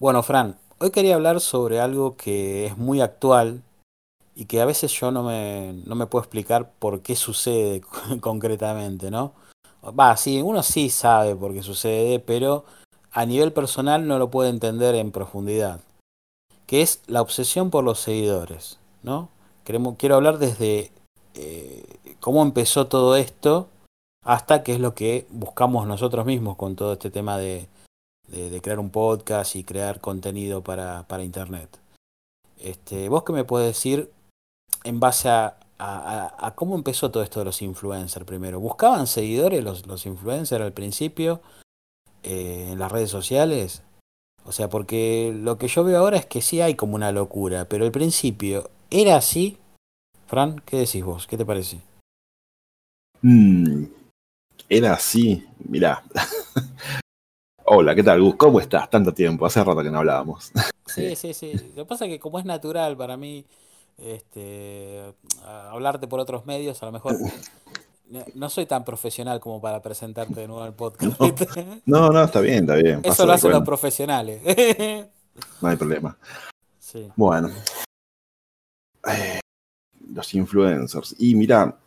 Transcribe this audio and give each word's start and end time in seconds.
Bueno, 0.00 0.22
Fran, 0.22 0.56
hoy 0.78 0.92
quería 0.92 1.14
hablar 1.14 1.42
sobre 1.42 1.78
algo 1.78 2.16
que 2.16 2.64
es 2.64 2.78
muy 2.78 3.02
actual 3.02 3.62
y 4.34 4.46
que 4.46 4.62
a 4.62 4.64
veces 4.64 4.98
yo 4.98 5.10
no 5.10 5.22
me, 5.22 5.74
no 5.84 5.94
me 5.94 6.06
puedo 6.06 6.22
explicar 6.22 6.70
por 6.78 7.02
qué 7.02 7.14
sucede 7.14 7.82
concretamente, 8.22 9.10
¿no? 9.10 9.34
Va, 9.84 10.16
sí, 10.16 10.40
uno 10.40 10.62
sí 10.62 10.88
sabe 10.88 11.36
por 11.36 11.52
qué 11.52 11.62
sucede, 11.62 12.18
pero 12.18 12.64
a 13.12 13.26
nivel 13.26 13.52
personal 13.52 14.08
no 14.08 14.18
lo 14.18 14.30
puede 14.30 14.48
entender 14.48 14.94
en 14.94 15.12
profundidad, 15.12 15.80
que 16.64 16.80
es 16.80 17.02
la 17.06 17.20
obsesión 17.20 17.68
por 17.68 17.84
los 17.84 18.00
seguidores, 18.00 18.78
¿no? 19.02 19.28
Quiero 19.64 20.14
hablar 20.14 20.38
desde 20.38 20.92
eh, 21.34 21.84
cómo 22.20 22.40
empezó 22.42 22.86
todo 22.86 23.16
esto 23.16 23.68
hasta 24.24 24.62
qué 24.62 24.72
es 24.72 24.80
lo 24.80 24.94
que 24.94 25.26
buscamos 25.28 25.86
nosotros 25.86 26.24
mismos 26.24 26.56
con 26.56 26.74
todo 26.74 26.94
este 26.94 27.10
tema 27.10 27.36
de, 27.36 27.68
de, 28.30 28.60
crear 28.60 28.78
un 28.78 28.90
podcast 28.90 29.56
y 29.56 29.64
crear 29.64 30.00
contenido 30.00 30.62
para, 30.62 31.06
para 31.08 31.24
Internet. 31.24 31.78
Este, 32.58 33.08
¿Vos 33.08 33.24
qué 33.24 33.32
me 33.32 33.44
puedes 33.44 33.68
decir 33.68 34.10
en 34.84 35.00
base 35.00 35.28
a, 35.28 35.56
a, 35.78 36.54
cómo 36.54 36.74
empezó 36.74 37.10
todo 37.10 37.22
esto 37.22 37.40
de 37.40 37.46
los 37.46 37.62
influencers 37.62 38.26
primero? 38.26 38.60
¿Buscaban 38.60 39.06
seguidores 39.06 39.64
los, 39.64 39.86
los 39.86 40.06
influencers 40.06 40.62
al 40.62 40.72
principio 40.72 41.40
eh, 42.22 42.68
en 42.72 42.78
las 42.78 42.92
redes 42.92 43.10
sociales? 43.10 43.82
O 44.44 44.52
sea, 44.52 44.68
porque 44.68 45.34
lo 45.36 45.58
que 45.58 45.68
yo 45.68 45.84
veo 45.84 45.98
ahora 45.98 46.16
es 46.16 46.26
que 46.26 46.40
sí 46.40 46.60
hay 46.60 46.74
como 46.74 46.94
una 46.94 47.12
locura, 47.12 47.66
pero 47.66 47.84
al 47.84 47.92
principio, 47.92 48.70
¿era 48.90 49.16
así? 49.16 49.58
Fran, 50.26 50.60
¿qué 50.64 50.78
decís 50.78 51.04
vos? 51.04 51.26
¿Qué 51.26 51.36
te 51.36 51.44
parece? 51.44 51.80
Mm, 53.22 53.84
era 54.68 54.94
así, 54.94 55.44
mirá. 55.58 56.02
Hola, 57.72 57.94
¿qué 57.94 58.02
tal, 58.02 58.20
Gus? 58.20 58.34
¿Cómo 58.34 58.58
estás? 58.58 58.90
Tanto 58.90 59.14
tiempo, 59.14 59.46
hace 59.46 59.62
rato 59.62 59.80
que 59.80 59.90
no 59.90 59.98
hablábamos. 59.98 60.50
Sí, 60.86 61.14
sí, 61.14 61.32
sí. 61.32 61.52
Lo 61.76 61.84
que 61.84 61.88
pasa 61.88 62.04
es 62.06 62.10
que 62.10 62.18
como 62.18 62.40
es 62.40 62.44
natural 62.44 62.96
para 62.96 63.16
mí 63.16 63.46
este, 63.96 65.14
hablarte 65.44 66.08
por 66.08 66.18
otros 66.18 66.44
medios, 66.46 66.82
a 66.82 66.86
lo 66.86 66.90
mejor 66.90 67.16
no 68.34 68.50
soy 68.50 68.66
tan 68.66 68.84
profesional 68.84 69.38
como 69.38 69.60
para 69.60 69.80
presentarte 69.80 70.34
de 70.34 70.48
nuevo 70.48 70.64
al 70.64 70.74
podcast. 70.74 71.16
No, 71.86 72.10
no, 72.10 72.24
está 72.24 72.40
bien, 72.40 72.64
está 72.64 72.74
bien. 72.74 73.02
Eso 73.04 73.24
lo 73.24 73.34
hacen 73.34 73.52
los 73.52 73.62
profesionales. 73.62 74.42
No 75.62 75.68
hay 75.68 75.76
problema. 75.76 76.16
Sí. 76.80 77.08
Bueno. 77.14 77.50
Eh, 79.06 79.38
los 80.12 80.34
influencers. 80.34 81.14
Y 81.20 81.36
mira, 81.36 81.78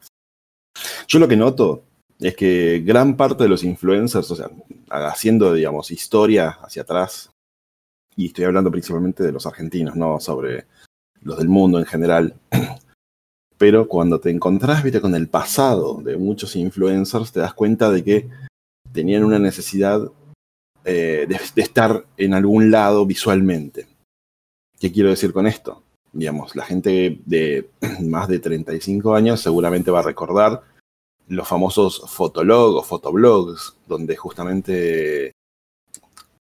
yo 1.09 1.20
lo 1.20 1.28
que 1.28 1.36
noto 1.36 1.84
es 2.24 2.36
que 2.38 2.80
gran 2.80 3.18
parte 3.18 3.44
de 3.44 3.50
los 3.50 3.64
influencers, 3.64 4.32
o 4.32 4.36
sea, 4.36 4.50
haciendo, 4.90 5.54
digamos, 5.54 5.92
historia 5.92 6.58
hacia 6.62 6.84
atrás, 6.84 7.32
y 8.16 8.28
estoy 8.28 8.46
hablando 8.46 8.72
principalmente 8.72 9.24
de 9.24 9.34
los 9.34 9.46
argentinos, 9.46 9.96
no 9.96 10.20
sobre 10.22 10.66
los 11.22 11.38
del 11.38 11.50
mundo 11.50 11.80
en 11.80 11.86
general, 11.86 12.36
pero 13.58 13.90
cuando 13.90 14.22
te 14.22 14.30
encontrás, 14.30 14.84
viste, 14.84 15.02
con 15.02 15.16
el 15.16 15.28
pasado 15.28 16.02
de 16.02 16.16
muchos 16.16 16.56
influencers, 16.56 17.34
te 17.34 17.42
das 17.42 17.54
cuenta 17.54 17.92
de 17.92 18.04
que 18.06 18.30
tenían 18.94 19.26
una 19.26 19.40
necesidad 19.40 20.02
eh, 20.86 21.26
de, 21.28 21.40
de 21.56 21.62
estar 21.62 22.06
en 22.16 22.34
algún 22.34 22.72
lado 22.72 23.06
visualmente. 23.06 23.88
¿Qué 24.80 24.94
quiero 24.94 25.10
decir 25.10 25.34
con 25.34 25.46
esto? 25.46 25.84
Digamos, 26.14 26.56
la 26.56 26.64
gente 26.64 27.20
de 27.26 27.70
más 28.02 28.30
de 28.30 28.40
35 28.40 29.14
años 29.14 29.42
seguramente 29.42 29.92
va 29.92 30.00
a 30.00 30.04
recordar 30.04 30.73
los 31.28 31.48
famosos 31.48 32.04
fotolog 32.08 32.76
o 32.76 32.84
fotoblogs, 32.84 33.76
donde 33.88 34.16
justamente 34.16 35.32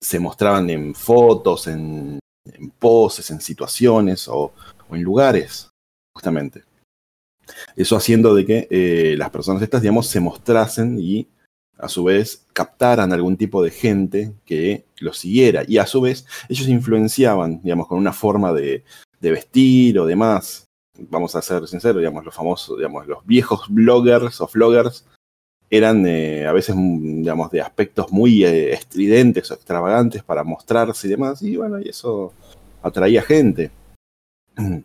se 0.02 0.20
mostraban 0.20 0.70
en 0.70 0.96
fotos, 0.96 1.68
en, 1.68 2.20
poses, 2.80 3.30
en 3.32 3.42
situaciones 3.42 4.28
o, 4.28 4.54
en 4.92 5.02
lugares, 5.04 5.70
justamente. 6.16 6.64
Eso 7.76 7.96
haciendo 7.96 8.34
de 8.34 8.46
que 8.46 8.68
eh, 8.70 9.16
las 9.18 9.30
personas 9.30 9.62
estas, 9.62 9.82
digamos, 9.82 10.08
se 10.08 10.20
mostrasen 10.20 10.98
y 11.00 11.28
a 11.78 11.88
su 11.88 12.04
vez 12.04 12.46
captaran 12.54 13.12
algún 13.14 13.38
tipo 13.38 13.64
de 13.64 13.72
gente 13.72 14.34
que 14.46 14.86
los 15.00 15.18
siguiera. 15.18 15.64
Y 15.68 15.78
a 15.78 15.86
su 15.86 16.02
vez 16.02 16.26
ellos 16.48 16.68
influenciaban, 16.68 17.62
digamos, 17.62 17.88
con 17.88 17.98
una 17.98 18.14
forma 18.14 18.54
de 18.54 18.84
vestir 19.22 20.00
o 20.00 20.06
demás 20.06 20.69
vamos 21.10 21.36
a 21.36 21.42
ser 21.42 21.68
sinceros, 21.68 22.00
digamos, 22.00 22.26
los 22.26 22.34
famosos, 22.34 22.78
digamos, 22.78 23.08
los 23.08 23.26
viejos 23.26 23.66
bloggers 23.70 24.42
o 24.42 24.48
vloggers 24.48 25.06
eran 25.70 26.06
eh, 26.08 26.48
a 26.48 26.52
veces, 26.52 26.76
mm, 26.76 27.22
digamos, 27.22 27.52
de 27.52 27.62
aspectos 27.62 28.12
muy 28.12 28.44
eh, 28.44 28.74
estridentes 28.74 29.52
o 29.52 29.54
extravagantes 29.54 30.24
para 30.24 30.44
mostrarse 30.44 31.08
y 31.08 31.12
demás, 31.12 31.42
y 31.42 31.58
bueno, 31.58 31.80
y 31.80 31.90
eso 31.90 32.34
atraía 32.82 33.22
gente. 33.22 33.72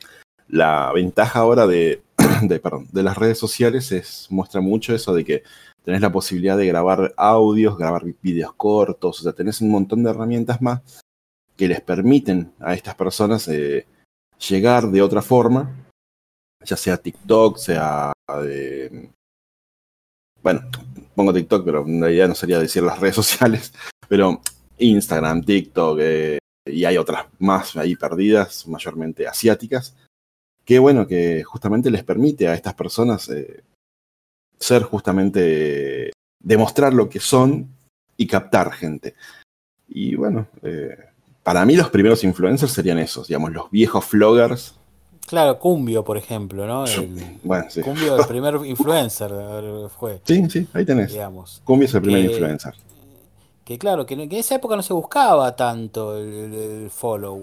La 0.48 0.92
ventaja 0.92 1.41
ahora 1.41 1.66
de, 1.66 2.03
de, 2.42 2.60
perdón, 2.60 2.86
de 2.92 3.03
las 3.03 3.16
redes 3.16 3.38
sociales 3.38 3.92
es, 3.92 4.26
muestra 4.30 4.60
mucho 4.60 4.94
eso 4.94 5.14
de 5.14 5.24
que 5.24 5.42
tenés 5.84 6.00
la 6.00 6.12
posibilidad 6.12 6.56
de 6.56 6.66
grabar 6.66 7.14
audios, 7.16 7.76
grabar 7.78 8.04
videos 8.22 8.54
cortos, 8.54 9.20
o 9.20 9.22
sea, 9.22 9.32
tenés 9.32 9.60
un 9.60 9.70
montón 9.70 10.03
de 10.03 10.10
herramientas 10.10 10.60
más 10.62 10.80
que 11.56 11.69
les 11.69 11.80
permiten 11.80 12.53
a 12.60 12.74
estas 12.74 12.94
personas 12.94 13.48
eh, 13.48 13.86
llegar 14.48 14.91
de 14.91 15.03
otra 15.03 15.22
forma 15.22 15.84
ya 16.64 16.76
sea 16.76 16.97
TikTok, 16.97 17.58
sea 17.58 18.12
de... 18.42 19.10
Bueno, 20.42 20.62
pongo 21.14 21.32
TikTok, 21.32 21.64
pero 21.64 21.86
en 21.86 22.00
realidad 22.00 22.28
no 22.28 22.34
sería 22.34 22.58
decir 22.58 22.82
las 22.82 22.98
redes 23.00 23.14
sociales, 23.14 23.72
pero 24.08 24.41
Instagram, 24.78 25.42
TikTok, 25.42 25.98
eh, 26.00 26.38
y 26.66 26.84
hay 26.84 26.97
otras 26.97 27.26
más 27.38 27.76
ahí 27.76 27.97
perdidas, 27.97 28.66
mayormente 28.66 29.26
asiáticas, 29.26 29.94
que 30.64 30.78
bueno, 30.78 31.06
que 31.06 31.42
justamente 31.44 31.91
les 31.91 32.04
permite 32.04 32.48
a 32.48 32.54
estas 32.54 32.74
personas 32.74 33.28
eh, 33.28 33.62
ser 34.58 34.82
justamente, 34.82 36.12
demostrar 36.42 36.94
lo 36.94 37.08
que 37.08 37.20
son 37.20 37.69
y 38.16 38.26
captar 38.26 38.72
gente. 38.72 39.14
Y 39.88 40.14
bueno, 40.14 40.47
eh, 40.62 40.97
para 41.42 41.64
mí 41.66 41.76
los 41.76 41.91
primeros 41.91 42.24
influencers 42.24 42.72
serían 42.72 42.98
esos, 42.98 43.28
digamos, 43.28 43.53
los 43.53 43.70
viejos 43.70 44.10
vloggers 44.10 44.78
Claro, 45.26 45.58
Cumbio, 45.58 46.04
por 46.04 46.16
ejemplo, 46.16 46.66
¿no? 46.66 46.84
bueno, 47.42 47.64
sí. 47.70 47.80
Cumbio, 47.80 48.16
el 48.16 48.26
primer 48.26 48.54
influencer 48.66 49.32
fue. 49.98 50.20
Sí, 50.24 50.48
sí, 50.50 50.68
ahí 50.74 50.84
tenés. 50.84 51.12
Digamos. 51.12 51.62
Cumbio 51.64 51.86
es 51.86 51.94
el 51.94 52.02
primer 52.02 52.24
influencer. 52.24 52.74
Que 53.64 53.78
claro, 53.78 54.04
que, 54.04 54.14
en 54.14 54.30
esa 54.32 54.56
época 54.56 54.76
no 54.76 54.82
se 54.82 54.92
buscaba 54.92 55.56
tanto 55.56 56.18
el, 56.18 56.90
follow, 56.90 57.42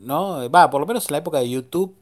¿no? 0.00 0.48
Va, 0.48 0.70
por 0.70 0.80
lo 0.80 0.86
menos 0.86 1.08
en 1.08 1.12
la 1.12 1.18
época 1.18 1.38
de 1.38 1.50
YouTube, 1.50 1.96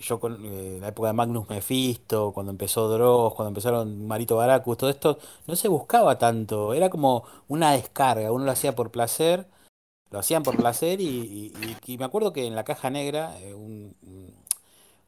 yo 0.00 0.18
con 0.18 0.38
eh, 0.42 0.78
la 0.80 0.88
época 0.88 1.08
de 1.08 1.12
Magnus 1.12 1.50
Mephisto, 1.50 2.32
cuando 2.32 2.50
empezó 2.50 2.88
Dross, 2.88 3.34
cuando 3.34 3.48
empezaron 3.48 4.06
Marito 4.06 4.36
Baracus, 4.36 4.78
todo 4.78 4.88
esto, 4.88 5.18
no 5.46 5.56
se 5.56 5.68
buscaba 5.68 6.16
tanto, 6.16 6.72
era 6.72 6.88
como 6.88 7.24
una 7.48 7.72
descarga, 7.72 8.32
uno 8.32 8.46
lo 8.46 8.52
hacía 8.52 8.74
por 8.74 8.90
placer 8.90 9.46
lo 10.10 10.18
hacían 10.18 10.42
por 10.42 10.56
placer 10.56 11.00
y, 11.00 11.52
y, 11.84 11.98
me 11.98 12.04
acuerdo 12.04 12.32
que 12.32 12.46
en 12.46 12.54
la 12.54 12.64
caja 12.64 12.90
negra, 12.90 13.38
eh, 13.40 13.54
un, 13.54 13.94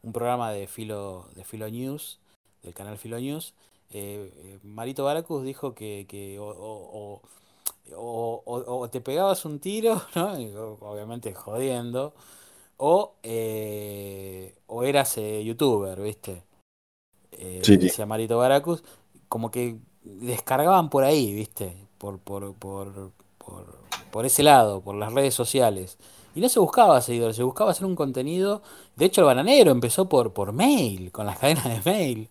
un, 0.03 0.13
programa 0.13 0.51
de 0.51 0.67
Filo, 0.67 1.27
de 1.35 1.43
Filo 1.43 1.69
News, 1.69 2.19
del 2.63 2.73
canal 2.73 2.97
Filo 2.97 3.19
News, 3.19 3.53
eh, 3.91 4.31
eh, 4.35 4.59
Marito 4.63 5.03
Baracus 5.03 5.43
dijo 5.43 5.73
que, 5.73 6.05
que 6.07 6.39
o, 6.39 7.21
o, 7.95 8.43
o, 8.45 8.89
te 8.89 9.01
pegabas 9.01 9.45
un 9.45 9.59
tiro, 9.59 10.01
¿no? 10.15 10.31
obviamente 10.81 11.33
jodiendo, 11.33 12.13
o, 12.77 13.15
o 14.67 14.83
eras 14.83 15.15
youtuber, 15.15 16.01
¿viste? 16.01 16.43
Sí, 17.63 17.77
Decía 17.77 18.05
Marito 18.05 18.37
Baracus, 18.37 18.83
como 19.27 19.51
que 19.51 19.77
descargaban 20.03 20.89
por 20.89 21.03
ahí, 21.03 21.33
¿viste? 21.33 21.75
Por, 21.97 22.19
por, 22.19 22.53
por, 22.55 23.11
por 23.37 23.81
por 24.11 24.25
ese 24.25 24.43
lado, 24.43 24.81
por 24.81 24.95
las 24.95 25.13
redes 25.13 25.33
sociales. 25.33 25.97
Y 26.33 26.41
no 26.41 26.49
se 26.49 26.59
buscaba 26.59 27.01
seguidores, 27.01 27.35
se 27.35 27.43
buscaba 27.43 27.71
hacer 27.71 27.85
un 27.85 27.95
contenido. 27.95 28.61
De 28.95 29.05
hecho, 29.05 29.21
el 29.21 29.27
bananero 29.27 29.71
empezó 29.71 30.07
por, 30.07 30.33
por 30.33 30.53
mail, 30.53 31.11
con 31.11 31.25
las 31.25 31.37
cadenas 31.39 31.65
de 31.65 31.91
mail 31.91 32.29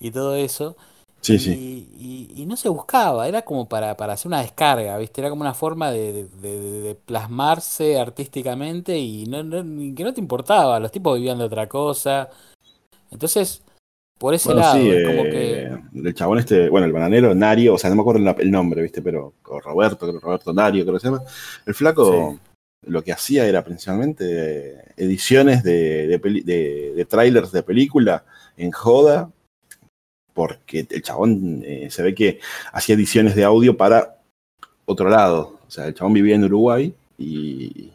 y 0.00 0.10
todo 0.10 0.34
eso. 0.34 0.76
Sí, 1.20 1.34
y, 1.34 1.38
sí. 1.38 2.32
Y, 2.36 2.46
no 2.46 2.56
se 2.56 2.68
buscaba, 2.68 3.26
era 3.26 3.42
como 3.42 3.68
para, 3.68 3.96
para 3.96 4.12
hacer 4.12 4.28
una 4.28 4.40
descarga, 4.40 4.96
¿viste? 4.98 5.20
Era 5.20 5.30
como 5.30 5.42
una 5.42 5.54
forma 5.54 5.90
de, 5.90 6.28
de, 6.40 6.96
plasmarse 7.06 7.98
artísticamente 7.98 8.96
y 8.96 9.26
no, 9.26 9.38
que 9.94 10.04
no 10.04 10.14
te 10.14 10.20
importaba, 10.20 10.78
los 10.78 10.92
tipos 10.92 11.16
vivían 11.16 11.38
de 11.38 11.44
otra 11.44 11.68
cosa. 11.68 12.30
Entonces, 13.10 13.62
por 14.18 14.32
ese 14.34 14.54
lado, 14.54 14.78
como 14.78 15.24
que. 15.24 15.62
Eh, 15.62 15.82
el 15.94 16.14
chabón 16.14 16.38
este, 16.38 16.68
bueno, 16.68 16.86
el 16.86 16.92
bananero, 16.92 17.34
Nario, 17.34 17.74
o 17.74 17.78
sea, 17.78 17.90
no 17.90 17.96
me 17.96 18.02
acuerdo 18.02 18.34
el 18.38 18.50
nombre, 18.50 18.82
¿viste? 18.82 19.02
Pero 19.02 19.34
Roberto, 19.44 20.10
Roberto 20.20 20.52
Nario, 20.52 20.84
creo 20.84 20.94
que 20.94 21.00
se 21.00 21.06
llama. 21.08 21.22
El 21.66 21.74
flaco 21.74 22.38
lo 22.86 23.02
que 23.02 23.12
hacía 23.12 23.46
era 23.46 23.64
principalmente 23.64 24.92
ediciones 24.96 25.62
de, 25.62 27.06
trailers 27.08 27.52
de 27.52 27.62
película 27.62 28.24
en 28.56 28.70
joda, 28.70 29.30
porque 30.32 30.86
el 30.88 31.02
chabón 31.02 31.62
eh, 31.64 31.88
se 31.90 32.02
ve 32.02 32.14
que 32.14 32.40
hacía 32.72 32.94
ediciones 32.94 33.34
de 33.34 33.44
audio 33.44 33.76
para 33.76 34.18
otro 34.86 35.08
lado. 35.08 35.58
O 35.66 35.70
sea, 35.70 35.86
el 35.86 35.94
chabón 35.94 36.12
vivía 36.12 36.36
en 36.36 36.44
Uruguay 36.44 36.94
y, 37.18 37.92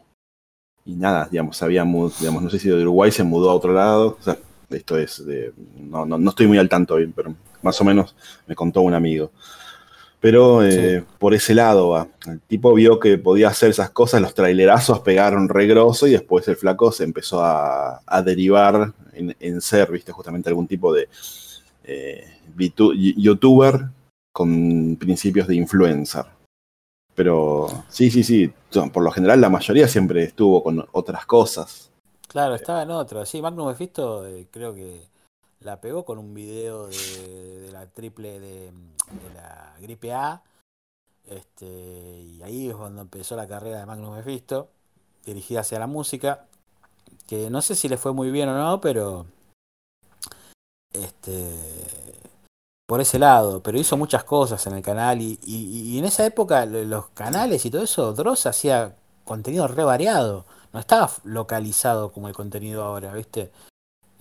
y 0.85 0.95
nada, 0.95 1.27
digamos, 1.31 1.62
había, 1.63 1.83
digamos, 1.83 2.44
no 2.44 2.50
sé 2.50 2.59
si 2.59 2.69
de 2.69 2.81
Uruguay 2.81 3.12
se 3.12 3.24
mudó 3.24 3.50
a 3.50 3.56
otro 3.56 3.74
lado. 3.74 4.18
O 4.19 4.24
sea, 4.24 4.38
esto 4.69 4.97
es, 4.97 5.25
de, 5.25 5.53
no, 5.80 6.06
no, 6.06 6.30
estoy 6.30 6.47
muy 6.47 6.57
al 6.57 6.69
tanto 6.69 6.95
hoy, 6.95 7.07
pero 7.07 7.35
más 7.62 7.80
o 7.80 7.83
menos 7.83 8.15
me 8.47 8.56
contó 8.56 8.81
un 8.81 8.94
amigo. 8.94 9.31
Pero 10.24 10.64
eh, 10.66 11.04
por 11.20 11.34
ese 11.34 11.54
lado 11.54 11.90
va. 11.90 12.08
El 12.25 12.40
tipo 12.40 12.74
vio 12.74 12.98
que 12.98 13.18
podía 13.18 13.50
hacer 13.50 13.72
esas 13.72 13.90
cosas, 13.90 14.22
los 14.22 14.34
trailerazos 14.34 15.02
pegaron 15.02 15.50
regroso 15.50 16.08
y 16.08 16.12
después 16.12 16.48
el 16.48 16.56
flaco 16.56 16.94
se 16.94 17.04
empezó 17.04 17.44
a, 17.44 18.02
derivar 18.24 18.94
en, 19.12 19.60
ser, 19.60 19.92
viste, 19.92 20.14
justamente 20.14 20.48
algún 20.48 20.66
tipo 20.66 20.94
de 20.94 21.10
eh, 21.84 22.25
youtuber 22.56 23.90
con 24.31 24.96
principios 24.96 25.46
de 25.46 25.56
influencer. 25.56 26.24
Pero 27.14 27.68
sí, 27.90 28.10
sí, 28.10 28.24
sí, 28.24 28.50
por 28.94 29.04
lo 29.04 29.12
general 29.12 29.42
la 29.42 29.50
mayoría 29.50 29.90
siempre 29.90 30.24
estuvo 30.24 30.64
con 30.64 30.86
otras 30.94 31.26
cosas. 31.26 31.92
Claro, 32.30 32.56
estaba 32.56 32.84
en 32.84 32.92
otro. 32.92 33.26
Sí, 33.26 33.42
Magnum 33.42 33.68
Mephisto 33.68 34.26
eh, 34.26 34.48
creo 34.50 34.74
que 34.74 35.02
la 35.63 35.80
pegó 35.80 36.06
con 36.06 36.18
un 36.18 36.33
video 36.33 36.88
de, 36.88 37.69
la 37.71 37.88
triple 37.88 38.39
de, 38.39 38.71
la 39.33 39.75
gripe 39.80 40.13
A. 40.13 40.44
Este, 41.25 41.65
y 41.65 42.44
ahí 42.44 42.69
es 42.69 42.75
cuando 42.75 43.01
empezó 43.01 43.36
la 43.36 43.48
carrera 43.48 43.80
de 43.80 43.86
Magnum 43.86 44.15
Mephisto, 44.15 44.69
dirigida 45.25 45.62
hacia 45.62 45.80
la 45.80 45.88
música. 45.88 46.45
Que 47.27 47.50
no 47.50 47.62
sé 47.62 47.75
si 47.75 47.88
le 47.88 47.98
fue 47.98 48.13
muy 48.13 48.31
bien 48.31 48.50
o 48.50 48.57
no, 48.57 48.81
pero. 48.81 49.25
Este. 50.92 51.51
Por 52.86 53.00
ese 53.00 53.18
lado, 53.18 53.63
pero 53.63 53.80
hizo 53.80 53.95
muchas 53.95 54.25
cosas 54.25 54.68
en 54.68 54.74
el 54.74 54.83
canal. 54.83 55.21
Y, 55.21 55.39
y, 55.45 55.98
en 55.98 56.06
esa 56.06 56.25
época, 56.25 56.66
los 56.66 57.07
canales 57.09 57.66
y 57.66 57.71
todo 57.71 57.81
eso, 57.81 58.13
Dross 58.13 58.45
hacía 58.45 58.95
contenido 59.24 59.68
re 59.68 59.83
variado. 59.83 60.45
No 60.74 60.80
estaba 60.80 61.09
localizado 61.24 62.12
como 62.12 62.27
el 62.27 62.36
contenido 62.36 62.83
ahora, 62.83 63.13
¿viste? 63.13 63.51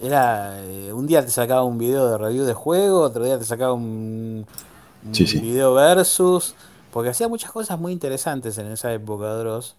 Era, 0.02 0.60
eh, 0.64 0.93
un 0.93 1.06
día 1.06 1.25
te 1.25 1.31
sacaba 1.31 1.62
un 1.62 1.78
video 1.78 2.08
de 2.08 2.19
review 2.19 2.44
de 2.44 2.54
juego, 2.54 3.02
otro 3.02 3.25
día 3.25 3.38
te 3.38 3.44
sacaba 3.44 3.72
un, 3.72 4.44
video 5.04 5.75
versus, 5.75 6.56
porque 6.93 7.10
hacía 7.10 7.28
muchas 7.28 7.52
cosas 7.52 7.78
muy 7.78 7.93
interesantes 7.93 8.58
en 8.58 8.66
esa 8.66 8.93
época, 8.93 9.32
Dross. 9.37 9.76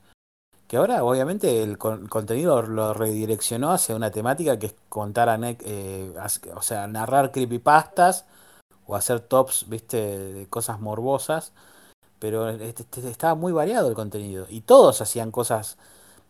Que 0.70 0.78
ahora, 0.78 1.04
obviamente, 1.04 1.62
el, 1.62 1.78
contenido 1.78 2.62
lo 2.62 2.94
redireccionó 2.94 3.74
hacia 3.74 3.98
una 3.98 4.12
temática 4.12 4.58
que 4.58 4.68
es 4.68 4.76
contar, 4.88 5.38
eh, 5.44 6.14
o 6.56 6.62
sea, 6.62 6.88
narrar 6.88 7.34
creepypastas 7.34 8.26
o 8.88 8.96
hacer 8.96 9.20
tops, 9.20 9.66
viste, 9.68 9.98
de 9.98 10.48
cosas 10.48 10.80
morbosas. 10.80 11.52
Pero 12.20 12.48
este, 12.50 12.84
este, 12.84 13.10
estaba 13.10 13.36
muy 13.36 13.52
variado 13.52 13.90
el 13.90 13.96
contenido. 13.96 14.46
Y 14.50 14.62
todos 14.62 15.02
hacían 15.02 15.32
cosas 15.32 15.78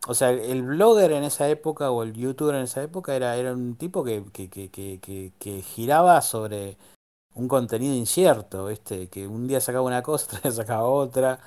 o 0.07 0.13
sea, 0.13 0.31
el 0.31 0.63
blogger 0.63 1.13
en 1.13 1.23
esa 1.23 1.47
época 1.49 1.89
o 1.89 2.03
el 2.03 2.13
youtuber 2.13 2.55
en 2.55 2.63
esa 2.63 2.83
época 2.83 3.15
era, 3.15 3.37
era 3.37 3.53
un 3.53 3.75
tipo 3.75 4.03
que, 4.03 4.23
que, 4.33 4.49
que, 4.49 4.69
que, 4.69 5.31
que 5.39 5.61
giraba 5.61 6.21
sobre 6.21 6.77
un 7.35 7.47
contenido 7.47 7.93
incierto, 7.95 8.67
¿viste? 8.67 9.07
Que 9.07 9.27
un 9.27 9.47
día 9.47 9.61
sacaba 9.61 9.85
una 9.85 10.01
cosa, 10.01 10.25
otro 10.27 10.39
día 10.41 10.51
sacaba 10.51 10.83
otra. 10.83 11.39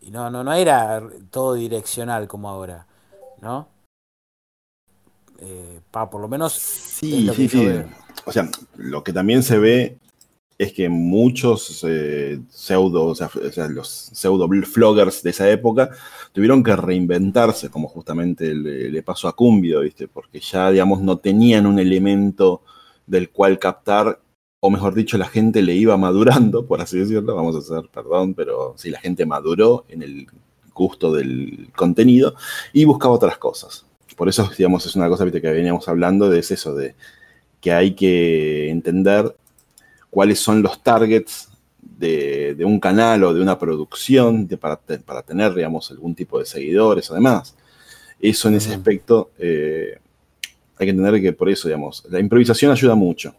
Y 0.00 0.10
no, 0.10 0.30
no, 0.30 0.42
no 0.42 0.52
era 0.52 1.02
todo 1.30 1.54
direccional 1.54 2.28
como 2.28 2.48
ahora, 2.48 2.86
¿no? 3.40 3.68
Eh, 5.38 5.80
pa, 5.90 6.08
por 6.08 6.20
lo 6.20 6.28
menos. 6.28 6.54
Sí, 6.54 7.28
sí, 7.34 7.48
sí. 7.48 7.68
O 8.24 8.32
sea, 8.32 8.48
lo 8.76 9.04
que 9.04 9.12
también 9.12 9.42
se 9.42 9.58
ve 9.58 9.98
es 10.58 10.72
que 10.72 10.88
muchos 10.88 11.84
eh, 11.86 12.40
pseudo, 12.48 13.06
o 13.06 13.14
sea, 13.14 13.30
los 13.68 13.88
pseudo 13.88 14.48
vloggers 14.48 15.22
de 15.22 15.30
esa 15.30 15.50
época 15.50 15.90
tuvieron 16.32 16.62
que 16.62 16.74
reinventarse, 16.74 17.68
como 17.68 17.88
justamente 17.88 18.54
le, 18.54 19.02
pasó 19.02 19.28
a 19.28 19.36
Cumbio, 19.36 19.80
¿viste? 19.80 20.08
Porque 20.08 20.40
ya, 20.40 20.70
digamos, 20.70 21.02
no 21.02 21.18
tenían 21.18 21.66
un 21.66 21.78
elemento 21.78 22.62
del 23.06 23.30
cual 23.30 23.58
captar, 23.58 24.18
o 24.60 24.70
mejor 24.70 24.94
dicho, 24.94 25.18
la 25.18 25.28
gente 25.28 25.60
le 25.60 25.74
iba 25.74 25.96
madurando, 25.96 26.66
por 26.66 26.80
así 26.80 26.98
decirlo, 26.98 27.36
vamos 27.36 27.54
a 27.56 27.58
hacer, 27.58 27.90
perdón, 27.92 28.34
pero 28.34 28.74
sí, 28.76 28.90
la 28.90 29.00
gente 29.00 29.26
maduró 29.26 29.84
en 29.88 30.02
el 30.02 30.26
gusto 30.74 31.12
del 31.12 31.68
contenido 31.76 32.34
y 32.72 32.84
buscaba 32.84 33.14
otras 33.14 33.36
cosas. 33.38 33.84
Por 34.16 34.28
eso, 34.30 34.50
digamos, 34.56 34.86
es 34.86 34.96
una 34.96 35.08
cosa 35.08 35.24
¿viste? 35.24 35.42
que 35.42 35.50
veníamos 35.50 35.86
hablando 35.88 36.30
de 36.30 36.38
eso, 36.38 36.74
de 36.74 36.94
que 37.60 37.72
hay 37.72 37.94
que 37.94 38.70
entender 38.70 39.34
cuáles 40.16 40.40
son 40.40 40.62
los 40.62 40.82
targets 40.82 41.50
de, 41.78 42.56
un 42.64 42.80
canal 42.80 43.22
o 43.22 43.34
de 43.34 43.42
una 43.42 43.58
producción 43.58 44.48
para, 44.58 44.78
tener, 45.22 45.52
digamos, 45.52 45.90
algún 45.90 46.14
tipo 46.14 46.38
de 46.38 46.46
seguidores 46.46 47.10
o 47.10 47.14
demás. 47.14 47.54
Eso 48.18 48.48
en 48.48 48.54
ese 48.54 48.72
aspecto 48.72 49.32
eh, 49.38 49.98
hay 50.78 50.86
que 50.86 50.90
entender 50.90 51.20
que 51.20 51.34
por 51.34 51.50
eso, 51.50 51.68
digamos, 51.68 52.02
la 52.08 52.18
improvisación 52.18 52.72
ayuda 52.72 52.94
mucho. 52.94 53.34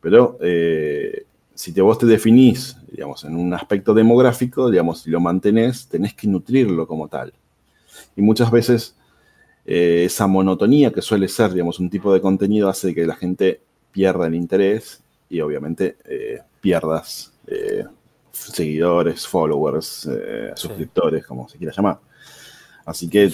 Pero 0.00 0.38
eh, 0.40 1.26
si 1.54 1.72
te, 1.72 1.82
vos 1.82 1.98
te 1.98 2.06
definís, 2.06 2.78
digamos, 2.90 3.22
en 3.24 3.36
un 3.36 3.52
aspecto 3.52 3.92
demográfico, 3.92 4.70
digamos, 4.70 5.02
si 5.02 5.10
lo 5.10 5.20
mantenés, 5.20 5.86
tenés 5.86 6.14
que 6.14 6.28
nutrirlo 6.28 6.86
como 6.86 7.08
tal. 7.08 7.34
Y 8.16 8.22
muchas 8.22 8.50
veces 8.50 8.96
eh, 9.66 10.04
esa 10.06 10.26
monotonía 10.26 10.90
que 10.90 11.02
suele 11.02 11.28
ser, 11.28 11.52
digamos, 11.52 11.78
un 11.78 11.90
tipo 11.90 12.10
de 12.14 12.22
contenido 12.22 12.70
hace 12.70 12.94
que 12.94 13.04
la 13.04 13.16
gente 13.16 13.60
pierda 13.92 14.26
el 14.26 14.34
interés 14.34 15.02
y 15.28 15.40
obviamente 15.40 15.96
eh, 16.04 16.40
pierdas 16.60 17.32
eh, 17.46 17.84
seguidores, 18.32 19.26
followers, 19.26 20.08
eh, 20.10 20.52
suscriptores, 20.54 21.26
como 21.26 21.48
se 21.48 21.58
quiera 21.58 21.72
llamar. 21.74 21.98
Así 22.84 23.08
que 23.08 23.32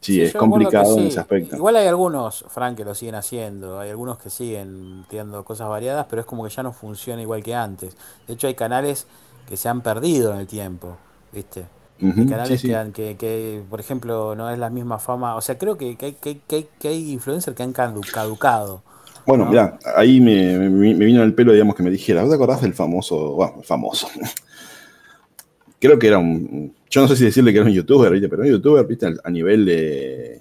sí, 0.00 0.22
es 0.22 0.34
complicado 0.34 0.98
en 0.98 1.06
ese 1.06 1.20
aspecto. 1.20 1.56
Igual 1.56 1.76
hay 1.76 1.86
algunos, 1.86 2.44
Frank, 2.48 2.76
que 2.76 2.84
lo 2.84 2.94
siguen 2.94 3.16
haciendo, 3.16 3.80
hay 3.80 3.90
algunos 3.90 4.18
que 4.18 4.30
siguen 4.30 5.04
tirando 5.08 5.44
cosas 5.44 5.68
variadas, 5.68 6.06
pero 6.08 6.20
es 6.20 6.26
como 6.26 6.44
que 6.44 6.50
ya 6.50 6.62
no 6.62 6.72
funciona 6.72 7.22
igual 7.22 7.42
que 7.42 7.54
antes. 7.54 7.96
De 8.26 8.34
hecho, 8.34 8.46
hay 8.46 8.54
canales 8.54 9.06
que 9.48 9.56
se 9.56 9.68
han 9.68 9.80
perdido 9.80 10.32
en 10.32 10.40
el 10.40 10.46
tiempo, 10.46 10.96
¿viste? 11.32 11.66
hay 12.00 12.26
canales 12.26 12.62
Que, 12.92 13.16
que, 13.16 13.64
por 13.70 13.80
ejemplo, 13.80 14.34
no 14.34 14.50
es 14.50 14.58
la 14.58 14.70
misma 14.70 14.98
fama. 14.98 15.34
O 15.34 15.40
sea, 15.40 15.56
creo 15.56 15.78
que, 15.78 15.96
que, 15.96 16.14
que, 16.14 16.40
que 16.78 16.88
hay 16.88 17.10
influencers 17.10 17.56
que 17.56 17.62
han 17.62 17.72
caducado. 17.72 18.82
Bueno, 19.26 19.46
mira, 19.46 19.78
ahí 19.96 20.20
me, 20.20 20.68
vino 20.68 21.22
el 21.22 21.34
pelo, 21.34 21.52
digamos, 21.52 21.74
que 21.74 21.82
me 21.82 21.90
dijera, 21.90 22.26
¿te 22.26 22.34
acordás 22.34 22.62
del 22.62 22.74
famoso, 22.74 23.34
bueno, 23.34 23.62
famoso? 23.62 24.08
Creo 25.80 25.98
que 25.98 26.06
era 26.06 26.18
un, 26.18 26.74
yo 26.88 27.00
no 27.02 27.08
sé 27.08 27.16
si 27.16 27.24
decirle 27.24 27.52
que 27.52 27.58
era 27.58 27.66
un 27.66 27.72
youtuber, 27.72 28.12
¿viste? 28.12 28.28
pero 28.28 28.42
un 28.42 28.48
youtuber, 28.48 28.86
¿viste? 28.86 29.14
A 29.22 29.30
nivel 29.30 29.66
de 29.66 30.40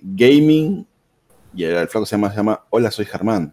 gaming, 0.00 0.86
y 1.54 1.64
el, 1.64 1.88
flaco 1.88 2.06
se 2.06 2.16
llama, 2.16 2.30
se 2.30 2.36
llama 2.36 2.62
Hola, 2.70 2.90
soy 2.90 3.04
Germán. 3.04 3.52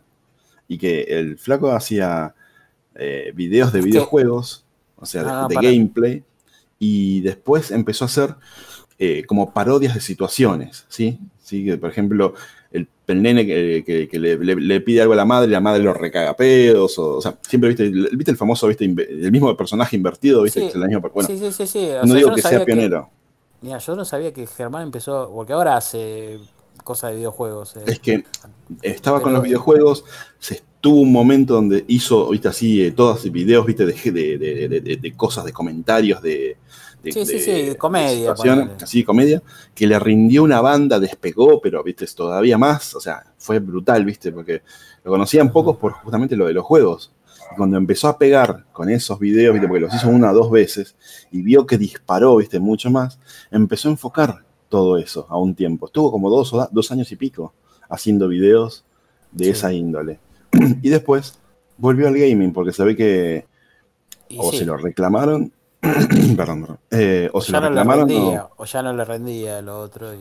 Y 0.68 0.78
que 0.78 1.02
el 1.02 1.38
flaco 1.38 1.72
hacía 1.72 2.36
eh, 2.96 3.32
videos 3.36 3.74
de 3.74 3.82
videojuegos, 3.82 4.66
o 4.96 5.06
sea, 5.06 5.24
de, 5.24 5.30
ah, 5.30 5.48
gameplay, 5.62 6.24
y 6.80 7.22
después 7.22 7.72
empezó 7.72 8.06
a 8.06 8.08
hacer 8.08 8.36
eh, 8.98 9.24
como 9.26 9.54
parodias 9.54 9.96
de 9.96 10.02
situaciones, 10.02 10.86
¿sí? 10.88 11.20
¿Sí? 11.42 11.66
Que, 11.66 11.78
por 11.78 11.90
ejemplo, 11.90 12.34
el 13.08 13.22
nene 13.22 13.46
que, 13.46 14.10
le, 14.12 14.82
pide 14.82 15.02
algo 15.02 15.14
a 15.14 15.18
la 15.18 15.26
madre 15.26 15.48
y 15.48 15.52
la 15.52 15.60
madre 15.60 15.84
lo 15.84 15.94
recaga 15.94 16.36
pedos, 16.36 16.98
o, 16.98 17.22
sea, 17.22 17.38
siempre 17.42 17.70
viste, 17.70 17.90
viste 17.90 18.32
el 18.32 18.38
famoso, 18.38 18.68
viste, 18.68 18.86
el 18.86 19.32
mismo 19.32 19.56
personaje 19.56 19.96
invertido, 19.96 20.42
viste, 20.42 20.68
el 20.74 20.84
año, 20.84 21.02
bueno, 21.02 21.28
sí, 21.28 21.40
sí, 21.52 21.68
sí, 21.68 21.90
no 22.04 22.14
digo 22.14 22.34
que 22.34 22.42
sea 22.42 22.66
pionero. 22.66 23.10
mira, 23.62 23.78
yo 23.78 23.96
no 23.96 24.06
sabía 24.06 24.34
que 24.34 24.48
Germán 24.48 24.84
empezó, 24.84 25.32
porque 25.34 25.54
ahora 25.54 25.78
hace 25.78 26.40
cosas 26.84 27.12
de 27.12 27.18
videojuegos. 27.18 27.76
Eh. 27.78 27.84
Es 27.88 28.00
que 28.00 28.24
estaba 28.82 29.22
con 29.22 29.34
los 29.34 29.44
videojuegos, 29.44 30.06
se 30.40 30.64
tuvo 30.82 31.02
un 31.02 31.12
momento 31.12 31.56
donde 31.56 31.86
hizo, 31.88 32.30
viste, 32.30 32.48
así, 32.48 32.84
eh, 32.84 32.92
todos 32.92 33.32
videos, 33.32 33.66
viste, 33.66 33.86
de, 33.86 35.00
de 35.02 35.14
cosas, 35.16 35.46
de 35.46 35.54
comentarios, 35.54 36.22
de, 36.22 36.58
sí, 37.12 37.26
sí, 37.26 37.40
sí, 37.40 37.76
comedia. 37.76 38.34
así, 38.82 39.04
comedia, 39.04 39.42
que 39.74 39.88
le 39.88 39.98
rindió 40.00 40.44
una 40.44 40.62
banda, 40.62 41.00
despegó, 41.00 41.62
pero, 41.62 41.84
viste, 41.84 42.06
todavía 42.08 42.58
más, 42.58 42.96
o 42.96 43.00
sea, 43.00 43.24
fue 43.38 43.60
brutal, 43.60 44.06
viste, 44.06 44.32
porque 44.32 44.62
lo 45.04 45.12
conocían 45.12 45.52
pocos 45.52 45.78
por 45.78 45.94
justamente 45.94 46.36
lo 46.36 46.48
de 46.48 46.54
los 46.54 46.66
juegos. 46.66 47.12
Y 47.52 47.56
cuando 47.56 47.78
empezó 47.78 48.08
a 48.08 48.18
pegar 48.18 48.66
con 48.72 48.90
esos 48.90 49.20
videos, 49.20 49.54
viste, 49.54 49.68
porque 49.68 49.82
los 49.82 49.94
hizo 49.94 50.10
una 50.10 50.32
o 50.32 50.34
dos 50.34 50.52
veces, 50.52 50.96
y 51.32 51.42
vio 51.42 51.66
que 51.66 51.78
disparó, 51.78 52.38
viste, 52.38 52.60
mucho 52.60 52.90
más, 52.90 53.20
empezó 53.52 53.90
a 53.90 53.92
enfocar 53.92 54.44
todo 54.70 54.98
eso 54.98 55.28
a 55.30 55.38
un 55.38 55.56
tiempo. 55.56 55.86
Estuvo 55.88 56.12
como 56.12 56.30
dos, 56.30 56.52
dos 56.72 56.92
años 56.92 57.12
y 57.12 57.16
pico 57.16 57.54
haciendo 57.90 58.28
videos 58.28 58.84
de 59.32 59.50
esa 59.50 59.72
índole. 59.72 60.20
y 60.82 60.90
después 60.90 61.40
volvió 61.78 62.08
al 62.08 62.18
gaming, 62.18 62.54
porque 62.54 62.74
se 62.74 62.84
ve 62.84 62.96
que 62.96 63.46
o 64.38 64.52
se 64.52 64.66
lo 64.66 64.78
reclamaron 64.78 65.52
Perdón, 66.38 66.80
eh, 66.92 67.30
o 67.34 67.42
se 67.42 67.52
ya 67.52 67.60
lo 67.60 67.68
reclamaron. 67.68 68.10
o... 68.58 68.66
ya 68.66 68.82
no 68.82 68.94
le 68.94 69.06
rendía 69.06 69.62
lo 69.62 69.80
otro. 69.80 70.12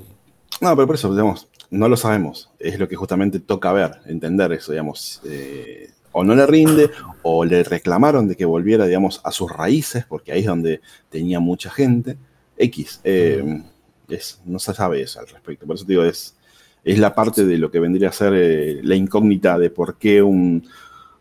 No, 0.60 0.74
pero 0.76 0.86
por 0.86 0.96
eso, 0.96 1.10
digamos, 1.10 1.48
no 1.70 1.88
lo 1.88 1.96
sabemos. 1.96 2.50
Es 2.58 2.78
lo 2.78 2.88
que 2.88 2.96
justamente 2.96 3.40
toca 3.40 3.72
ver, 3.72 4.00
entender 4.06 4.52
eso, 4.52 4.72
digamos. 4.72 5.20
Eh, 5.24 5.90
o 6.12 6.22
no 6.22 6.34
le 6.34 6.46
rinde, 6.46 6.90
o 7.22 7.44
le 7.44 7.64
reclamaron 7.64 8.28
de 8.28 8.36
que 8.36 8.44
volviera, 8.44 8.86
digamos, 8.86 9.20
a 9.24 9.32
sus 9.32 9.50
raíces, 9.50 10.04
porque 10.04 10.32
ahí 10.32 10.40
es 10.40 10.46
donde 10.46 10.80
tenía 11.08 11.40
mucha 11.40 11.70
gente. 11.70 12.16
X. 12.56 13.00
Eh, 13.02 13.62
es, 14.08 14.40
no 14.44 14.58
se 14.58 14.74
sabe 14.74 15.02
eso 15.02 15.20
al 15.20 15.26
respecto. 15.26 15.66
Por 15.66 15.74
eso 15.74 15.84
te 15.84 15.92
digo, 15.92 16.04
es, 16.04 16.36
es 16.84 16.98
la 16.98 17.14
parte 17.14 17.44
de 17.44 17.58
lo 17.58 17.70
que 17.70 17.80
vendría 17.80 18.10
a 18.10 18.12
ser 18.12 18.80
la 18.84 18.94
incógnita 18.94 19.58
de 19.58 19.70
por 19.70 19.96
qué 19.96 20.22
un, 20.22 20.68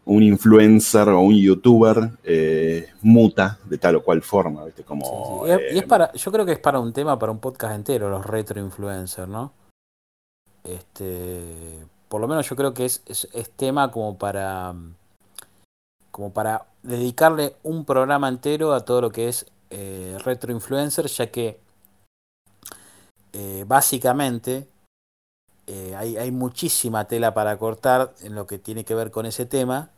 influencer 0.06 1.08
o 1.10 1.22
un 1.22 1.36
youtuber 1.36 2.12
eh, 2.24 2.90
muta 3.02 3.58
de 3.66 3.78
tal 3.78 3.98
o 3.98 4.04
cual 4.04 4.22
forma, 4.22 4.66
¿viste? 4.66 4.84
Como, 4.84 5.46
y, 5.48 5.78
es, 5.78 5.84
para, 5.84 6.12
yo 6.14 6.32
creo 6.32 6.46
que 6.46 6.54
es 6.54 6.60
para 6.60 6.80
un 6.80 6.94
tema, 6.94 7.18
para 7.18 7.32
un 7.32 7.40
podcast 7.40 7.76
entero, 7.76 8.10
los 8.10 8.26
retro 8.26 8.60
influencers, 8.60 9.30
¿no? 9.30 9.54
Este, 10.64 11.86
por 12.10 12.22
lo 12.22 12.28
menos 12.28 12.48
yo 12.50 12.56
creo 12.56 12.74
que 12.74 12.86
es, 12.86 13.02
es, 13.08 13.50
tema 13.56 13.92
como 13.92 14.18
para 14.18 14.74
como 16.12 16.32
para 16.32 16.68
dedicarle 16.84 17.56
un 17.64 17.86
programa 17.86 18.28
entero 18.30 18.74
a 18.74 18.86
todo 18.86 19.02
lo 19.02 19.10
que 19.10 19.30
es 19.30 19.48
eh, 19.72 20.18
retro 20.24 20.52
influencer, 20.52 21.08
ya 21.08 21.32
que 21.32 21.60
eh, 23.34 23.66
básicamente 23.68 24.68
eh, 25.68 25.96
hay, 25.96 26.18
hay, 26.18 26.32
muchísima 26.32 27.06
tela 27.06 27.34
para 27.34 27.58
cortar 27.58 28.14
en 28.22 28.36
lo 28.36 28.48
que 28.48 28.58
tiene 28.58 28.84
que 28.84 28.96
ver 28.96 29.12
con 29.12 29.26
ese 29.26 29.46
tema 29.46 29.90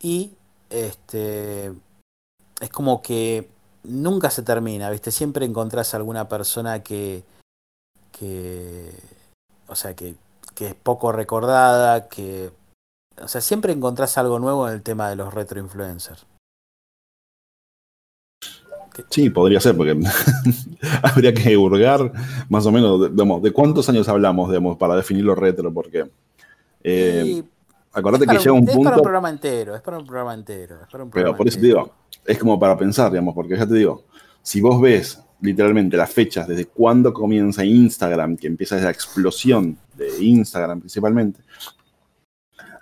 y 0.00 0.32
este 0.70 1.72
es 2.60 2.70
como 2.70 3.00
que 3.00 3.48
nunca 3.84 4.30
se 4.30 4.42
termina, 4.42 4.90
¿viste? 4.90 5.10
Siempre 5.12 5.46
encontrás 5.46 5.94
alguna 5.94 6.28
persona 6.28 6.82
que 6.82 7.22
que 8.12 8.92
o 9.68 9.76
sea, 9.76 9.94
que, 9.94 10.16
que 10.54 10.68
es 10.68 10.74
poco 10.74 11.12
recordada, 11.12 12.08
que 12.08 12.50
o 13.22 13.28
sea, 13.28 13.40
siempre 13.40 13.72
encontrás 13.72 14.18
algo 14.18 14.38
nuevo 14.38 14.68
en 14.68 14.74
el 14.74 14.82
tema 14.82 15.08
de 15.10 15.16
los 15.16 15.32
retro 15.34 15.60
influencers. 15.60 16.26
Sí, 19.10 19.30
podría 19.30 19.60
ser, 19.60 19.76
porque 19.76 19.98
habría 21.02 21.32
que 21.32 21.56
hurgar 21.56 22.12
más 22.48 22.66
o 22.66 22.72
menos, 22.72 23.10
digamos, 23.10 23.42
de 23.42 23.52
cuántos 23.52 23.88
años 23.88 24.08
hablamos, 24.08 24.48
digamos, 24.48 24.76
para 24.76 24.96
definir 24.96 25.24
lo 25.24 25.34
retro, 25.34 25.72
porque 25.72 26.08
eh, 26.82 27.42
acordate 27.92 28.26
que 28.26 28.38
llega 28.38 28.52
un, 28.52 28.66
punto... 28.66 28.80
Es 28.80 28.84
para 28.84 28.96
un 28.96 29.02
programa 29.02 29.30
entero, 29.30 29.76
es 29.76 29.82
para 29.82 29.98
un 29.98 30.06
programa 30.06 30.34
entero. 30.34 30.76
pero 31.12 31.36
por 31.36 31.48
eso 31.48 31.58
te 31.58 31.66
digo, 31.66 31.92
es 32.24 32.38
como 32.38 32.58
para 32.58 32.76
pensar, 32.76 33.10
digamos, 33.10 33.34
porque 33.34 33.56
ya 33.56 33.66
te 33.66 33.74
digo, 33.74 34.04
si 34.42 34.60
vos 34.60 34.80
ves 34.80 35.22
literalmente 35.40 35.96
las 35.96 36.10
fechas 36.10 36.48
desde 36.48 36.66
cuándo 36.66 37.12
comienza 37.12 37.64
Instagram, 37.64 38.36
que 38.36 38.46
empieza 38.46 38.78
esa 38.78 38.90
explosión 38.90 39.78
de 39.96 40.24
Instagram 40.24 40.80
principalmente, 40.80 41.40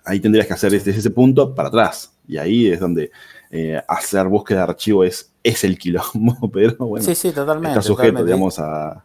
ahí 0.04 0.20
tendrías 0.20 0.46
que 0.46 0.54
hacer 0.54 0.70
desde 0.70 0.92
ese 0.92 1.10
punto 1.10 1.54
para 1.54 1.68
atrás. 1.68 2.12
Y 2.26 2.38
ahí 2.38 2.66
es 2.66 2.80
donde 2.80 3.10
eh, 3.50 3.80
hacer 3.86 4.26
búsqueda 4.26 4.58
de 4.58 4.64
archivo 4.64 5.04
es, 5.04 5.30
es 5.42 5.64
el 5.64 5.78
quilombo, 5.78 6.50
pero 6.52 6.76
bueno, 6.78 7.04
sí, 7.04 7.14
sí, 7.14 7.32
totalmente, 7.32 7.78
está 7.78 7.82
sujeto, 7.82 8.24
digamos, 8.24 8.58
a, 8.58 9.04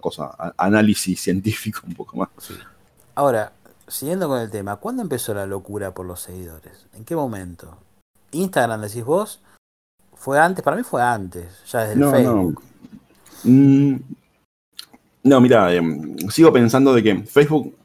cosa, 0.00 0.54
análisis 0.56 1.20
científico 1.20 1.80
un 1.86 1.94
poco 1.94 2.16
más. 2.16 2.28
Ahora, 3.14 3.52
siguiendo 3.86 4.28
con 4.28 4.40
el 4.40 4.50
tema, 4.50 4.76
¿cuándo 4.76 5.02
empezó 5.02 5.34
la 5.34 5.46
locura 5.46 5.92
por 5.92 6.06
los 6.06 6.20
seguidores? 6.20 6.86
¿En 6.94 7.04
qué 7.04 7.14
momento? 7.14 7.76
¿Instagram 8.32 8.80
decís 8.80 9.04
vos? 9.04 9.40
¿Fue 10.14 10.38
antes? 10.38 10.64
Para 10.64 10.76
mí 10.76 10.82
fue 10.82 11.02
antes, 11.02 11.62
ya 11.70 11.86
desde 11.86 12.04
el 12.04 12.10
Facebook. 12.10 12.62
No, 13.44 13.52
mm, 13.52 14.00
no 15.24 15.40
mira, 15.40 15.72
em, 15.72 16.16
sigo 16.30 16.52
pensando 16.52 16.92
de 16.94 17.02
que 17.02 17.22
Facebook 17.22 17.76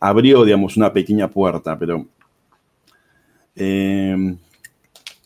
abrió, 0.00 0.44
digamos, 0.44 0.76
una 0.76 0.92
pequeña 0.92 1.28
puerta, 1.28 1.78
pero 1.78 2.06
eh, 3.54 4.36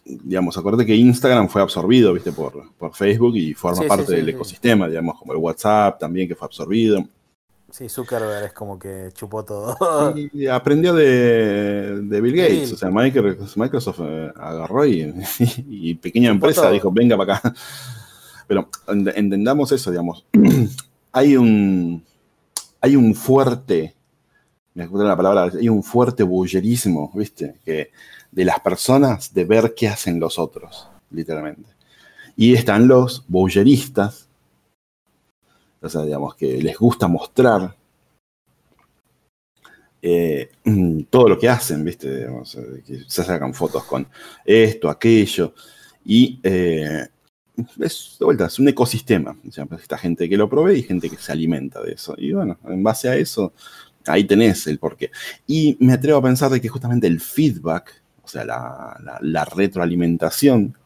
digamos, 0.07 0.57
acuérdate 0.57 0.87
que 0.87 0.95
Instagram 0.95 1.49
fue 1.49 1.63
absorbido, 1.63 2.13
viste, 2.13 2.33
por, 2.33 2.73
por 2.79 2.95
Facebook 2.95 3.37
y 3.37 3.55
forma 3.55 3.83
parte 3.87 4.15
del 4.15 4.29
ecosistema, 4.29 4.89
digamos, 4.89 5.19
como 5.19 5.33
el 5.33 5.39
WhatsApp 5.39 5.99
también 5.99 6.29
que 6.29 6.37
fue 6.37 6.47
absorbido. 6.47 7.05
Sí, 7.71 7.89
Zuckerberg 7.89 8.45
es 8.45 8.53
como 8.53 8.79
que 8.79 9.09
chupó 9.13 9.45
todo. 9.45 9.77
Y 10.33 10.47
aprendió 10.47 10.95
de, 10.95 12.21
Bill 12.23 12.37
Gates, 12.37 12.73
o 12.73 12.77
sea, 12.77 12.91
Microsoft 12.91 14.01
eh, 14.03 14.33
agarró 14.37 14.87
y, 14.87 15.13
y, 15.69 15.95
pequeña 15.97 16.31
empresa 16.31 16.71
dijo, 16.71 16.93
venga 16.93 17.17
para 17.17 17.37
acá. 17.37 17.55
Pero 18.47 18.69
entendamos 18.87 19.73
eso, 19.73 19.91
digamos. 19.91 20.25
hay 21.13 21.37
un, 21.37 22.05
hay 22.81 22.95
un 22.95 23.15
fuerte, 23.15 23.95
me 24.75 24.85
acuerdo 24.85 25.09
la 25.09 25.17
palabra, 25.17 25.51
hay 25.59 25.69
un 25.69 25.83
fuerte 25.83 26.23
bullerismo, 26.23 27.11
¿viste? 27.15 27.57
Que 27.65 27.91
de 28.37 28.45
las 28.45 28.61
personas 28.61 29.33
de 29.33 29.45
ver 29.47 29.73
qué 29.75 29.89
hacen 29.89 30.21
los 30.21 30.39
otros, 30.39 30.87
literalmente. 31.11 31.71
Y 32.37 32.53
están 32.53 32.87
los 32.87 33.25
bowleristas, 33.27 34.29
o 35.81 35.89
sea, 35.89 36.03
digamos 36.03 36.35
que 36.35 36.61
les 36.61 36.77
gusta 36.77 37.09
mostrar 37.09 37.75
eh, 40.03 40.51
todo 41.11 41.31
lo 41.31 41.39
que 41.39 41.49
hacen, 41.49 41.83
¿viste? 41.83 42.25
Eh, 42.25 42.83
que 42.87 43.05
se 43.07 43.25
sacan 43.25 43.55
fotos 43.55 43.85
con 43.85 44.07
esto, 44.45 44.91
aquello, 44.91 45.55
y 46.05 46.39
eh, 46.43 47.07
es, 47.81 48.17
de 48.19 48.25
vuelta, 48.27 48.47
es 48.47 48.59
un 48.59 48.69
ecosistema. 48.69 49.35
Pues, 49.43 49.81
esta 49.81 49.97
gente 49.97 50.29
que 50.29 50.37
lo 50.37 50.51
provee 50.51 50.81
y 50.81 50.83
gente 50.83 51.09
que 51.09 51.17
se 51.17 51.33
alimenta 51.33 51.83
de 51.83 51.93
eso. 51.93 52.15
Y 52.19 52.35
bueno, 52.35 52.59
en 52.67 52.83
base 52.83 53.09
a 53.09 53.17
eso, 53.17 53.55
ahí 54.05 54.25
tenés 54.25 54.67
el 54.67 54.79
porqué. 54.79 55.11
Y 55.47 55.79
me 55.81 55.95
atrevo 55.95 56.19
a 56.19 56.23
pensar 56.23 56.51
de 56.51 56.61
que 56.61 56.69
justamente 56.69 57.07
el 57.07 57.19
feedback 57.19 58.03
o 58.27 58.29
sea, 58.29 58.45
la, 58.45 59.45
retroalimentación 59.45 60.77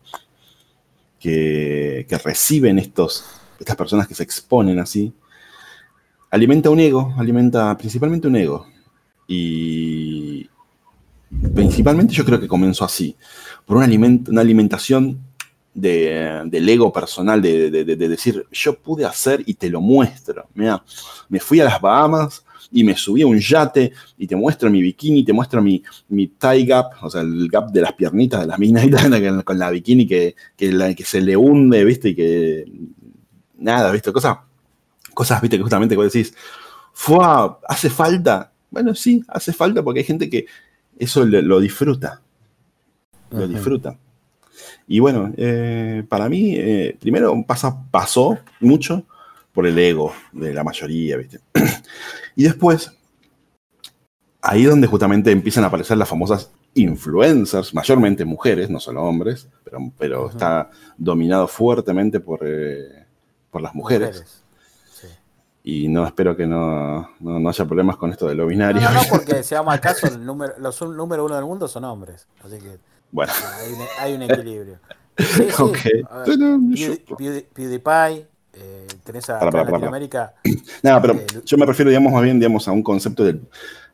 que, 1.18 2.06
reciben 2.22 2.78
estos, 2.78 3.24
estas 3.58 3.76
personas 3.76 4.06
que 4.06 4.14
se 4.14 4.22
exponen 4.22 4.78
así, 4.78 5.14
alimenta 6.30 6.68
un 6.68 6.80
ego, 6.80 7.14
alimenta 7.16 7.74
principalmente 7.78 8.28
un 8.28 8.36
ego. 8.36 8.66
Y 9.26 10.50
principalmente 11.54 12.12
yo 12.12 12.26
creo 12.26 12.38
que 12.38 12.46
comenzó 12.46 12.84
así, 12.84 13.16
por 13.64 13.78
una, 13.78 13.86
una 13.86 14.40
alimentación 14.42 15.18
del 15.72 16.68
ego 16.68 16.92
personal, 16.92 17.40
de, 17.40 17.70
de, 17.70 17.96
decir, 17.96 18.44
yo 18.52 18.78
pude 18.78 19.06
hacer 19.06 19.42
y 19.46 19.54
te 19.54 19.70
lo 19.70 19.80
muestro. 19.80 20.46
Mira, 20.52 20.84
me 21.30 21.40
fui 21.40 21.58
a 21.60 21.64
las 21.64 21.80
Bahamas, 21.80 22.44
y 22.72 22.84
me 22.84 22.96
subí 22.96 23.22
a 23.22 23.26
un 23.26 23.38
yate 23.38 23.92
y 24.18 24.26
te 24.26 24.36
muestro 24.36 24.70
mi 24.70 24.82
bikini, 24.82 25.24
te 25.24 25.32
muestro 25.32 25.62
mi, 25.62 25.82
mi 26.08 26.28
tie 26.28 26.64
gap, 26.64 26.92
o 27.02 27.10
sea, 27.10 27.22
el 27.22 27.48
gap 27.48 27.70
de 27.70 27.80
las 27.80 27.92
piernitas 27.92 28.40
de 28.40 28.46
las 28.46 28.58
minas 28.58 28.86
con 29.44 29.58
la 29.58 29.70
bikini 29.70 30.06
que, 30.06 30.34
que, 30.56 30.94
que 30.96 31.04
se 31.04 31.20
le 31.20 31.36
hunde, 31.36 31.84
¿viste? 31.84 32.10
Y 32.10 32.14
que 32.14 32.64
nada, 33.58 33.90
¿viste? 33.92 34.12
Cosas, 34.12 34.38
cosas, 35.14 35.40
¿viste? 35.40 35.56
Que 35.56 35.62
justamente 35.62 35.96
vos 35.96 36.12
decís, 36.12 36.34
¡fua! 36.92 37.60
¿Hace 37.68 37.90
falta? 37.90 38.52
Bueno, 38.70 38.94
sí, 38.94 39.22
hace 39.28 39.52
falta 39.52 39.82
porque 39.82 40.00
hay 40.00 40.06
gente 40.06 40.30
que 40.30 40.46
eso 40.98 41.24
lo, 41.24 41.60
disfruta. 41.60 42.20
Lo 43.30 43.48
disfruta. 43.48 43.98
Y 44.86 45.00
bueno, 45.00 45.32
eh, 45.36 46.04
para 46.08 46.28
mí, 46.28 46.54
eh, 46.56 46.96
primero 47.00 47.34
pasa, 47.46 47.84
pasó 47.90 48.38
mucho 48.60 49.04
por 49.52 49.66
el 49.66 49.78
ego 49.78 50.12
de 50.32 50.52
la 50.52 50.64
mayoría, 50.64 51.16
¿viste? 51.16 51.40
Y 52.36 52.44
después, 52.44 52.92
ahí 54.42 54.64
donde 54.64 54.86
justamente 54.86 55.30
empiezan 55.30 55.64
a 55.64 55.68
aparecer 55.68 55.96
las 55.96 56.08
famosas 56.08 56.50
influencers, 56.74 57.74
mayormente 57.74 58.24
mujeres, 58.24 58.70
no 58.70 58.78
solo 58.78 59.02
hombres, 59.02 59.48
pero, 59.64 59.92
pero 59.98 60.30
está 60.30 60.70
dominado 60.96 61.48
fuertemente 61.48 62.20
por, 62.20 62.40
eh, 62.42 63.06
por 63.50 63.60
las 63.62 63.74
mujeres. 63.74 64.44
Y 65.62 65.88
no 65.88 66.06
espero 66.06 66.34
que 66.36 66.46
no, 66.46 67.10
no, 67.20 67.48
haya 67.48 67.64
problemas 67.66 67.96
con 67.98 68.10
esto 68.10 68.26
de 68.26 68.34
lo 68.34 68.46
binario. 68.46 68.80
No, 68.80 68.92
no, 68.92 69.00
porque 69.10 69.42
si 69.42 69.54
vamos 69.54 69.74
al 69.74 69.80
caso, 69.80 70.06
el 70.06 70.24
número, 70.24 70.54
los 70.58 70.80
número 70.80 71.24
uno 71.24 71.36
del 71.36 71.44
mundo 71.44 71.68
son 71.68 71.84
hombres. 71.84 72.26
Así 72.42 72.58
que 72.58 72.78
bueno. 73.12 73.32
hay, 73.98 74.14
un, 74.14 74.22
equilibrio. 74.22 74.78
Sí, 75.18 75.48
PewDiePie, 77.54 78.26
eh, 78.60 78.86
tenés 79.04 79.28
a, 79.30 79.44
Latinoamérica. 79.44 80.34
Nada, 80.82 81.00
pero 81.00 81.14
eh, 81.14 81.26
yo 81.44 81.56
me 81.58 81.66
refiero, 81.66 81.90
digamos, 81.90 82.12
más 82.12 82.22
bien, 82.22 82.38
digamos, 82.38 82.66
a 82.68 82.72
un 82.72 82.82
concepto 82.82 83.24
de, 83.24 83.40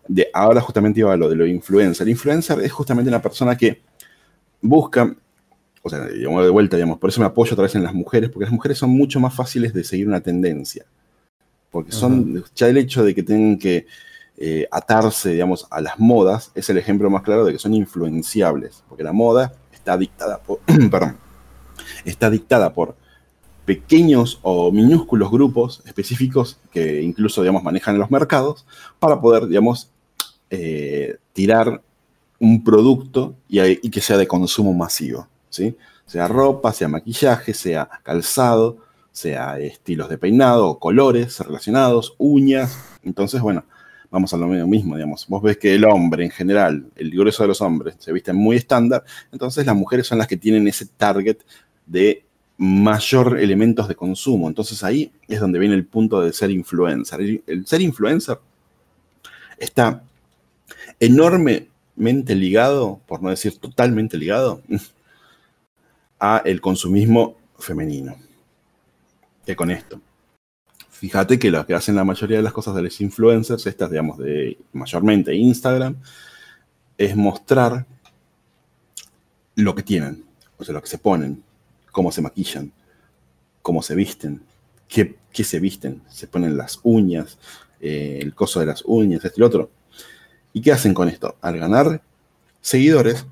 de 0.08 0.28
ahora 0.32 0.61
justamente 0.61 1.00
iba 1.00 1.12
a 1.12 1.16
lo 1.16 1.28
de 1.28 1.37
lo 1.37 1.46
influencer. 1.46 2.06
El 2.06 2.11
influencer 2.11 2.61
es 2.61 2.73
justamente 2.73 3.08
una 3.08 3.23
persona 3.23 3.56
que 3.56 3.82
busca, 4.61 5.14
o 5.82 5.90
sea, 5.90 6.06
digamos, 6.06 6.44
de 6.44 6.50
vuelta, 6.50 6.76
digamos, 6.76 6.99
por 6.99 7.11
eso 7.11 7.20
me 7.20 7.26
apoyo 7.26 7.52
otra 7.52 7.64
vez 7.64 7.75
en 7.75 7.82
las 7.82 7.94
mujeres, 7.94 8.30
porque 8.30 8.44
las 8.44 8.52
mujeres 8.52 8.78
son 8.78 8.90
mucho 8.90 9.20
más 9.20 9.35
fáciles 9.35 9.73
de 9.73 9.85
seguir 9.85 10.08
una 10.08 10.20
tendencia. 10.20 10.85
Porque 11.70 11.92
son, 11.92 12.44
ya 12.54 12.68
el 12.68 12.78
hecho 12.78 13.04
de 13.04 13.14
que 13.14 13.23
tengan 13.23 13.58
que 13.58 13.87
eh, 14.38 14.66
atarse, 14.70 15.30
digamos, 15.30 15.66
a 15.70 15.80
las 15.80 15.99
modas, 15.99 16.50
es 16.54 16.68
el 16.70 16.78
ejemplo 16.78 17.11
más 17.11 17.23
claro 17.23 17.44
de 17.44 17.52
que 17.52 17.58
son 17.58 17.75
influenciables, 17.75 18.82
porque 18.88 19.04
la 19.04 19.12
moda 19.12 19.52
está 19.73 19.96
dictada 19.96 20.38
por, 20.38 20.61
perdón, 20.90 21.16
está 22.04 22.30
dictada 22.30 22.73
por 22.73 22.96
pequeños 23.66 24.38
o 24.42 24.70
minúsculos 24.70 25.30
grupos 25.30 25.82
específicos 25.85 26.58
que 26.73 27.02
incluso, 27.02 27.42
digamos, 27.42 27.64
manejan 27.64 27.99
los 27.99 28.11
mercados 28.11 28.64
para 28.99 29.20
poder, 29.20 29.49
digamos, 29.49 29.90
eh, 30.49 31.16
tirar 31.32 31.82
un 32.38 32.62
producto 32.62 33.35
y, 33.49 33.90
que 33.90 34.00
sea 34.00 34.16
de 34.16 34.28
consumo 34.28 34.73
masivo, 34.73 35.28
¿sí? 35.50 35.76
Sea 36.06 36.28
ropa, 36.28 36.73
sea 36.73 36.87
maquillaje, 36.87 37.52
sea 37.54 37.88
calzado, 38.04 38.78
sea 39.11 39.58
estilos 39.58 40.08
de 40.08 40.18
peinado, 40.18 40.78
colores 40.78 41.40
relacionados, 41.40 42.14
uñas. 42.18 42.78
Entonces, 43.02 43.40
bueno, 43.40 43.64
vamos 44.11 44.32
a 44.32 44.37
lo 44.37 44.46
mismo, 44.46 44.94
digamos. 44.94 45.26
Vos 45.26 45.42
ves 45.42 45.56
que 45.56 45.75
el 45.75 45.85
hombre 45.85 46.25
en 46.25 46.30
general, 46.30 46.87
el 46.94 47.11
grueso 47.11 47.42
de 47.42 47.49
los 47.49 47.61
hombres, 47.61 47.96
se 47.99 48.12
visten 48.12 48.37
muy 48.37 48.56
estándar, 48.56 49.02
entonces 49.32 49.66
las 49.66 49.75
mujeres 49.75 50.06
son 50.06 50.18
las 50.18 50.28
que 50.28 50.37
tienen 50.37 50.68
ese 50.68 50.87
target 50.87 51.38
de 51.87 52.25
mayor 52.58 53.38
elementos 53.38 53.88
de 53.88 53.94
consumo. 53.94 54.48
Entonces 54.48 54.82
ahí 54.82 55.12
es 55.28 55.40
donde 55.40 55.58
viene 55.58 55.75
el 55.75 55.86
punto 55.86 56.20
de 56.20 56.32
ser 56.32 56.50
influencer. 56.50 57.20
El, 57.46 57.66
ser 57.66 57.80
influencer 57.80 58.38
está 59.58 60.02
enormemente 61.00 62.34
ligado, 62.34 63.00
por 63.06 63.22
no 63.22 63.30
decir 63.30 63.58
totalmente 63.58 64.16
ligado, 64.16 64.62
a 66.18 66.42
el 66.44 66.60
consumismo 66.60 67.36
femenino. 67.58 68.16
Que 69.44 69.54
con 69.54 69.70
esto. 69.70 70.00
Fíjate 70.90 71.38
que 71.38 71.50
lo 71.50 71.66
que 71.66 71.75
hacen 71.75 71.94
la 71.94 72.04
mayoría 72.04 72.38
de 72.38 72.42
las 72.42 72.54
cosas 72.54 72.75
de 72.75 72.82
los 72.82 73.00
influencers, 73.02 73.66
estas 73.66 73.90
digamos 73.90 74.16
de 74.18 74.56
mayormente 74.72 75.34
Instagram, 75.34 75.96
es 76.96 77.14
mostrar 77.14 77.84
lo 79.56 79.75
que 79.75 79.82
tienen, 79.82 80.25
o 80.56 80.64
sea, 80.64 80.72
lo 80.75 80.80
que 80.80 80.88
se 80.88 80.98
ponen, 80.98 81.42
cómo 81.97 82.12
se 82.12 82.21
maquillan, 82.21 82.71
cómo 83.62 83.81
se 83.81 83.95
visten, 83.95 84.43
qué, 84.87 85.17
se 85.33 85.59
visten, 85.59 86.03
se 86.11 86.26
ponen 86.26 86.55
las 86.55 86.79
uñas, 86.83 87.38
eh, 87.81 88.19
el 88.21 88.35
coso 88.35 88.61
de 88.61 88.67
las 88.67 88.83
uñas, 88.85 89.25
este 89.25 89.38
y 89.38 89.41
lo 89.41 89.47
otro. 89.47 89.71
¿Y 90.53 90.61
qué 90.61 90.73
hacen 90.73 90.93
con 90.93 91.09
esto? 91.09 91.37
Al 91.41 91.57
ganar 91.57 92.03
seguidores, 92.61 93.25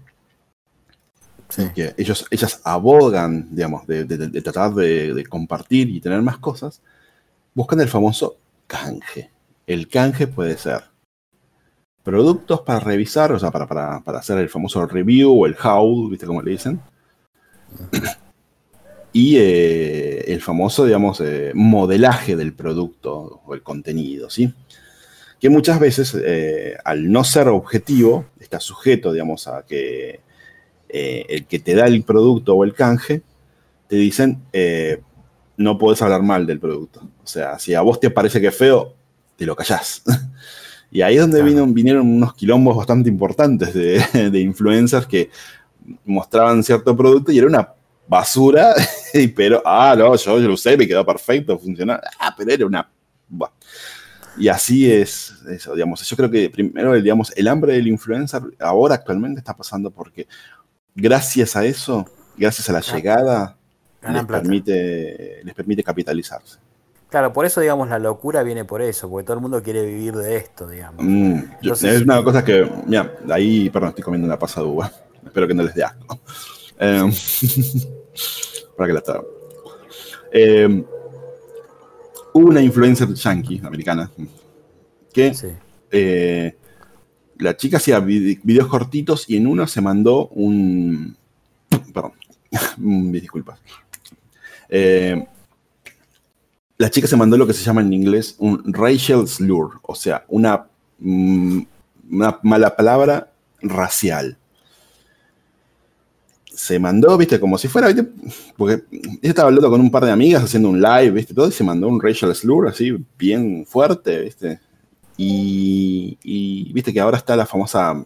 que 1.75 1.95
ellos, 1.99 2.25
ellas 2.31 2.63
abogan, 2.65 3.55
digamos, 3.55 3.87
de, 3.87 4.07
tratar 4.41 4.73
de, 4.73 5.27
compartir 5.29 5.91
y 5.91 6.01
tener 6.01 6.23
más 6.23 6.39
cosas, 6.39 6.81
buscan 7.53 7.83
el 7.83 7.89
famoso 7.89 8.39
canje. 8.67 9.31
El 9.67 9.89
canje 9.89 10.27
puede 10.27 10.57
ser 10.57 10.85
productos 12.03 12.63
para 12.63 12.81
revisar, 12.81 13.31
o 13.31 13.39
sea, 13.39 13.51
para, 13.51 13.67
para 13.67 14.19
hacer 14.19 14.39
el 14.39 14.49
famoso 14.49 14.87
review 14.87 15.39
o 15.39 15.45
el 15.45 15.55
how, 15.63 16.09
¿viste 16.09 16.25
cómo 16.25 16.41
le 16.41 16.53
dicen? 16.53 16.81
Y 19.15 19.37
eh, 19.37 20.33
el 20.33 20.43
famoso, 20.43 20.85
digamos, 20.85 21.21
eh, 21.21 21.53
modelaje 21.55 22.35
del 22.35 22.53
producto 22.53 23.41
o 23.47 23.55
el 23.55 23.63
contenido, 23.63 24.29
¿sí? 24.29 24.53
Que 25.39 25.49
muchas 25.49 25.79
veces, 25.79 26.17
eh, 26.21 26.77
al 26.85 27.13
no 27.13 27.23
ser 27.23 27.47
objetivo, 27.47 28.27
está 28.41 28.59
sujeto, 28.59 29.13
digamos, 29.13 29.47
a 29.47 29.65
que 29.65 30.21
el 30.89 31.47
que 31.47 31.59
te 31.61 31.75
da 31.75 31.87
el 31.87 32.03
producto 32.03 32.55
o 32.55 32.65
el 32.65 32.75
canje, 32.75 33.23
te 33.89 33.97
dicen, 33.97 34.43
no 35.57 35.79
puedes 35.79 36.03
hablar 36.03 36.23
mal 36.23 36.45
del 36.45 36.59
producto. 36.59 37.09
O 37.23 37.27
sea, 37.27 37.59
si 37.61 37.75
a 37.75 37.83
vos 37.83 38.01
te 38.01 38.11
parece 38.11 38.41
que 38.41 38.49
es 38.49 38.57
feo, 38.57 38.95
te 39.37 39.47
lo 39.47 39.55
callás. 39.55 40.03
y 40.91 41.03
ahí 41.03 41.17
es 41.17 41.21
donde 41.21 41.43
vinieron, 41.43 42.07
unos 42.07 42.35
quilombos 42.35 42.77
bastante 42.77 43.09
importantes 43.09 43.75
de, 43.75 44.05
de 44.31 44.41
influencers 44.41 45.07
que 45.07 45.31
mostraban 46.05 46.65
cierto 46.65 46.97
producto 46.97 47.31
y 47.31 47.39
era 47.39 47.47
una 47.47 47.69
basura, 48.07 48.75
pero, 49.37 49.63
ah, 49.65 49.95
no, 49.97 50.15
yo, 50.17 50.39
lo 50.39 50.55
usé, 50.55 50.77
me 50.77 50.87
quedó 50.87 51.05
perfecto, 51.05 51.59
funcionaba. 51.59 52.03
Ah, 52.19 52.35
pero 52.37 52.53
era 52.53 52.67
una... 52.67 52.91
Y 54.37 54.49
así 54.49 54.91
es 54.91 55.33
eso, 55.49 55.75
digamos. 55.75 56.03
Yo 56.03 56.17
creo 56.17 56.31
que 56.31 56.51
primero, 56.51 56.93
digamos, 56.95 57.33
el 57.37 57.47
hambre 57.49 57.75
del 57.75 57.87
influencer 57.87 58.43
ahora 58.59 58.97
actualmente 58.97 59.39
está 59.39 59.57
pasando 59.57 59.91
porque 59.91 60.27
gracias 60.95 61.55
a 61.57 61.65
eso, 61.65 62.05
gracias 62.37 62.69
a 62.69 62.73
la 62.73 62.81
llegada, 62.81 63.57
les 64.03 64.25
permite, 64.25 65.41
les 65.45 65.55
permite 65.55 65.83
capitalizarse. 65.83 66.59
Claro, 67.09 67.33
por 67.33 67.47
eso, 67.47 67.61
digamos, 67.61 67.89
la 67.89 68.01
locura 68.01 68.43
viene 68.43 68.65
por 68.65 68.83
eso, 68.83 69.09
porque 69.09 69.25
todo 69.25 69.37
el 69.37 69.41
mundo 69.41 69.63
quiere 69.63 69.87
vivir 69.87 70.15
de 70.17 70.37
esto, 70.37 70.67
digamos. 70.67 71.05
Mm, 71.05 71.43
es 71.63 72.03
una 72.03 72.25
cosa 72.25 72.45
que, 72.45 72.69
mira, 72.87 73.15
ahí, 73.31 73.71
perdón, 73.71 73.91
estoy 73.91 74.03
comiendo 74.03 74.27
una 74.27 74.39
pasada 74.39 74.67
uva. 74.67 74.91
Espero 75.25 75.47
que 75.47 75.55
no 75.55 75.63
les 75.63 75.75
dé 75.75 75.85
asco. 75.85 76.19
Eh, 76.81 77.13
para 78.77 78.89
que 78.89 78.93
la 78.93 78.99
estaba. 78.99 79.25
Eh, 80.33 80.85
una 82.33 82.61
influencer 82.61 83.13
yankee, 83.15 83.61
americana, 83.65 84.11
que 85.13 85.33
eh, 85.91 86.57
la 87.39 87.57
chica 87.57 87.77
hacía 87.77 88.01
videos 88.01 88.67
cortitos 88.67 89.29
y 89.29 89.37
en 89.37 89.47
uno 89.47 89.67
se 89.67 89.81
mandó 89.81 90.29
un. 90.29 91.17
Perdón, 91.93 92.13
mis 92.79 93.23
disculpas. 93.23 93.61
la 96.77 96.91
chica 96.91 97.07
se 97.07 97.17
mandó 97.17 97.37
lo 97.37 97.47
que 97.47 97.53
se 97.53 97.63
llama 97.63 97.83
en 97.83 97.93
inglés 97.93 98.35
un 98.39 98.73
racial 98.73 99.29
slur, 99.29 99.81
o 99.83 99.95
sea, 99.95 100.25
una, 100.29 100.67
mm, 100.99 101.63
una 102.11 102.41
mala 102.43 102.75
palabra 102.75 103.33
racial 103.63 104.37
se 106.55 106.79
mandó, 106.79 107.17
viste, 107.17 107.41
como 107.41 107.59
si 107.59 107.69
fuera, 107.69 107.89
¿viste? 107.89 108.09
porque 108.57 108.85
yo 108.91 109.29
estaba 109.29 109.49
hablando 109.49 109.71
con 109.71 109.81
un 109.81 109.91
par 109.91 110.05
de 110.05 110.13
amigas 110.13 110.45
haciendo 110.45 110.69
un 110.69 110.81
live, 110.81 111.11
viste, 111.11 111.35
todo, 111.35 111.49
y 111.49 111.53
se 111.53 111.65
mandó 111.65 111.89
un 111.89 112.01
racial 112.01 112.35
slur 112.35 112.69
así, 112.69 112.97
bien 113.19 113.67
fuerte, 113.67 114.21
viste. 114.21 114.61
Y, 115.17 116.73
viste 116.73 116.93
que 116.93 117.01
ahora 117.01 117.19
está 117.19 117.37
la 117.37 117.47
famosa 117.47 118.05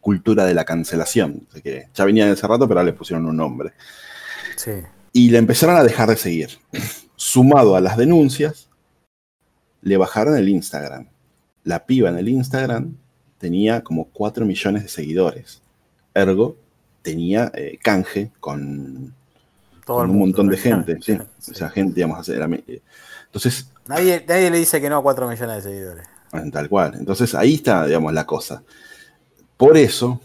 cultura 0.00 0.44
de 0.44 0.54
la 0.54 0.64
cancelación, 0.64 1.46
que 1.62 1.88
ya 1.92 2.04
venía 2.04 2.26
de 2.26 2.32
ese 2.32 2.46
rato, 2.46 2.66
pero 2.66 2.80
ahora 2.80 2.90
le 2.90 2.96
pusieron 2.96 3.26
un 3.26 3.36
nombre. 3.36 3.72
Sí. 4.56 4.72
Y 5.12 5.30
le 5.30 5.38
empezaron 5.38 5.76
a 5.76 5.84
dejar 5.84 6.08
de 6.08 6.16
seguir. 6.16 6.50
Sumado 7.16 7.76
a 7.76 7.80
las 7.80 7.96
denuncias, 7.96 8.68
le 9.82 9.96
bajaron 9.96 10.36
el 10.36 10.48
Instagram. 10.48 11.08
La 11.64 11.86
piba 11.86 12.10
en 12.10 12.18
el 12.18 12.28
Instagram 12.28 12.96
tenía 13.38 13.82
como 13.82 14.08
4 14.10 14.44
millones 14.46 14.84
de 14.84 14.88
seguidores. 14.88 15.62
Ergo, 16.14 16.56
tenía 17.06 17.52
eh, 17.54 17.78
canje 17.80 18.32
con, 18.40 19.14
un 19.86 20.18
montón 20.18 20.48
de 20.48 20.56
gente. 20.56 20.98
Sí, 21.00 21.16
Esa 21.52 21.70
gente, 21.70 21.94
digamos, 21.94 22.28
era, 22.28 22.46
eh, 22.46 22.82
entonces... 23.26 23.70
Nadie, 23.86 24.24
nadie 24.26 24.50
le 24.50 24.58
dice 24.58 24.80
que 24.80 24.90
no 24.90 24.96
a 24.96 25.02
4 25.02 25.28
millones 25.28 25.62
de 25.62 25.70
seguidores. 25.70 26.08
Tal 26.52 26.68
cual. 26.68 26.96
Entonces 26.98 27.32
ahí 27.36 27.54
está, 27.54 27.86
digamos, 27.86 28.12
la 28.12 28.26
cosa. 28.26 28.64
Por 29.56 29.76
eso 29.76 30.20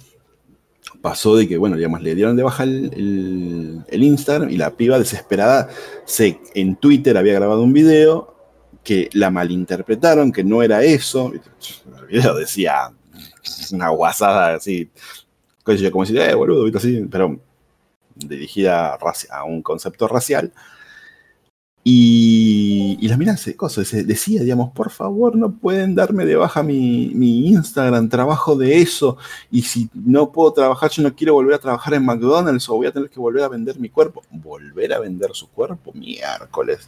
pasó 1.04 1.36
de 1.36 1.48
que, 1.48 1.60
bueno, 1.60 1.76
digamos, 1.76 2.02
le 2.02 2.16
dieron 2.16 2.36
de 2.36 2.42
baja 2.42 2.64
el, 2.64 3.84
el, 3.88 4.04
Instagram 4.04 4.50
y 4.50 4.58
la 4.58 4.72
piba 4.72 4.98
desesperada 4.98 5.70
se, 6.06 6.40
en 6.56 6.76
Twitter 6.76 7.16
había 7.16 7.36
grabado 7.36 7.62
un 7.62 7.74
video 7.74 8.36
que 8.84 9.08
la 9.14 9.30
malinterpretaron, 9.30 10.32
que 10.32 10.44
no 10.44 10.64
era 10.64 10.82
eso. 10.84 11.32
El 11.32 12.08
video 12.08 12.36
decía 12.36 12.92
una 13.72 13.90
guasada 13.90 14.56
así, 14.56 14.90
como 15.64 16.04
decir, 16.04 16.20
eh, 16.20 16.34
boludo, 16.36 16.66
así, 16.78 17.08
pero 17.10 17.40
dirigida 18.16 18.98
a 19.32 19.44
un 19.44 19.62
concepto 19.62 20.08
racial. 20.08 20.52
Y, 21.84 23.00
y 23.02 23.08
las 23.08 23.18
miras 23.18 23.50
cosas, 23.58 23.92
decía, 24.06 24.44
digamos, 24.44 24.72
por 24.72 24.92
favor, 24.92 25.36
no 25.36 25.58
pueden 25.58 25.96
darme 25.96 26.26
de 26.26 26.36
baja 26.36 26.62
mi, 26.62 27.12
mi, 27.16 27.48
Instagram, 27.48 28.08
trabajo 28.08 28.56
de 28.56 28.82
eso, 28.82 29.18
y 29.50 29.64
si 29.64 29.90
no 29.96 30.32
puedo 30.32 30.54
trabajar, 30.54 30.92
yo 30.92 31.02
no 31.02 31.16
quiero 31.16 31.34
volver 31.34 31.56
a 31.56 31.60
trabajar 31.60 31.96
en 31.96 32.06
McDonald's 32.06 32.70
o 32.70 32.76
voy 32.76 32.86
a 32.86 32.92
tener 32.92 33.10
que 33.10 33.20
volver 33.20 33.44
a 33.44 33.48
vender 33.48 33.80
mi 33.80 33.90
cuerpo. 33.90 34.22
¿Volver 34.30 34.94
a 34.94 35.00
vender 35.00 35.32
su 35.34 35.50
cuerpo? 35.50 35.92
Miércoles. 35.94 36.88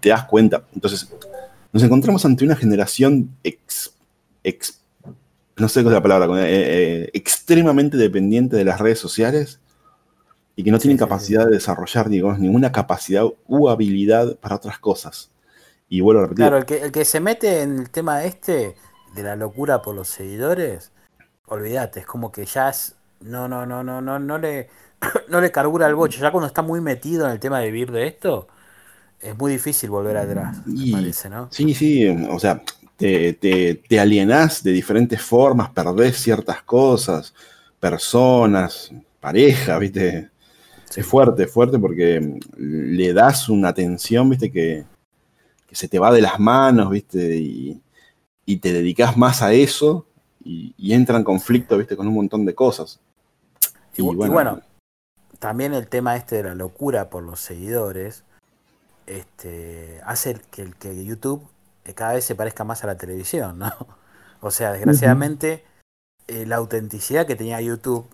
¿Te 0.00 0.10
das 0.10 0.24
cuenta? 0.26 0.62
Entonces, 0.74 1.08
nos 1.72 1.82
encontramos 1.82 2.22
ante 2.26 2.44
una 2.44 2.54
generación 2.54 3.34
ex, 3.42 3.94
ex 4.42 4.83
no 5.56 5.68
sé 5.68 5.82
cuál 5.82 5.94
es 5.94 5.98
la 5.98 6.02
palabra, 6.02 6.48
eh, 6.48 6.50
eh, 6.50 7.10
extremadamente 7.14 7.96
dependiente 7.96 8.56
de 8.56 8.64
las 8.64 8.80
redes 8.80 8.98
sociales 8.98 9.60
y 10.56 10.64
que 10.64 10.70
no 10.70 10.78
tienen 10.78 10.96
capacidad 10.96 11.46
de 11.46 11.52
desarrollar, 11.52 12.08
digamos, 12.08 12.38
ninguna 12.38 12.72
capacidad 12.72 13.24
u 13.46 13.68
habilidad 13.68 14.36
para 14.36 14.56
otras 14.56 14.78
cosas. 14.78 15.30
Y 15.88 16.00
vuelvo 16.00 16.20
a 16.20 16.24
repetir. 16.24 16.44
Claro, 16.44 16.56
el 16.56 16.64
que, 16.64 16.82
el 16.82 16.92
que 16.92 17.04
se 17.04 17.20
mete 17.20 17.62
en 17.62 17.78
el 17.78 17.90
tema 17.90 18.24
este 18.24 18.74
de 19.14 19.22
la 19.22 19.36
locura 19.36 19.82
por 19.82 19.94
los 19.94 20.08
seguidores, 20.08 20.92
olvídate, 21.46 22.00
es 22.00 22.06
como 22.06 22.32
que 22.32 22.46
ya 22.46 22.70
es, 22.70 22.96
no, 23.20 23.48
no, 23.48 23.66
no, 23.66 23.84
no, 23.84 24.00
no, 24.00 24.18
no 24.18 24.38
le, 24.38 24.68
no 25.28 25.40
le 25.40 25.52
carbura 25.52 25.86
el 25.86 25.94
boche. 25.94 26.20
Ya 26.20 26.30
cuando 26.30 26.46
está 26.46 26.62
muy 26.62 26.80
metido 26.80 27.26
en 27.26 27.32
el 27.32 27.40
tema 27.40 27.60
de 27.60 27.66
vivir 27.66 27.92
de 27.92 28.06
esto, 28.06 28.48
es 29.20 29.36
muy 29.36 29.52
difícil 29.52 29.90
volver 29.90 30.16
atrás, 30.16 30.58
me 30.66 30.92
parece, 30.92 31.30
¿no? 31.30 31.48
Sí, 31.50 31.72
sí, 31.74 32.06
o 32.08 32.38
sea, 32.38 32.62
te, 32.96 33.32
te, 33.34 33.74
te 33.74 34.00
alienás 34.00 34.62
de 34.62 34.72
diferentes 34.72 35.20
formas, 35.20 35.70
perdés 35.70 36.16
ciertas 36.16 36.62
cosas, 36.62 37.34
personas, 37.80 38.92
pareja, 39.20 39.78
¿viste? 39.78 40.30
Es 40.94 41.06
fuerte, 41.06 41.46
fuerte 41.46 41.78
porque 41.78 42.38
le 42.56 43.12
das 43.12 43.48
una 43.48 43.68
atención, 43.68 44.30
¿viste? 44.30 44.50
Que, 44.50 44.84
se 45.72 45.88
te 45.88 45.98
va 45.98 46.12
de 46.12 46.20
las 46.20 46.38
manos, 46.38 46.88
¿viste? 46.90 47.36
Y, 47.36 47.80
te 48.58 48.72
dedicas 48.72 49.16
más 49.16 49.42
a 49.42 49.52
eso 49.52 50.06
y, 50.44 50.92
entra 50.92 51.16
en 51.16 51.24
conflicto, 51.24 51.76
¿viste? 51.76 51.96
Con 51.96 52.06
un 52.06 52.14
montón 52.14 52.44
de 52.44 52.54
cosas. 52.54 53.00
Y, 53.96 54.02
bueno, 54.02 54.60
también 55.38 55.74
el 55.74 55.88
tema 55.88 56.16
este 56.16 56.36
de 56.36 56.42
la 56.44 56.54
locura 56.54 57.10
por 57.10 57.22
los 57.22 57.40
seguidores 57.40 58.24
este, 59.06 60.00
hace 60.04 60.40
que, 60.50 60.70
que 60.78 61.04
YouTube 61.04 61.42
cada 61.92 62.14
vez 62.14 62.24
se 62.24 62.34
parezca 62.34 62.64
más 62.64 62.84
a 62.84 62.86
la 62.86 62.96
televisión, 62.96 63.58
¿no? 63.58 63.70
O 64.40 64.50
sea, 64.50 64.72
desgraciadamente, 64.72 65.64
eh, 66.26 66.44
la 66.44 66.56
autenticidad 66.56 67.26
que 67.26 67.34
tenía 67.34 67.62
YouTube 67.62 68.06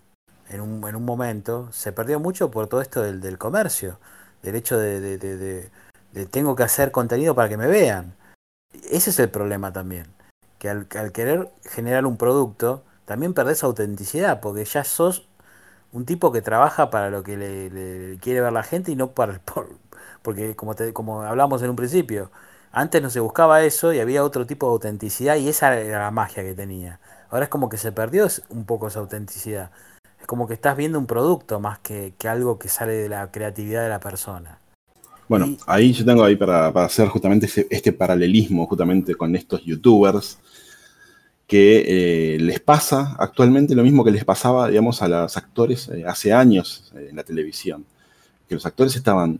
en 0.49 0.61
un, 0.61 0.87
en 0.87 0.95
un 0.95 1.03
momento 1.03 1.69
se 1.73 1.91
perdió 1.91 2.21
mucho 2.21 2.51
por 2.51 2.67
todo 2.67 2.81
esto 2.81 3.01
del, 3.01 3.19
del 3.19 3.37
comercio, 3.37 3.99
del 4.41 4.55
hecho 4.55 4.77
de, 4.77 5.17
de, 5.17 5.69
de, 6.13 6.25
tengo 6.27 6.55
que 6.55 6.63
hacer 6.63 6.91
contenido 6.91 7.35
para 7.35 7.49
que 7.49 7.57
me 7.57 7.67
vean. 7.67 8.15
Ese 8.89 9.09
es 9.09 9.19
el 9.19 9.29
problema 9.29 9.73
también, 9.73 10.07
que 10.57 10.69
al, 10.69 10.87
al 10.97 11.11
querer 11.11 11.51
generar 11.65 12.05
un 12.05 12.15
producto, 12.15 12.83
también 13.03 13.33
perdés 13.33 13.63
autenticidad, 13.63 14.39
porque 14.39 14.63
ya 14.63 14.85
sos 14.85 15.27
un 15.91 16.05
tipo 16.05 16.31
que 16.31 16.41
trabaja 16.41 16.89
para 16.89 17.09
lo 17.09 17.23
que 17.23 17.37
le, 17.37 18.17
quiere 18.19 18.41
ver 18.41 18.53
la 18.53 18.63
gente 18.63 18.91
y 18.91 18.95
no 18.95 19.11
para 19.11 19.39
por, 19.45 19.69
porque 20.21 20.55
como 20.55 20.75
te, 20.75 20.93
como 20.93 21.23
hablamos 21.23 21.61
en 21.63 21.69
un 21.69 21.75
principio, 21.75 22.31
antes 22.71 23.01
no 23.01 23.09
se 23.09 23.19
buscaba 23.19 23.63
eso 23.63 23.93
y 23.93 23.99
había 23.99 24.23
otro 24.23 24.45
tipo 24.45 24.67
de 24.67 24.73
autenticidad 24.73 25.35
y 25.35 25.49
esa 25.49 25.77
era 25.77 25.99
la 25.99 26.11
magia 26.11 26.43
que 26.43 26.53
tenía. 26.53 26.99
Ahora 27.29 27.45
es 27.45 27.49
como 27.49 27.69
que 27.69 27.77
se 27.77 27.91
perdió 27.91 28.27
un 28.49 28.65
poco 28.65 28.87
esa 28.87 28.99
autenticidad. 28.99 29.71
Es 30.19 30.25
como 30.27 30.47
que 30.47 30.53
estás 30.53 30.77
viendo 30.77 30.99
un 30.99 31.05
producto 31.05 31.59
más 31.59 31.79
que, 31.79 32.13
algo 32.25 32.59
que 32.59 32.69
sale 32.69 32.93
de 32.93 33.09
la 33.09 33.31
creatividad 33.31 33.83
de 33.83 33.89
la 33.89 33.99
persona. 33.99 34.59
Bueno, 35.27 35.55
ahí 35.65 35.93
yo 35.93 36.03
tengo 36.03 36.23
ahí 36.23 36.35
para, 36.35 36.67
hacer 36.67 37.07
justamente 37.07 37.47
este 37.69 37.93
paralelismo 37.93 38.67
justamente 38.67 39.15
con 39.15 39.33
estos 39.35 39.63
youtubers 39.63 40.37
que 41.47 42.35
eh, 42.35 42.39
les 42.39 42.59
pasa 42.59 43.15
actualmente 43.17 43.75
lo 43.75 43.83
mismo 43.83 44.03
que 44.03 44.11
les 44.11 44.23
pasaba, 44.23 44.69
digamos, 44.69 45.01
a 45.01 45.07
los 45.07 45.35
actores 45.35 45.89
eh, 45.89 46.03
hace 46.05 46.31
años 46.31 46.91
eh, 46.95 47.07
en 47.09 47.15
la 47.15 47.23
televisión. 47.23 47.85
Que 48.47 48.55
los 48.55 48.65
actores 48.65 48.95
estaban 48.95 49.39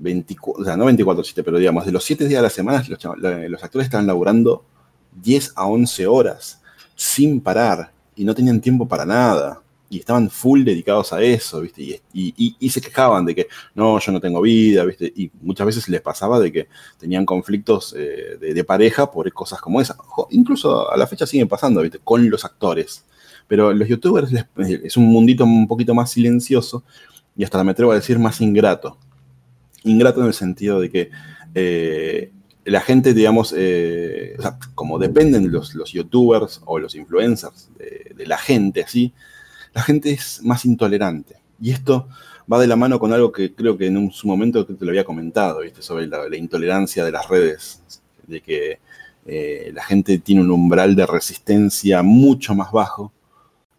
24, 0.00 0.62
o 0.62 0.64
sea, 0.64 0.76
no 0.76 0.86
24-7, 0.86 1.42
pero 1.44 1.58
digamos, 1.58 1.84
de 1.84 1.92
los 1.92 2.02
7 2.04 2.26
días 2.26 2.38
de 2.38 2.42
la 2.42 2.50
semana, 2.50 2.82
los, 2.88 3.62
actores 3.62 3.86
estaban 3.86 4.06
laburando 4.06 4.64
10 5.22 5.52
a 5.56 5.66
11 5.66 6.06
horas 6.06 6.62
sin 6.96 7.40
parar 7.40 7.92
y 8.16 8.24
no 8.24 8.34
tenían 8.34 8.60
tiempo 8.60 8.88
para 8.88 9.04
nada. 9.04 9.62
Y 9.92 9.98
estaban 9.98 10.30
full 10.30 10.62
dedicados 10.62 11.12
a 11.12 11.20
eso, 11.20 11.60
¿viste? 11.60 12.00
Y, 12.14 12.70
se 12.70 12.80
quejaban 12.80 13.24
de 13.24 13.34
que, 13.34 13.48
no, 13.74 13.98
yo 13.98 14.12
no 14.12 14.20
tengo 14.20 14.40
vida, 14.40 14.84
¿viste? 14.84 15.12
Y 15.16 15.32
muchas 15.42 15.66
veces 15.66 15.88
les 15.88 16.00
pasaba 16.00 16.38
de 16.38 16.52
que 16.52 16.68
tenían 16.96 17.26
conflictos 17.26 17.94
eh, 17.98 18.38
de, 18.40 18.64
pareja 18.64 19.10
por 19.10 19.30
cosas 19.32 19.60
como 19.60 19.80
esas. 19.80 19.96
Incluso 20.30 20.90
a 20.90 20.96
la 20.96 21.08
fecha 21.08 21.26
siguen 21.26 21.48
pasando, 21.48 21.82
¿viste? 21.82 21.98
Con 21.98 22.30
los 22.30 22.44
actores. 22.44 23.04
Pero 23.48 23.72
los 23.72 23.88
youtubers 23.88 24.30
es 24.56 24.96
un 24.96 25.06
mundito 25.06 25.42
un 25.42 25.66
poquito 25.66 25.92
más 25.92 26.12
silencioso 26.12 26.84
y 27.36 27.42
hasta 27.42 27.64
me 27.64 27.72
atrevo 27.72 27.90
a 27.90 27.96
decir 27.96 28.16
más 28.16 28.40
ingrato 28.40 28.96
ingrato 29.84 30.20
en 30.20 30.26
el 30.26 30.34
sentido 30.34 30.80
de 30.80 30.90
que 30.90 31.10
eh, 31.54 32.32
la 32.64 32.80
gente, 32.80 33.14
digamos, 33.14 33.54
eh, 33.56 34.36
como 34.74 34.98
dependen 34.98 35.50
los, 35.50 35.74
los, 35.74 35.92
youtubers 35.92 36.60
o 36.66 36.78
los 36.78 36.94
influencers 36.94 37.70
de, 37.78 38.26
la 38.26 38.38
gente 38.38 38.82
así, 38.82 39.12
la 39.72 39.82
gente 39.82 40.10
es 40.10 40.40
más 40.44 40.64
intolerante. 40.64 41.36
Y 41.60 41.70
esto 41.70 42.08
va 42.50 42.60
de 42.60 42.66
la 42.66 42.76
mano 42.76 42.98
con 42.98 43.12
algo 43.12 43.32
que 43.32 43.54
creo 43.54 43.76
que 43.76 43.86
en 43.86 44.10
su 44.12 44.26
momento 44.26 44.64
te 44.66 44.84
lo 44.84 44.90
había 44.90 45.04
comentado, 45.04 45.60
sobre 45.78 46.06
la, 46.06 46.36
intolerancia 46.36 47.04
de 47.04 47.12
las 47.12 47.28
redes, 47.28 47.82
de 48.26 48.40
que 48.40 48.78
eh, 49.26 49.70
la 49.74 49.82
gente 49.84 50.18
tiene 50.18 50.42
un 50.42 50.50
umbral 50.50 50.94
de 50.94 51.06
resistencia 51.06 52.02
mucho 52.02 52.54
más 52.54 52.70
bajo 52.72 53.12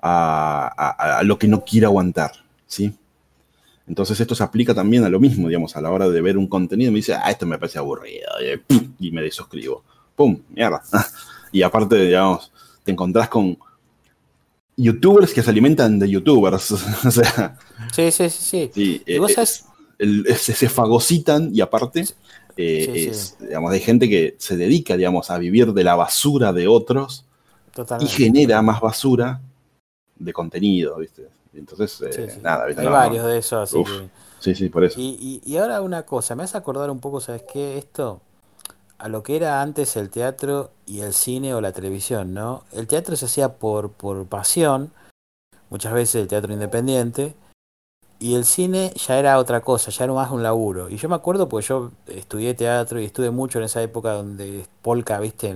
a, 0.01 1.19
a 1.19 1.23
lo 1.23 1.37
que 1.37 1.47
no 1.47 1.63
quiere 1.63 1.85
aguantar, 1.85 2.31
¿sí? 2.65 2.93
Entonces 3.91 4.17
esto 4.21 4.35
se 4.35 4.43
aplica 4.43 4.73
también 4.73 5.03
a 5.03 5.09
lo 5.09 5.19
mismo, 5.19 5.49
digamos, 5.49 5.75
a 5.75 5.81
la 5.81 5.91
hora 5.91 6.07
de 6.07 6.21
ver 6.21 6.37
un 6.37 6.47
contenido, 6.47 6.93
me 6.93 6.99
dice, 6.99 7.13
ah, 7.13 7.29
esto 7.29 7.45
me 7.45 7.57
parece 7.57 7.77
aburrido, 7.77 8.29
y, 8.97 9.11
me 9.11 9.21
desuscribo. 9.21 9.83
¡Pum! 10.15 10.41
Mierda. 10.47 10.81
y 11.51 11.61
aparte, 11.61 11.97
digamos, 11.97 12.53
te 12.85 12.93
encontrás 12.93 13.27
con 13.27 13.57
youtubers 14.77 15.33
que 15.33 15.43
se 15.43 15.49
alimentan 15.49 15.99
de 15.99 16.09
youtubers. 16.09 16.71
o 17.05 17.11
sea. 17.11 17.57
Sí, 17.91 18.09
sí, 18.13 18.29
sí. 18.29 18.71
sí. 18.73 19.03
¿Y 19.05 19.17
vos 19.17 19.33
eh, 19.99 20.35
se 20.37 20.69
fagocitan 20.69 21.53
y 21.53 21.59
aparte, 21.59 22.05
eh, 22.55 23.11
digamos, 23.41 23.73
hay 23.73 23.81
gente 23.81 24.07
que 24.07 24.35
se 24.37 24.55
dedica, 24.55 24.95
digamos, 24.95 25.29
a 25.29 25.37
vivir 25.37 25.73
de 25.73 25.83
la 25.83 25.95
basura 25.95 26.53
de 26.53 26.69
otros 26.69 27.25
y 27.99 28.07
genera 28.07 28.61
más 28.61 28.79
basura 28.79 29.41
de 30.23 30.33
contenido, 30.33 30.97
¿viste? 30.97 31.27
Entonces, 31.53 32.01
eh, 32.17 32.39
nada, 32.41 32.65
Hay 32.65 32.87
varios 32.87 33.25
de 33.25 33.37
esos, 33.37 33.69
así 33.69 33.83
que... 33.83 34.09
Sí, 34.39 34.55
sí, 34.55 34.69
por 34.69 34.83
eso. 34.83 34.99
Y, 34.99 35.41
y, 35.45 35.57
ahora 35.57 35.81
una 35.81 36.03
cosa, 36.03 36.35
me 36.35 36.43
hace 36.43 36.57
acordar 36.57 36.89
un 36.89 36.99
poco, 36.99 37.19
¿sabes 37.19 37.43
qué? 37.51 37.77
Esto, 37.77 38.21
a 38.97 39.07
lo 39.07 39.21
que 39.21 39.35
era 39.35 39.61
antes 39.61 39.95
el 39.97 40.09
teatro 40.09 40.71
y 40.87 41.01
el 41.01 41.13
cine 41.13 41.53
o 41.53 41.61
la 41.61 41.71
televisión, 41.73 42.33
¿no? 42.33 42.63
El 42.71 42.87
teatro 42.87 43.15
se 43.15 43.25
hacía 43.25 43.49
por, 43.49 43.91
por 43.91 44.25
pasión, 44.25 44.91
muchas 45.69 45.93
veces 45.93 46.15
el 46.21 46.27
teatro 46.27 46.53
independiente, 46.53 47.35
y 48.19 48.35
el 48.35 48.45
cine 48.45 48.93
ya 48.95 49.19
era 49.19 49.37
otra 49.37 49.61
cosa, 49.61 49.91
ya 49.91 50.05
era 50.05 50.13
más 50.13 50.31
un 50.31 50.41
laburo. 50.41 50.89
Y 50.89 50.97
yo 50.97 51.09
me 51.09 51.15
acuerdo 51.15 51.47
porque 51.49 51.67
yo 51.67 51.91
estudié 52.07 52.53
teatro 52.53 52.99
y 52.99 53.05
estuve 53.05 53.29
mucho 53.29 53.59
en 53.59 53.65
esa 53.65 53.81
época 53.83 54.13
donde 54.13 54.65
Polka, 54.81 55.19
viste, 55.19 55.55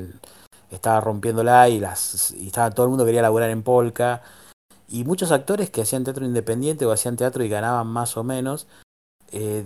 estaba 0.69 0.99
rompiéndola 1.01 1.69
y, 1.69 1.79
las, 1.79 2.31
y 2.31 2.47
estaba, 2.47 2.69
todo 2.71 2.85
el 2.85 2.89
mundo 2.91 3.05
quería 3.05 3.21
laburar 3.21 3.49
en 3.49 3.63
Polka 3.63 4.21
y 4.87 5.03
muchos 5.03 5.31
actores 5.31 5.69
que 5.69 5.81
hacían 5.81 6.03
teatro 6.03 6.25
independiente 6.25 6.85
o 6.85 6.91
hacían 6.91 7.17
teatro 7.17 7.43
y 7.43 7.49
ganaban 7.49 7.87
más 7.87 8.17
o 8.17 8.23
menos, 8.23 8.67
eh, 9.31 9.65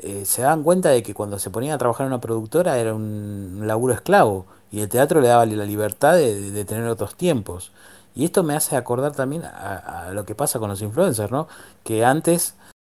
eh, 0.00 0.24
se 0.24 0.42
daban 0.42 0.62
cuenta 0.62 0.90
de 0.90 1.02
que 1.02 1.14
cuando 1.14 1.38
se 1.38 1.50
ponían 1.50 1.74
a 1.74 1.78
trabajar 1.78 2.06
en 2.06 2.12
una 2.12 2.20
productora 2.20 2.78
era 2.78 2.94
un, 2.94 3.62
laburo 3.64 3.94
esclavo 3.94 4.46
y 4.70 4.80
el 4.80 4.88
teatro 4.88 5.20
le 5.20 5.28
daba 5.28 5.46
la 5.46 5.64
libertad 5.64 6.14
de, 6.14 6.64
tener 6.64 6.86
otros 6.88 7.14
tiempos. 7.14 7.72
Y 8.14 8.24
esto 8.24 8.42
me 8.42 8.54
hace 8.54 8.76
acordar 8.76 9.12
también 9.12 9.44
a, 9.44 10.10
lo 10.12 10.24
que 10.24 10.34
pasa 10.34 10.58
con 10.58 10.70
los 10.70 10.82
influencers, 10.82 11.30
¿no? 11.30 11.48
Que 11.84 12.04
antes, 12.04 12.54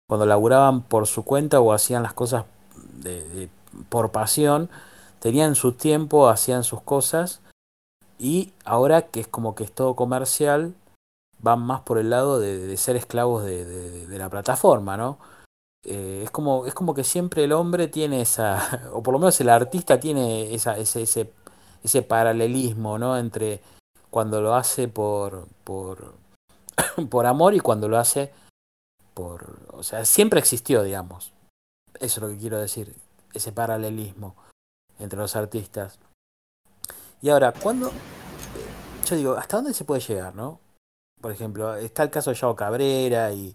cuando 0.09 0.26
laburaban 0.26 0.83
por 0.83 1.07
su 1.07 1.24
cuenta 1.24 1.61
o 1.61 1.72
hacían 1.72 2.02
las 2.02 2.12
cosas 2.12 2.44
por 3.88 4.11
pasión, 4.11 4.68
tenían 5.20 5.55
su 5.55 5.72
tiempo, 5.72 6.29
hacían 6.29 6.64
sus 6.64 6.83
cosas 6.83 7.40
y 8.18 8.52
ahora 8.64 9.02
que 9.02 9.20
es 9.20 9.29
como 9.29 9.55
que 9.55 9.64
es 9.64 9.72
todo 9.72 9.94
comercial, 9.94 10.74
van 11.38 11.61
más 11.61 11.83
por 11.83 11.99
el 11.99 12.11
lado 12.11 12.38
de, 12.38 12.77
ser 12.77 12.96
esclavos 12.96 13.44
de, 13.44 14.07
la 14.09 14.29
plataforma, 14.29 14.96
¿no? 14.96 15.18
Eh, 15.85 16.22
es, 16.25 16.31
como, 16.31 16.66
es 16.66 16.75
como 16.75 16.94
que 16.94 17.05
siempre 17.05 17.44
el 17.44 17.53
hombre 17.53 17.88
tiene 17.88 18.20
esa, 18.20 18.90
o 18.92 19.03
por 19.03 19.12
lo 19.12 19.18
menos 19.18 19.40
el 19.40 19.49
artista 19.49 20.01
tiene 20.01 20.55
esa, 20.55 20.77
ese, 20.79 21.03
ese, 21.03 21.33
ese 21.83 22.03
paralelismo, 22.03 22.99
¿no? 22.99 23.16
Entre 23.16 23.61
cuando 24.11 24.40
lo 24.40 24.55
hace 24.55 24.88
por, 24.88 25.46
por, 25.64 26.14
por 27.11 27.27
amor 27.27 27.55
y 27.55 27.61
cuando 27.61 27.88
lo 27.88 27.99
hace 27.99 28.33
por... 29.14 29.59
O 29.72 29.83
sea, 29.83 30.05
siempre 30.05 30.40
existió, 30.40 30.83
digamos. 30.83 31.33
Eso 32.01 32.20
es 32.20 32.22
lo 32.22 32.29
que 32.29 32.38
quiero 32.38 32.59
decir, 32.59 32.94
ese 33.33 33.53
paralelismo 33.53 34.37
entre 34.99 35.18
los 35.18 35.37
artistas. 35.37 35.99
Y 37.22 37.31
ahora, 37.31 37.53
cuando... 37.53 37.90
Yo 39.07 39.16
digo, 39.16 39.35
¿hasta 39.35 39.59
dónde 39.59 39.72
se 39.72 39.85
puede 39.85 40.01
llegar, 40.01 40.35
no? 40.35 40.61
Por 41.27 41.33
ejemplo, 41.33 41.75
está 41.75 42.05
el 42.05 42.11
caso 42.11 42.31
de 42.31 42.37
Yao 42.37 42.55
Cabrera 42.55 43.33
y, 43.33 43.53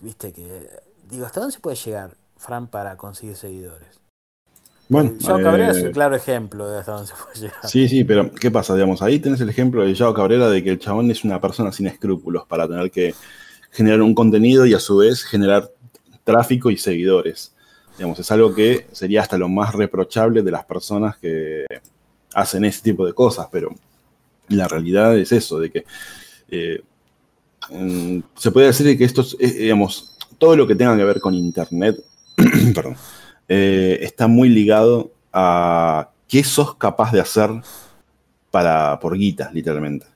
viste 0.00 0.32
que. 0.32 0.68
Digo, 1.08 1.24
¿hasta 1.24 1.38
dónde 1.38 1.54
se 1.54 1.60
puede 1.60 1.76
llegar, 1.76 2.10
Fran, 2.36 2.66
para 2.66 2.96
conseguir 2.96 3.36
seguidores? 3.36 4.00
Bueno, 4.88 5.12
Yao 5.20 5.40
Cabrera 5.40 5.70
es 5.70 5.76
un 5.76 5.86
eh, 5.86 5.92
claro 5.92 6.16
ejemplo 6.16 6.68
de 6.68 6.80
hasta 6.80 6.90
dónde 6.90 7.06
se 7.06 7.14
puede 7.14 7.38
llegar. 7.38 7.70
Sí, 7.70 7.88
sí, 7.88 8.02
pero 8.02 8.32
¿qué 8.32 8.50
pasa? 8.50 8.74
Digamos, 8.74 9.00
ahí 9.00 9.20
tenés 9.20 9.40
el 9.42 9.48
ejemplo 9.48 9.84
de 9.84 9.94
Yao 9.94 10.12
Cabrera 10.12 10.50
de 10.50 10.64
que 10.64 10.70
el 10.70 10.80
chabón 10.80 11.08
es 11.08 11.22
una 11.22 11.40
persona 11.40 11.70
sin 11.70 11.86
escrúpulos 11.86 12.44
para 12.48 12.66
tener 12.66 12.90
que 12.90 13.14
generar 13.70 14.02
un 14.02 14.12
contenido 14.12 14.66
y 14.66 14.74
a 14.74 14.80
su 14.80 14.96
vez 14.96 15.22
generar 15.22 15.70
tráfico 16.24 16.68
y 16.68 16.78
seguidores. 16.78 17.54
Digamos, 17.96 18.18
es 18.18 18.32
algo 18.32 18.52
que 18.52 18.88
sería 18.90 19.20
hasta 19.20 19.38
lo 19.38 19.48
más 19.48 19.72
reprochable 19.72 20.42
de 20.42 20.50
las 20.50 20.64
personas 20.64 21.16
que 21.16 21.64
hacen 22.34 22.64
ese 22.64 22.82
tipo 22.82 23.06
de 23.06 23.12
cosas, 23.12 23.46
pero 23.52 23.70
la 24.48 24.68
realidad 24.68 25.16
es 25.16 25.32
eso, 25.32 25.58
de 25.58 25.70
que 25.70 25.84
eh, 26.50 26.82
se 28.36 28.50
puede 28.50 28.68
decir 28.68 28.96
que 28.96 29.04
esto, 29.04 29.22
es, 29.38 29.58
digamos, 29.58 30.16
todo 30.38 30.56
lo 30.56 30.66
que 30.66 30.74
tenga 30.74 30.96
que 30.96 31.04
ver 31.04 31.20
con 31.20 31.34
Internet, 31.34 31.96
eh, 33.48 33.98
está 34.00 34.26
muy 34.26 34.48
ligado 34.48 35.10
a 35.32 36.10
qué 36.26 36.42
sos 36.44 36.76
capaz 36.76 37.12
de 37.12 37.20
hacer 37.20 37.50
para, 38.50 38.98
por 39.00 39.16
guitas, 39.16 39.52
literalmente. 39.52 40.06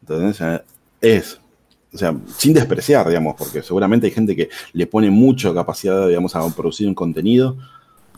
Entonces, 0.00 0.62
es, 1.00 1.40
o 1.92 1.98
sea, 1.98 2.14
sin 2.36 2.52
despreciar, 2.52 3.08
digamos, 3.08 3.36
porque 3.38 3.62
seguramente 3.62 4.06
hay 4.06 4.12
gente 4.12 4.34
que 4.34 4.50
le 4.72 4.86
pone 4.86 5.10
mucha 5.10 5.54
capacidad, 5.54 6.08
digamos, 6.08 6.34
a 6.34 6.46
producir 6.54 6.88
un 6.88 6.94
contenido, 6.94 7.56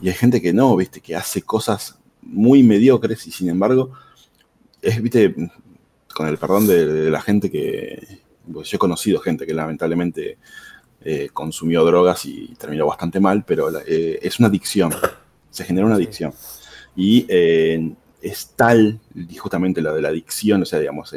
y 0.00 0.08
hay 0.08 0.14
gente 0.14 0.40
que 0.40 0.52
no, 0.52 0.74
viste, 0.76 1.00
que 1.00 1.14
hace 1.14 1.42
cosas 1.42 1.98
muy 2.22 2.62
mediocres 2.62 3.26
y 3.26 3.30
sin 3.30 3.50
embargo 3.50 3.92
es, 4.84 5.02
viste, 5.02 5.34
con 6.14 6.28
el 6.28 6.38
perdón 6.38 6.66
de, 6.66 7.10
la 7.10 7.20
gente 7.20 7.50
que, 7.50 8.20
pues 8.50 8.68
yo 8.68 8.76
he 8.76 8.78
conocido 8.78 9.20
gente 9.20 9.46
que 9.46 9.52
lamentablemente 9.52 10.38
eh, 11.02 11.28
consumió 11.32 11.84
drogas 11.84 12.24
y 12.24 12.54
terminó 12.58 12.86
bastante 12.86 13.20
mal, 13.20 13.44
pero 13.44 13.70
eh, 13.86 14.18
es 14.22 14.38
una 14.38 14.48
adicción, 14.48 14.92
se 15.50 15.64
genera 15.64 15.86
una 15.86 15.96
adicción. 15.96 16.32
Y 16.96 17.26
es 18.22 18.52
tal, 18.54 19.00
justamente 19.36 19.82
lo 19.82 19.92
de 19.94 20.00
la 20.00 20.08
adicción, 20.08 20.62
o 20.62 20.64
sea, 20.64 20.78
digamos, 20.78 21.14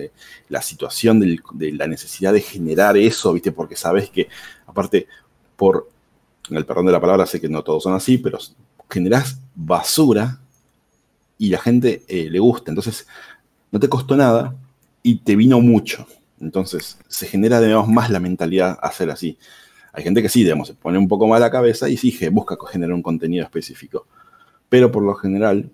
la 0.50 0.62
situación 0.62 1.20
de 1.20 1.72
la 1.74 1.86
necesidad 1.86 2.34
de 2.34 2.42
generar 2.42 2.98
eso, 2.98 3.32
¿viste? 3.32 3.52
Porque 3.52 3.76
sabes 3.76 4.10
que, 4.10 4.28
aparte, 4.66 5.08
por 5.56 5.88
el 6.50 6.66
perdón 6.66 6.88
de 6.88 6.92
la 6.94 7.00
palabra, 7.00 7.28
sé 7.28 7.40
que 7.40 7.48
no 7.48 7.64
todos 7.64 7.84
son 7.84 7.94
así, 7.94 8.18
pero 8.18 8.40
generás 8.90 9.40
basura 9.54 10.42
y 11.38 11.50
la 11.50 11.60
gente 11.60 12.04
le 12.08 12.40
gusta. 12.40 12.72
Entonces, 12.72 13.06
no 13.72 13.80
te 13.80 13.90
costó 13.90 14.16
nada 14.16 14.56
y 15.04 15.20
te 15.20 15.36
vino 15.36 15.60
mucho. 15.62 16.08
Entonces, 16.40 16.98
se 17.08 17.28
genera, 17.28 17.60
digamos, 17.60 17.88
más 17.88 18.10
la 18.10 18.20
mentalidad 18.20 18.78
hacer 18.82 19.10
así. 19.10 19.38
Hay 19.94 20.04
gente 20.04 20.22
que 20.22 20.30
sí, 20.30 20.44
digamos, 20.44 20.68
se 20.68 20.76
pone 20.76 20.98
un 20.98 21.08
poco 21.08 21.28
más 21.28 21.40
la 21.42 21.50
cabeza 21.50 21.90
y 21.90 21.98
sí, 21.98 22.16
busca 22.30 22.58
generar 22.70 22.94
un 22.94 23.02
contenido 23.02 23.44
específico. 23.44 24.06
Pero 24.70 24.92
por 24.92 25.04
lo 25.04 25.16
general, 25.16 25.72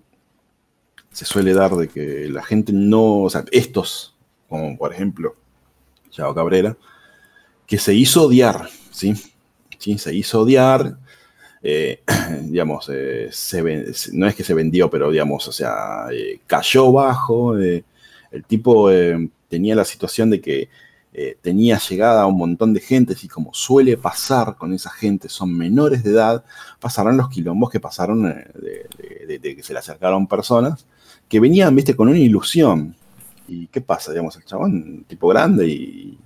se 1.10 1.24
suele 1.24 1.52
dar 1.52 1.72
de 1.72 1.88
que 1.88 2.28
la 2.28 2.42
gente 2.42 2.72
no, 2.72 3.22
o 3.22 3.30
sea, 3.30 3.44
estos, 3.52 4.16
como 4.48 4.76
por 4.76 4.92
ejemplo, 4.92 5.36
Chao 6.10 6.34
Cabrera, 6.34 6.76
que 7.66 7.78
se 7.78 7.94
hizo 7.94 8.24
odiar, 8.24 8.68
¿sí? 8.90 9.14
¿Sí? 9.78 9.98
Se 9.98 10.14
hizo 10.14 10.40
odiar, 10.40 10.96
eh, 11.66 12.02
digamos, 12.42 12.90
eh, 12.92 13.30
no 14.12 14.26
es 14.26 14.34
que 14.34 14.44
se 14.44 14.52
vendió, 14.52 14.90
pero 14.90 15.10
digamos, 15.10 15.48
o 15.48 15.52
sea, 15.52 16.06
eh, 16.12 16.40
cayó 16.46 16.92
bajo, 16.92 17.56
el 17.56 17.82
tipo 18.46 18.90
tenía 19.48 19.74
la 19.74 19.86
situación 19.86 20.28
de 20.28 20.42
que 20.42 20.68
tenía 21.40 21.78
llegada 21.78 22.22
a 22.22 22.26
un 22.26 22.36
montón 22.36 22.74
de 22.74 22.80
gente, 22.80 23.14
así 23.14 23.28
como 23.28 23.54
suele 23.54 23.96
pasar 23.96 24.56
con 24.56 24.74
esa 24.74 24.90
gente, 24.90 25.28
son 25.28 25.56
menores 25.56 26.02
de 26.02 26.10
edad, 26.10 26.44
pasaron 26.80 27.16
los 27.16 27.30
quilombos 27.30 27.70
que 27.70 27.80
pasaron 27.80 28.24
de, 28.24 29.40
que 29.40 29.62
se 29.62 29.72
le 29.72 29.78
acercaron 29.78 30.26
personas 30.26 30.86
que 31.28 31.40
venían, 31.40 31.74
viste, 31.74 31.96
con 31.96 32.08
una 32.08 32.18
ilusión. 32.18 32.94
¿Y 33.48 33.68
qué 33.68 33.80
pasa? 33.80 34.10
Digamos, 34.10 34.36
el 34.36 34.44
chabón, 34.44 35.04
tipo 35.06 35.28
grande 35.28 35.66
y 35.66 36.18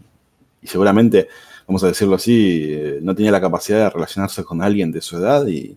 seguramente 0.63 1.29
vamos 1.69 1.85
a 1.85 1.89
decirlo 1.89 2.17
así, 2.17 2.65
eh, 2.73 2.99
no 3.03 3.15
tenía 3.15 3.31
la 3.31 3.43
capacidad 3.43 3.79
de 3.85 3.91
relacionarse 3.91 4.43
con 4.43 4.63
alguien 4.63 4.91
de 4.91 5.03
su 5.03 5.19
edad 5.19 5.47
y, 5.47 5.77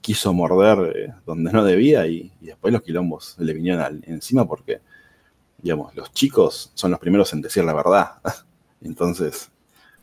quiso 0.00 0.32
morder 0.32 0.96
eh, 0.96 1.14
donde 1.26 1.52
no 1.52 1.64
debía 1.64 2.06
y, 2.06 2.32
después 2.40 2.72
los 2.72 2.80
quilombos 2.80 3.36
le 3.38 3.52
vinieron 3.52 4.02
encima 4.06 4.46
porque, 4.46 4.80
digamos, 5.58 5.94
los 5.94 6.12
chicos 6.12 6.70
son 6.74 6.92
los 6.92 7.00
primeros 7.00 7.32
en 7.32 7.42
decir 7.42 7.64
la 7.64 7.74
verdad. 7.74 8.12
Entonces, 8.82 9.50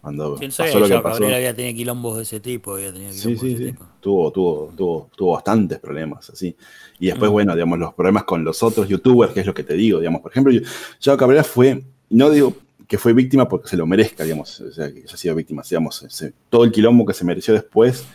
cuando 0.01 0.35
pasó 0.35 0.79
lo 0.79 0.87
que 0.87 0.99
pasó... 0.99 1.23
había 1.23 1.55
tenido 1.55 1.75
quilombos 1.75 2.17
de 2.17 2.23
ese 2.23 2.39
tipo, 2.39 2.73
había 2.73 2.93
tenido 2.93 3.11
sí, 3.11 3.35
sí, 3.37 3.57
sí. 3.57 3.73
Tuvo, 3.99 4.31
tuvo, 4.31 4.73
tuvo, 4.75 5.09
tuvo 5.15 5.31
bastantes 5.33 5.79
problemas, 5.79 6.29
así. 6.29 6.55
Y 6.99 7.07
después, 7.07 7.31
mm. 7.31 7.33
bueno, 7.33 7.53
digamos, 7.55 7.79
los 7.79 7.93
problemas 7.95 8.25
con 8.25 8.43
los 8.43 8.61
otros 8.61 8.87
youtubers, 8.87 9.33
que 9.33 9.39
es 9.39 9.45
lo 9.47 9.53
que 9.53 9.63
te 9.63 9.73
digo, 9.73 9.99
digamos, 9.99 10.21
por 10.21 10.31
ejemplo, 10.31 10.53
Chavo 10.99 11.17
Cabrera 11.17 11.43
fue, 11.43 11.83
no 12.09 12.29
digo 12.29 12.53
que 12.87 12.97
fue 12.97 13.13
víctima 13.13 13.47
porque 13.47 13.67
se 13.67 13.77
lo 13.77 13.85
merezca, 13.85 14.23
digamos, 14.23 14.59
o 14.61 14.71
sea, 14.71 14.91
que 14.91 15.03
haya 15.03 15.17
sido 15.17 15.35
víctima, 15.35 15.63
digamos, 15.69 16.05
todo 16.49 16.63
el 16.63 16.71
quilombo 16.71 17.05
que 17.05 17.13
se 17.13 17.25
mereció 17.25 17.53
después, 17.53 18.05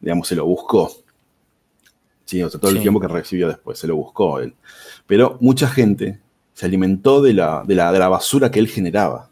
digamos, 0.00 0.26
se 0.26 0.34
lo 0.34 0.46
buscó. 0.46 0.90
Sí, 2.24 2.42
o 2.42 2.48
sea, 2.48 2.58
todo 2.58 2.70
el 2.70 2.78
quilombo 2.78 3.00
que 3.00 3.08
recibió 3.08 3.48
después, 3.48 3.78
se 3.78 3.86
lo 3.86 3.96
buscó 3.96 4.40
él. 4.40 4.54
Pero 5.06 5.36
mucha 5.40 5.68
gente 5.68 6.20
se 6.54 6.64
alimentó 6.64 7.20
de 7.20 7.34
la, 7.34 7.62
de 7.66 7.74
la, 7.74 7.92
de 7.92 7.98
la 7.98 8.08
basura 8.08 8.50
que 8.50 8.60
él 8.60 8.68
generaba, 8.68 9.30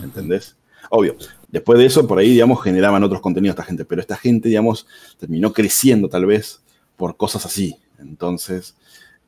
¿entendés? 0.00 0.56
Obvio, 0.90 1.16
después 1.48 1.78
de 1.78 1.86
eso, 1.86 2.06
por 2.06 2.18
ahí, 2.18 2.30
digamos, 2.30 2.62
generaban 2.62 3.02
otros 3.02 3.20
contenidos 3.20 3.54
esta 3.54 3.64
gente, 3.64 3.84
pero 3.84 4.00
esta 4.00 4.16
gente, 4.16 4.48
digamos, 4.48 4.86
terminó 5.18 5.52
creciendo 5.52 6.08
tal 6.08 6.26
vez 6.26 6.62
por 6.96 7.16
cosas 7.16 7.46
así. 7.46 7.76
Entonces, 7.98 8.76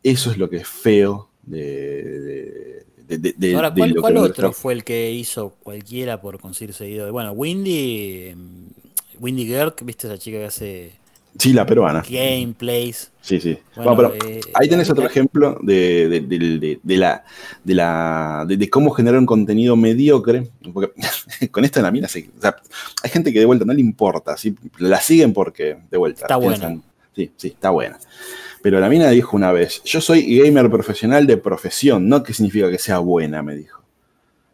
eso 0.03 0.31
es 0.31 0.39
lo 0.39 0.49
que 0.49 0.59
es 0.59 0.69
feo 0.69 1.29
de, 1.43 2.82
Ahora, 3.55 3.73
¿cuál, 3.75 4.17
otro 4.17 4.53
fue 4.53 4.73
el 4.75 4.85
que 4.85 5.13
hizo 5.13 5.55
cualquiera 5.63 6.21
por 6.21 6.39
conseguir 6.41 6.75
seguidores? 6.75 7.13
Bueno, 7.13 7.33
Windy, 7.33 8.29
em, 8.29 8.69
Windy 9.21 9.47
Girk, 9.47 9.85
¿viste 9.85 10.07
esa 10.07 10.19
chica 10.19 10.39
que 10.39 10.45
hace 10.45 11.03
Sí, 11.39 11.53
la 11.53 11.65
peruana. 11.65 12.03
Gameplays. 12.09 13.11
Sí, 13.23 13.41
sí. 13.41 13.59
Eh, 13.77 14.41
ahí 14.55 14.69
tenés 14.69 14.91
otro 14.91 15.07
ejemplo 15.07 15.59
de, 15.63 16.21
la, 16.85 17.25
de, 17.65 17.75
la, 17.75 18.45
de, 18.47 18.71
cómo 18.71 18.91
generar 18.91 19.19
un 19.19 19.27
contenido 19.27 19.75
mediocre. 19.77 20.51
Porque 20.73 20.93
con 21.51 21.65
esta 21.65 21.81
la 21.81 21.91
mina 21.91 22.09
hay 22.13 23.11
gente 23.11 23.33
que 23.33 23.39
de 23.39 23.47
vuelta 23.47 23.65
no 23.65 23.73
le 23.73 23.81
importa. 23.81 24.37
¿sí? 24.37 24.55
La 24.79 25.01
siguen 25.01 25.33
porque 25.33 25.79
de 25.91 25.99
vuelta. 25.99 26.23
Está 26.23 26.37
buena. 26.37 26.81
Sí, 27.15 27.31
sí, 27.37 27.49
está 27.49 27.71
buena. 27.71 27.99
Pero 28.63 28.81
la 28.81 28.89
mina 28.89 29.11
dijo 29.11 29.37
una 29.37 29.53
vez, 29.53 29.83
yo 29.85 30.01
soy 30.01 30.39
gamer 30.39 30.71
profesional 30.71 31.27
de 31.27 31.37
profesión, 31.37 32.09
no 32.09 32.23
que 32.23 32.33
significa 32.33 32.71
que 32.71 32.79
sea 32.79 32.99
buena, 32.99 33.43
me 33.43 33.57
dijo. 33.57 33.83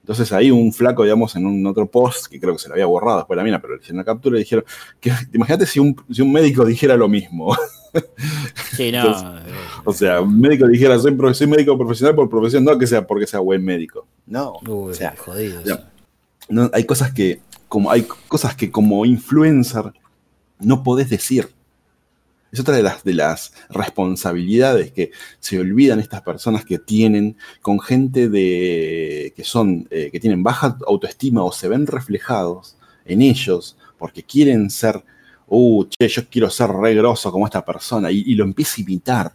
Entonces 0.01 0.33
ahí 0.33 0.51
un 0.51 0.73
flaco, 0.73 1.03
digamos, 1.03 1.37
en 1.37 1.45
un 1.45 1.67
otro 1.67 1.87
post, 1.91 2.29
que 2.29 2.41
creo 2.41 2.55
que 2.55 2.59
se 2.59 2.69
lo 2.69 2.75
había 2.75 2.87
borrado 2.87 3.19
después 3.19 3.37
la 3.37 3.45
mina, 3.45 3.61
pero 3.61 3.75
le 3.75 3.81
hicieron 3.81 3.99
una 3.99 4.07
captura 4.07 4.37
y 4.37 4.41
dijeron, 4.41 4.65
que, 4.99 5.13
imagínate 5.35 5.67
si 5.67 5.81
un, 5.81 5.95
si 6.11 6.23
un 6.23 6.33
médico 6.33 6.65
dijera 6.65 6.97
lo 6.97 7.09
mismo. 7.09 7.55
Sí, 8.77 8.93
no. 8.93 9.41
o 9.85 9.93
sea, 9.95 10.21
un 10.21 10.39
médico 10.39 10.69
dijera, 10.69 10.99
soy, 10.99 11.17
soy, 11.33 11.47
médico 11.47 11.77
profesional 11.77 12.15
por 12.15 12.29
profesión, 12.29 12.63
no 12.63 12.79
que 12.79 12.87
sea 12.87 13.07
porque 13.07 13.27
sea 13.27 13.41
buen 13.41 13.65
médico. 13.65 14.07
No. 14.27 14.61
o 14.67 14.93
sea, 14.93 15.15
jodido. 15.17 15.63
No, 16.51 16.71
hay 16.73 16.85
cosas 16.85 17.13
que, 17.13 17.41
como 17.67 17.91
hay 17.91 18.07
cosas 18.29 18.55
que 18.55 18.71
como 18.71 19.05
influencer 19.07 19.93
no 20.61 20.83
podés 20.83 21.09
decir. 21.09 21.49
Es 22.51 22.61
otra 22.61 22.77
de 22.77 22.83
las, 22.83 23.05
de 23.05 23.15
las 23.15 23.53
responsabilidades 23.69 24.93
que 24.93 25.11
se 25.39 25.59
olvidan 25.59 26.01
estas 26.01 26.23
personas 26.23 26.65
que 26.65 26.79
tienen 26.79 27.37
con 27.61 27.79
gente 27.79 28.29
de, 28.29 29.33
que, 29.37 29.45
son, 29.45 29.87
eh, 29.91 30.09
que 30.11 30.19
tienen 30.19 30.43
baja 30.43 30.79
autoestima 30.87 31.43
o 31.45 31.53
se 31.53 31.69
ven 31.69 31.87
reflejados 31.87 32.77
en 33.05 33.23
ellos 33.23 33.77
porque 33.99 34.23
quieren 34.23 34.71
ser, 34.71 35.03
uh, 35.49 35.85
che, 35.85 36.09
yo 36.09 36.23
quiero 36.31 36.49
ser 36.49 36.71
re 36.71 36.95
grosso 36.95 37.31
como 37.31 37.47
esta 37.47 37.65
persona 37.65 38.11
y, 38.11 38.35
lo 38.35 38.45
empieza 38.45 38.77
a 38.79 38.83
imitar 38.83 39.33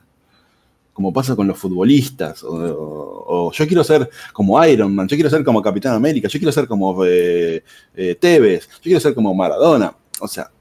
como 0.94 1.12
pasa 1.12 1.36
con 1.36 1.48
los 1.48 1.58
futbolistas, 1.58 2.44
o, 2.44 3.52
yo 3.52 3.68
quiero 3.68 3.84
ser 3.84 4.08
como 4.32 4.64
Iron 4.64 4.94
Man, 4.94 5.08
yo 5.08 5.18
quiero 5.18 5.30
ser 5.30 5.44
como 5.44 5.60
Capitán 5.60 5.96
América, 5.96 6.28
yo 6.28 6.40
quiero 6.40 6.52
ser 6.52 6.68
como 6.68 7.04
eh, 7.04 7.64
eh, 7.96 8.16
Tevez, 8.16 8.70
yo 8.70 8.84
quiero 8.84 9.00
ser 9.00 9.16
como 9.16 9.34
Maradona. 9.34 9.96
O 10.20 10.28
sea, 10.28 10.52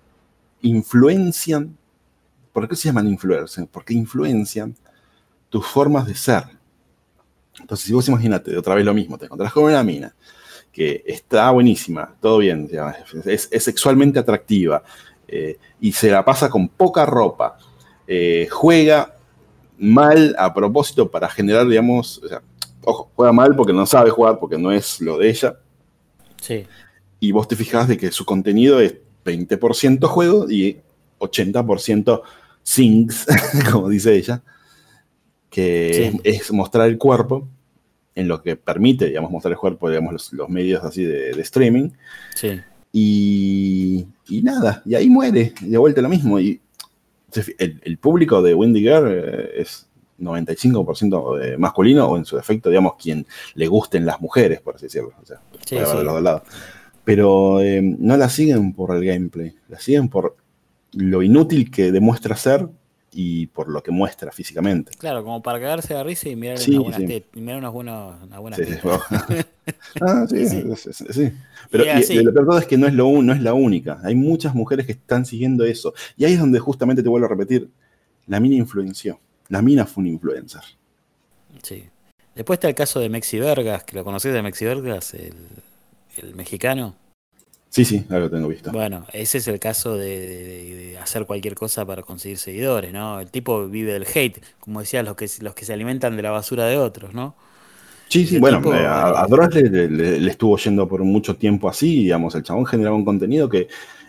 influencian 0.62 1.76
¿Por 2.52 2.68
qué 2.68 2.76
se 2.76 2.88
llaman 2.88 3.08
influencers? 3.08 3.68
Porque 3.70 3.94
influencian 3.94 4.76
tus 5.48 5.66
formas 5.66 6.06
de 6.06 6.14
ser. 6.14 6.44
Entonces, 7.60 7.86
si 7.86 7.92
vos 7.92 8.08
imagínate, 8.08 8.56
otra 8.56 8.74
vez 8.74 8.84
lo 8.84 8.94
mismo, 8.94 9.18
te 9.18 9.26
encontrás 9.26 9.52
con 9.52 9.64
una 9.64 9.82
mina 9.82 10.14
que 10.72 11.02
está 11.06 11.50
buenísima, 11.50 12.14
todo 12.20 12.38
bien, 12.38 12.68
es, 13.26 13.50
sexualmente 13.58 14.18
atractiva 14.18 14.82
eh, 15.28 15.58
y 15.80 15.92
se 15.92 16.10
la 16.10 16.24
pasa 16.24 16.48
con 16.48 16.68
poca 16.68 17.04
ropa, 17.04 17.58
eh, 18.06 18.48
juega 18.50 19.14
mal 19.78 20.34
a 20.38 20.52
propósito 20.54 21.10
para 21.10 21.28
generar, 21.28 21.68
digamos, 21.68 22.22
o 22.24 22.28
sea, 22.28 22.42
ojo, 22.84 23.10
juega 23.14 23.32
mal 23.32 23.54
porque 23.54 23.72
no 23.72 23.84
sabe 23.84 24.10
jugar, 24.10 24.38
porque 24.38 24.56
no 24.56 24.72
es 24.72 25.00
lo 25.00 25.18
de 25.18 25.28
ella. 25.28 25.56
Sí. 26.40 26.66
Y 27.20 27.32
vos 27.32 27.46
te 27.46 27.56
fijas 27.56 27.86
de 27.86 27.98
que 27.98 28.10
su 28.10 28.24
contenido 28.24 28.80
es 28.80 28.96
20% 29.24 30.06
juego 30.06 30.50
y 30.50 30.80
80% 31.18 32.22
things, 32.62 33.26
como 33.72 33.88
dice 33.88 34.14
ella, 34.14 34.42
que 35.50 36.12
es, 36.24 36.52
mostrar 36.52 36.88
el 36.88 36.98
cuerpo 36.98 37.48
en 38.14 38.28
lo 38.28 38.42
que 38.42 38.56
permite, 38.56 39.06
digamos, 39.06 39.30
mostrar 39.30 39.52
el 39.52 39.58
cuerpo, 39.58 39.88
digamos, 39.88 40.32
los, 40.32 40.48
medios 40.48 40.82
así 40.84 41.04
de, 41.04 41.30
streaming. 41.40 41.90
Sí. 42.34 42.60
Y, 42.92 44.06
y, 44.28 44.42
nada, 44.42 44.82
y 44.84 44.94
ahí 44.94 45.08
muere, 45.08 45.52
y 45.60 45.70
de 45.70 45.78
vuelta 45.78 46.02
lo 46.02 46.08
mismo. 46.08 46.38
Y 46.38 46.60
el, 47.58 47.98
público 47.98 48.42
de 48.42 48.54
Windy 48.54 48.80
Girl 48.80 49.08
eh, 49.08 49.50
es 49.56 49.86
95% 50.20 51.58
masculino 51.58 52.06
o 52.06 52.16
en 52.16 52.24
su 52.24 52.36
defecto, 52.36 52.68
digamos, 52.68 52.94
quien 52.96 53.26
le 53.54 53.66
gusten 53.66 54.06
las 54.06 54.20
mujeres, 54.20 54.60
por 54.60 54.76
así 54.76 54.86
decirlo. 54.86 55.12
O 55.22 55.26
sea, 55.26 55.40
sí, 55.66 55.76
Pero 57.04 57.60
eh, 57.60 57.80
no 57.82 58.16
la 58.16 58.28
siguen 58.28 58.72
por 58.72 58.94
el 58.94 59.04
gameplay, 59.04 59.54
la 59.68 59.78
siguen 59.78 60.08
por 60.08 60.36
lo 60.92 61.22
inútil 61.22 61.70
que 61.70 61.92
demuestra 61.92 62.36
ser 62.36 62.68
y 63.14 63.46
por 63.48 63.68
lo 63.68 63.82
que 63.82 63.90
muestra 63.90 64.32
físicamente. 64.32 64.92
Claro, 64.96 65.22
como 65.22 65.42
para 65.42 65.60
cagarse 65.60 65.94
de 65.94 66.02
risa 66.02 66.30
y 66.30 66.36
mirar, 66.36 66.58
una, 66.66 66.80
buena 66.80 66.96
sí. 66.96 67.24
mirar 67.34 67.58
unas 67.58 67.72
buenas 67.72 68.22
una 68.22 68.38
buena 68.38 68.56
sí, 68.56 68.64
ah, 70.00 70.26
sí, 70.28 70.46
sí, 70.46 71.32
Pero 71.70 71.84
lo 71.84 72.32
verdad 72.32 72.58
es 72.58 72.66
que 72.66 72.78
no 72.78 72.86
es, 72.86 72.94
lo, 72.94 73.22
no 73.22 73.32
es 73.32 73.42
la 73.42 73.52
única. 73.52 74.00
Hay 74.02 74.14
muchas 74.14 74.54
mujeres 74.54 74.86
que 74.86 74.92
están 74.92 75.26
siguiendo 75.26 75.64
eso. 75.64 75.92
Y 76.16 76.24
ahí 76.24 76.32
es 76.32 76.40
donde 76.40 76.58
justamente 76.58 77.02
te 77.02 77.08
vuelvo 77.08 77.26
a 77.26 77.30
repetir, 77.30 77.68
la 78.26 78.40
mina 78.40 78.54
influenció. 78.54 79.20
La 79.48 79.60
mina 79.60 79.84
fue 79.84 80.02
un 80.02 80.08
influencer. 80.08 80.62
Sí. 81.62 81.84
Después 82.34 82.56
está 82.56 82.68
el 82.68 82.74
caso 82.74 82.98
de 82.98 83.10
Mexi 83.10 83.38
Vergas, 83.38 83.84
que 83.84 83.94
lo 83.94 84.04
conocés 84.04 84.32
de 84.32 84.40
Mexi 84.40 84.64
Vergas, 84.64 85.12
el, 85.12 85.34
el 86.16 86.34
mexicano. 86.34 86.96
Sí, 87.72 87.86
sí, 87.86 88.04
lo 88.06 88.28
tengo 88.28 88.48
visto. 88.48 88.70
Bueno, 88.70 89.06
ese 89.14 89.38
es 89.38 89.48
el 89.48 89.58
caso 89.58 89.96
de, 89.96 90.98
hacer 91.00 91.24
cualquier 91.24 91.54
cosa 91.54 91.86
para 91.86 92.02
conseguir 92.02 92.36
seguidores, 92.36 92.92
¿no? 92.92 93.18
El 93.18 93.30
tipo 93.30 93.66
vive 93.66 93.94
del 93.94 94.04
hate, 94.14 94.42
como 94.60 94.80
decía, 94.80 95.02
los 95.02 95.16
que, 95.16 95.26
los 95.40 95.54
que 95.54 95.64
se 95.64 95.72
alimentan 95.72 96.14
de 96.14 96.22
la 96.22 96.30
basura 96.30 96.66
de 96.66 96.76
otros, 96.76 97.14
¿no? 97.14 97.34
Sí, 98.08 98.26
sí, 98.26 98.38
bueno, 98.38 98.60
eh, 98.74 98.86
a, 98.86 99.26
Dross 99.26 99.54
le, 99.54 100.28
estuvo 100.28 100.58
yendo 100.58 100.86
por 100.86 101.02
mucho 101.02 101.34
tiempo 101.36 101.66
así, 101.66 102.02
digamos, 102.02 102.34
el 102.34 102.42
chabón 102.42 102.66
generaba 102.66 102.94
un 102.94 103.06
contenido 103.06 103.48
que 103.48 103.68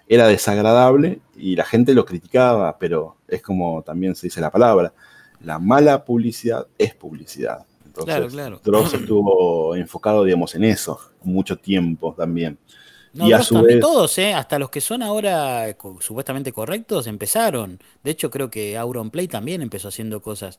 era 0.10 0.28
desagradable 0.28 1.22
y 1.38 1.56
la 1.56 1.64
gente 1.64 1.94
lo 1.94 2.04
criticaba, 2.04 2.78
pero 2.78 3.16
es 3.30 3.42
como 3.42 3.82
también 3.82 4.14
se 4.14 4.28
dice 4.28 4.42
la 4.42 4.52
palabra, 4.52 4.92
la 5.40 5.58
mala 5.58 6.04
publicidad 6.04 6.68
es 6.78 6.94
publicidad. 6.96 7.66
Entonces, 7.86 8.14
claro, 8.14 8.28
claro. 8.28 8.62
Dross 8.62 8.94
estuvo 8.96 9.74
enfocado, 9.74 10.26
digamos, 10.26 10.54
en 10.54 10.66
eso 10.66 11.00
mucho 11.24 11.58
tiempo 11.58 12.14
también. 12.14 12.58
No, 13.14 13.28
y 13.28 13.34
a 13.34 13.44
su 13.44 13.62
vez... 13.62 13.80
todos, 13.80 14.18
¿eh? 14.18 14.34
hasta 14.34 14.58
los 14.58 14.72
que 14.72 14.82
son 14.82 15.04
ahora 15.04 15.76
supuestamente 16.00 16.52
correctos, 16.52 17.06
empezaron. 17.06 17.80
De 18.04 18.12
hecho, 18.12 18.32
creo 18.32 18.50
que 18.50 18.76
Auronplay 18.76 19.28
también 19.28 19.62
empezó 19.62 19.90
haciendo 19.90 20.22
cosas 20.22 20.58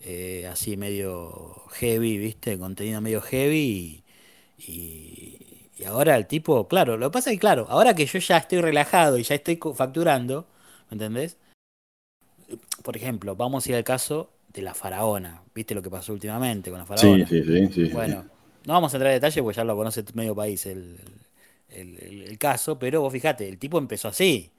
eh, 0.00 0.46
así 0.50 0.76
medio 0.76 1.64
heavy, 1.72 2.18
¿viste? 2.18 2.56
Contenido 2.56 3.00
medio 3.00 3.20
heavy. 3.20 4.04
Y, 4.58 5.38
y, 5.76 5.84
ahora 5.84 6.16
el 6.16 6.26
tipo, 6.26 6.68
claro, 6.68 6.96
lo 6.96 7.10
que 7.10 7.14
pasa 7.14 7.30
es 7.30 7.36
que, 7.36 7.40
claro, 7.40 7.66
ahora 7.68 7.94
que 7.94 8.06
yo 8.06 8.20
ya 8.20 8.36
estoy 8.36 8.60
relajado 8.60 9.18
y 9.18 9.24
ya 9.24 9.34
estoy 9.34 9.58
facturando, 9.74 10.46
¿me 10.90 10.94
entendés? 10.94 11.36
Por 12.84 12.96
ejemplo, 12.96 13.34
vamos 13.34 13.66
a 13.66 13.70
ir 13.70 13.76
al 13.76 13.84
caso 13.84 14.30
de 14.52 14.62
la 14.62 14.74
faraona. 14.74 15.42
¿Viste 15.52 15.74
lo 15.74 15.82
que 15.82 15.90
pasó 15.90 16.12
últimamente 16.12 16.70
con 16.70 16.78
la 16.78 16.86
faraona? 16.86 17.26
Sí, 17.26 17.42
sí, 17.42 17.68
sí. 17.72 17.84
bueno, 17.92 18.24
no 18.66 18.72
vamos 18.72 18.94
a 18.94 18.96
entrar 18.98 19.12
en 19.12 19.16
detalle 19.16 19.42
porque 19.42 19.56
ya 19.56 19.64
lo 19.64 19.76
conoce 19.76 20.04
medio 20.14 20.34
país 20.36 20.64
el 20.66 20.96
el, 21.06 21.27
caso, 22.38 22.78
pero 22.78 23.00
vos 23.00 23.12
fijate, 23.12 23.48
el 23.48 23.58
tipo 23.58 23.78
empezó 23.78 24.08
así. 24.08 24.50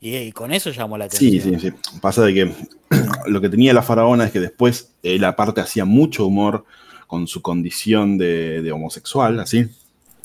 Y, 0.00 0.32
con 0.32 0.52
eso 0.52 0.70
llamó 0.70 0.98
la 0.98 1.06
atención. 1.06 1.42
Sí, 1.42 1.58
sí, 1.58 1.70
sí. 1.70 1.98
Pasa 2.00 2.22
de 2.22 2.34
que 2.34 2.52
lo 3.26 3.40
que 3.40 3.48
tenía 3.48 3.72
la 3.72 3.82
faraona 3.82 4.26
es 4.26 4.32
que 4.32 4.40
después 4.40 4.92
él 5.02 5.24
aparte 5.24 5.60
hacía 5.60 5.84
mucho 5.84 6.26
humor 6.26 6.64
con 7.06 7.26
su 7.26 7.42
condición 7.42 8.18
de, 8.18 8.70
homosexual, 8.72 9.40
así. 9.40 9.66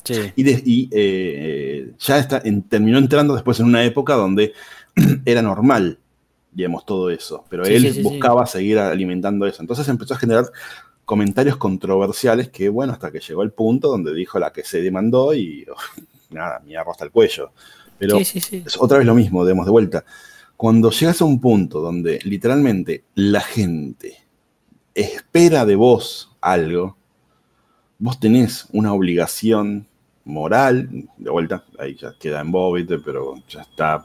Sí. 0.04 0.32
Y, 0.36 0.88
eh, 0.92 1.92
ya 1.98 2.18
está, 2.18 2.42
terminó 2.68 2.98
entrando 2.98 3.34
después 3.34 3.60
en 3.60 3.66
una 3.66 3.84
época 3.84 4.14
donde 4.14 4.52
era 5.24 5.40
normal, 5.40 5.98
digamos, 6.52 6.84
todo 6.84 7.10
eso. 7.10 7.44
Pero 7.48 7.64
él 7.64 8.02
buscaba 8.02 8.46
seguir 8.46 8.78
alimentando 8.78 9.46
eso. 9.46 9.62
Entonces 9.62 9.88
empezó 9.88 10.14
a 10.14 10.18
generar 10.18 10.46
comentarios 11.04 11.56
controversiales 11.56 12.50
que, 12.50 12.68
bueno, 12.68 12.92
hasta 12.92 13.10
que 13.10 13.20
llegó 13.20 13.42
el 13.42 13.50
punto 13.50 13.88
donde 13.88 14.14
dijo 14.14 14.38
la 14.38 14.52
que 14.52 14.62
se 14.62 14.82
demandó 14.82 15.34
y 15.34 15.66
nada, 16.30 16.62
me 16.64 16.76
hasta 16.76 17.04
el 17.04 17.10
cuello. 17.10 17.52
Pero 17.98 18.18
es 18.18 18.76
otra 18.78 18.98
vez 18.98 19.06
lo 19.06 19.14
mismo, 19.14 19.44
demos 19.44 19.66
de 19.66 19.72
vuelta. 19.72 20.04
Cuando 20.56 20.90
llegas 20.90 21.20
a 21.20 21.24
un 21.24 21.40
punto 21.40 21.80
donde 21.80 22.18
literalmente 22.24 23.04
la 23.14 23.40
gente 23.40 24.16
espera 24.94 25.64
de 25.64 25.74
vos 25.74 26.36
algo, 26.40 26.96
vos 27.98 28.18
tenés 28.18 28.66
una 28.72 28.92
obligación 28.92 29.86
moral, 30.24 31.08
de 31.16 31.30
vuelta, 31.30 31.64
ahí 31.78 31.96
ya 31.96 32.14
queda 32.18 32.40
en 32.40 32.50
vos, 32.50 32.80
pero 33.04 33.34
ya 33.48 33.62
está. 33.62 34.04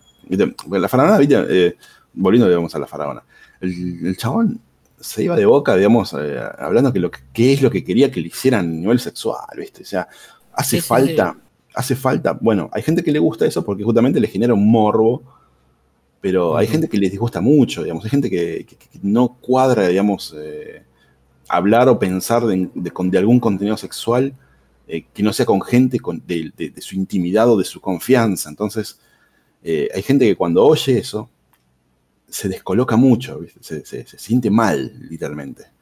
La 0.70 0.88
faraona, 0.88 1.20
eh, 1.50 1.78
volviendo 2.14 2.48
digamos, 2.48 2.74
a 2.76 2.80
la 2.80 2.88
faraona, 2.88 3.24
el, 3.62 4.16
chabón 4.18 4.60
se 5.00 5.24
iba 5.24 5.36
de 5.36 5.46
boca, 5.46 5.76
digamos, 5.76 6.16
eh, 6.20 6.40
hablando 6.58 6.92
que 6.92 7.00
lo 7.00 7.12
que, 7.12 7.54
es 7.54 7.62
lo 7.62 7.70
que 7.70 7.84
quería 7.84 8.12
que 8.12 8.22
le 8.22 8.28
hicieran 8.28 8.66
a 8.66 8.68
nivel 8.68 9.00
sexual, 9.00 9.46
¿viste? 9.58 9.84
O 9.84 9.86
sea, 9.86 10.08
hace 10.54 10.82
falta 10.82 11.38
hace 11.76 11.96
falta, 11.96 12.34
bueno, 12.34 12.70
hay 12.72 12.82
gente 12.82 13.04
que 13.04 13.12
le 13.12 13.20
gusta 13.20 13.46
eso 13.46 13.64
porque 13.64 13.84
justamente 13.84 14.20
le 14.20 14.28
genera 14.28 14.54
un 14.54 14.70
morbo, 14.70 15.22
pero 16.22 16.58
hay 16.58 16.68
gente 16.68 16.88
que 16.88 16.98
les 16.98 17.12
disgusta 17.12 17.42
mucho, 17.42 17.84
digamos, 17.84 18.04
hay 18.06 18.10
gente 18.10 18.30
que, 18.30 18.66
no 19.04 19.38
cuadra, 19.40 19.88
digamos, 19.88 20.36
eh, 20.38 20.84
hablar 21.48 21.88
o 21.90 22.00
pensar 22.00 22.44
de, 22.46 23.18
algún 23.18 23.40
contenido 23.40 23.78
sexual 23.78 24.34
eh, 24.88 25.06
que 25.14 25.22
no 25.22 25.34
sea 25.34 25.46
con 25.46 25.62
gente 25.62 26.00
de, 26.26 26.74
su 26.80 26.96
intimidad 26.96 27.50
o 27.50 27.58
de 27.58 27.66
su 27.66 27.80
confianza. 27.80 28.50
Entonces, 28.50 29.00
eh, 29.64 29.90
hay 29.94 30.02
gente 30.02 30.26
que 30.26 30.36
cuando 30.36 30.66
oye 30.66 30.98
eso, 30.98 31.30
se 32.28 32.50
descoloca 32.50 32.96
mucho, 32.96 33.42
se 33.62 34.06
siente 34.18 34.50
mal, 34.50 34.94
literalmente. 35.10 35.75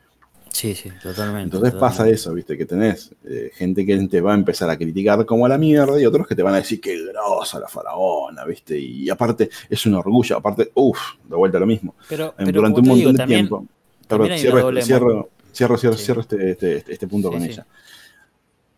Sí, 0.53 0.75
sí, 0.75 0.91
totalmente. 1.01 1.55
Entonces 1.55 1.73
pasa 1.79 2.07
eso, 2.07 2.31
viste, 2.31 2.55
que 2.55 2.67
tenés 2.67 3.09
eh, 3.25 3.49
gente 3.55 3.83
que 3.87 3.97
te 4.07 4.21
va 4.21 4.33
a 4.33 4.35
empezar 4.35 4.69
a 4.69 4.77
criticar 4.77 5.25
como 5.25 5.47
a 5.47 5.49
la 5.49 5.57
mierda 5.57 5.99
y 5.99 6.05
otros 6.05 6.27
que 6.27 6.35
te 6.35 6.43
van 6.43 6.53
a 6.53 6.57
decir 6.57 6.79
que 6.79 6.95
grosa 7.07 7.59
la 7.59 7.67
faraona, 7.67 8.45
viste, 8.45 8.77
y 8.77 9.09
aparte 9.09 9.49
es 9.67 9.83
un 9.87 9.95
orgullo, 9.95 10.37
aparte, 10.37 10.71
uff, 10.75 10.99
de 11.27 11.35
vuelta 11.35 11.57
lo 11.57 11.65
mismo. 11.65 11.95
Pero, 12.07 12.35
Durante 12.37 12.81
un 12.81 12.87
montón 12.87 13.15
de 13.15 13.25
tiempo. 13.25 13.65
cierro, 14.07 14.71
cierro, 14.79 15.27
cierro, 15.51 15.97
cierro, 15.97 16.21
este, 16.21 16.51
este, 16.51 16.83
este, 16.87 17.07
punto 17.07 17.31
con 17.31 17.41
ella. 17.41 17.65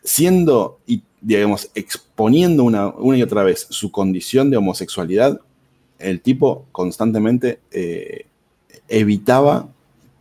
Siendo 0.01 0.79
y, 0.87 1.03
digamos, 1.19 1.71
exponiendo 1.75 2.63
una, 2.63 2.87
una 2.87 3.17
y 3.17 3.21
otra 3.21 3.43
vez 3.43 3.67
su 3.69 3.91
condición 3.91 4.49
de 4.49 4.55
homosexualidad, 4.55 5.41
el 5.99 6.21
tipo 6.21 6.67
constantemente 6.71 7.59
eh, 7.69 8.27
evitaba 8.87 9.67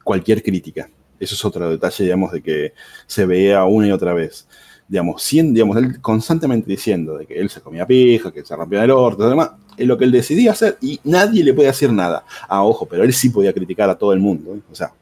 cualquier 0.02 0.42
crítica. 0.42 0.90
Eso 1.18 1.34
es 1.34 1.44
otro 1.44 1.70
detalle, 1.70 2.04
digamos, 2.04 2.32
de 2.32 2.42
que 2.42 2.72
se 3.06 3.26
veía 3.26 3.64
una 3.64 3.88
y 3.88 3.92
otra 3.92 4.14
vez. 4.14 4.46
Digamos, 4.86 5.26
digamos, 5.30 5.76
él 5.78 6.00
constantemente 6.00 6.70
diciendo 6.70 7.16
de 7.16 7.26
que 7.26 7.38
él 7.38 7.48
se 7.48 7.60
comía 7.60 7.86
pija, 7.86 8.30
que 8.32 8.44
se 8.44 8.54
rompía 8.54 8.84
el 8.84 8.90
orto, 8.90 9.28
demás, 9.28 9.52
es 9.76 9.86
lo 9.86 9.96
que 9.96 10.04
él 10.04 10.12
decidía 10.12 10.52
hacer 10.52 10.78
y 10.80 11.00
nadie 11.04 11.42
le 11.42 11.54
puede 11.54 11.68
decir 11.68 11.92
nada. 11.92 12.24
Ah, 12.48 12.64
ojo, 12.64 12.86
pero 12.86 13.02
él 13.02 13.12
sí 13.12 13.30
podía 13.30 13.52
criticar 13.52 13.88
a 13.88 13.96
todo 13.96 14.12
el 14.12 14.20
mundo. 14.20 14.54
¿eh? 14.54 14.60
O 14.70 14.74
sea, 14.74 14.92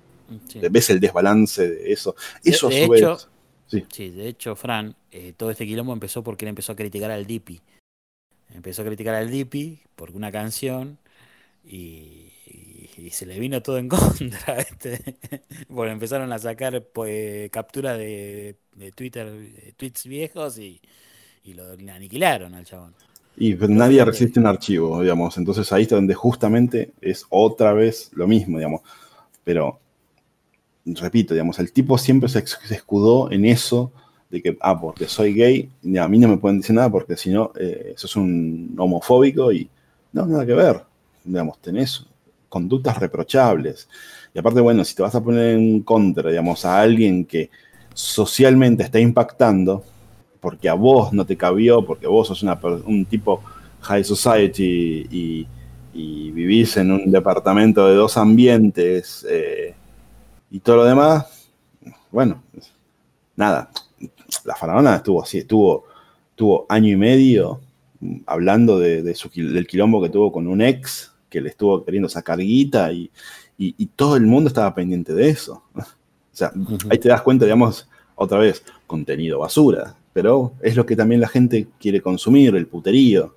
ves 0.71 0.91
el 0.91 1.01
desbalance 1.01 1.69
de 1.69 1.93
eso. 1.93 2.15
Eso 2.45 2.69
de, 2.69 2.85
hecho, 2.85 3.19
sí. 3.67 4.11
de 4.11 4.29
hecho, 4.29 4.55
Fran, 4.55 4.95
eh, 5.11 5.35
todo 5.37 5.51
este 5.51 5.67
quilombo 5.67 5.93
empezó 5.93 6.23
porque 6.23 6.45
él 6.45 6.51
empezó 6.51 6.73
a 6.73 6.77
criticar 6.77 7.11
al 7.11 7.27
Dipi. 7.27 7.61
Empezó 8.55 8.83
a 8.83 8.85
criticar 8.85 9.15
al 9.15 9.31
Dipi 9.31 9.81
por 9.97 10.11
una 10.13 10.31
canción 10.31 10.99
y 11.65 12.22
y 13.03 13.11
se 13.11 13.27
le 13.27 13.39
vino 13.39 13.61
todo 13.63 13.79
en 13.79 13.89
contra. 13.89 14.59
Este. 14.59 15.17
Bueno, 15.69 15.93
empezaron 15.93 16.33
a 16.33 16.39
sacar 16.39 16.83
pues, 16.93 17.51
captura 17.51 17.97
de, 17.97 18.57
Twitter, 18.95 19.31
tweets 19.77 20.07
viejos 20.07 20.59
y, 20.59 20.81
lo 21.55 21.73
aniquilaron 21.93 22.55
al 22.55 22.65
chabón. 22.65 22.95
Y 23.37 23.55
nadie 23.55 24.05
resiste 24.05 24.39
un 24.39 24.47
archivo, 24.47 25.03
digamos. 25.03 25.37
Entonces 25.37 25.73
ahí 25.73 25.83
está 25.83 25.97
donde 25.97 26.15
justamente 26.15 26.93
es 27.01 27.27
otra 27.29 27.73
vez 27.73 28.11
lo 28.15 28.29
mismo, 28.29 28.59
digamos. 28.59 28.83
Pero, 29.43 29.81
repito, 30.85 31.35
digamos, 31.35 31.59
el 31.59 31.73
tipo 31.73 31.99
siempre 31.99 32.29
se, 32.29 32.45
escudó 32.71 33.33
en 33.33 33.47
eso 33.47 33.91
de 34.31 34.43
que, 34.43 34.57
ah, 34.61 34.81
porque 34.81 35.07
soy 35.07 35.35
gay, 35.35 35.71
a 35.99 36.09
mí 36.09 36.19
no 36.19 36.29
me 36.29 36.37
pueden 36.37 36.61
decir 36.61 36.77
nada 36.77 36.91
porque 36.91 37.17
si 37.17 37.31
no, 37.31 37.53
eh, 37.59 37.95
sos 37.97 38.15
un 38.17 38.75
homofóbico 38.79 39.53
y 39.53 39.69
no, 40.13 40.27
nada 40.27 40.47
que 40.47 40.55
ver. 40.55 40.85
Digamos, 41.25 41.59
tenés 41.61 42.07
conductas 42.53 42.99
reprochables. 42.99 43.89
Y 44.35 44.39
aparte, 44.39 44.61
bueno, 44.61 44.85
si 44.85 44.95
te 44.95 45.03
vas 45.03 45.15
a 45.15 45.25
poner 45.25 45.57
en 45.57 45.81
contra, 45.81 46.29
digamos, 46.29 46.67
a 46.67 46.83
alguien 46.83 47.25
que 47.25 47.49
socialmente 47.95 48.83
está 48.83 49.01
impactando, 49.01 49.83
porque 50.39 50.69
a 50.69 50.75
vos 50.75 51.15
no 51.15 51.25
te 51.25 51.35
cabió, 51.35 51.83
porque 51.83 52.07
vos 52.07 52.29
sos 52.29 52.43
una, 52.43 52.61
un 52.85 53.07
tipo 53.07 53.43
high 53.81 54.05
society 54.05 55.07
y, 55.11 55.49
vivís 55.95 56.79
en 56.79 56.91
un 56.91 57.11
departamento 57.11 57.87
de 57.87 57.95
dos 57.95 58.17
ambientes 58.17 59.27
eh, 59.29 59.75
y 60.51 60.61
todo 60.61 60.77
lo 60.77 60.85
demás, 60.85 61.51
bueno, 62.11 62.43
nada, 63.37 63.71
la 64.45 64.57
faraona 64.57 64.97
estuvo 64.97 65.23
así, 65.23 65.39
estuvo, 65.39 65.85
tuvo 66.35 66.65
año 66.71 66.89
y 66.89 66.97
medio 66.97 67.61
hablando 68.27 68.79
de, 68.79 69.03
del 69.03 69.67
quilombo 69.67 70.03
que 70.03 70.09
tuvo 70.09 70.33
con 70.33 70.47
un 70.49 70.63
ex 70.63 71.12
que 71.33 71.41
le 71.41 71.49
estuvo 71.49 71.83
queriendo 71.83 72.11
sacar 72.11 72.39
guita 72.39 72.93
y, 72.93 73.11
todo 73.97 74.17
el 74.17 74.27
mundo 74.27 74.49
estaba 74.49 74.75
pendiente 74.75 75.15
de 75.15 75.31
eso. 75.31 75.65
O 76.35 76.35
sea, 76.35 76.51
ahí 76.89 76.97
te 76.97 77.11
das 77.11 77.21
cuenta, 77.21 77.45
digamos, 77.45 77.87
otra 78.15 78.39
vez, 78.39 78.65
contenido 78.87 79.41
basura, 79.41 79.95
pero 80.15 80.55
es 80.63 80.75
lo 80.77 80.87
que 80.87 80.97
también 80.97 81.21
la 81.21 81.29
gente 81.29 81.69
quiere 81.79 82.01
consumir, 82.01 82.57
el 82.57 82.67
puterío. 82.67 83.37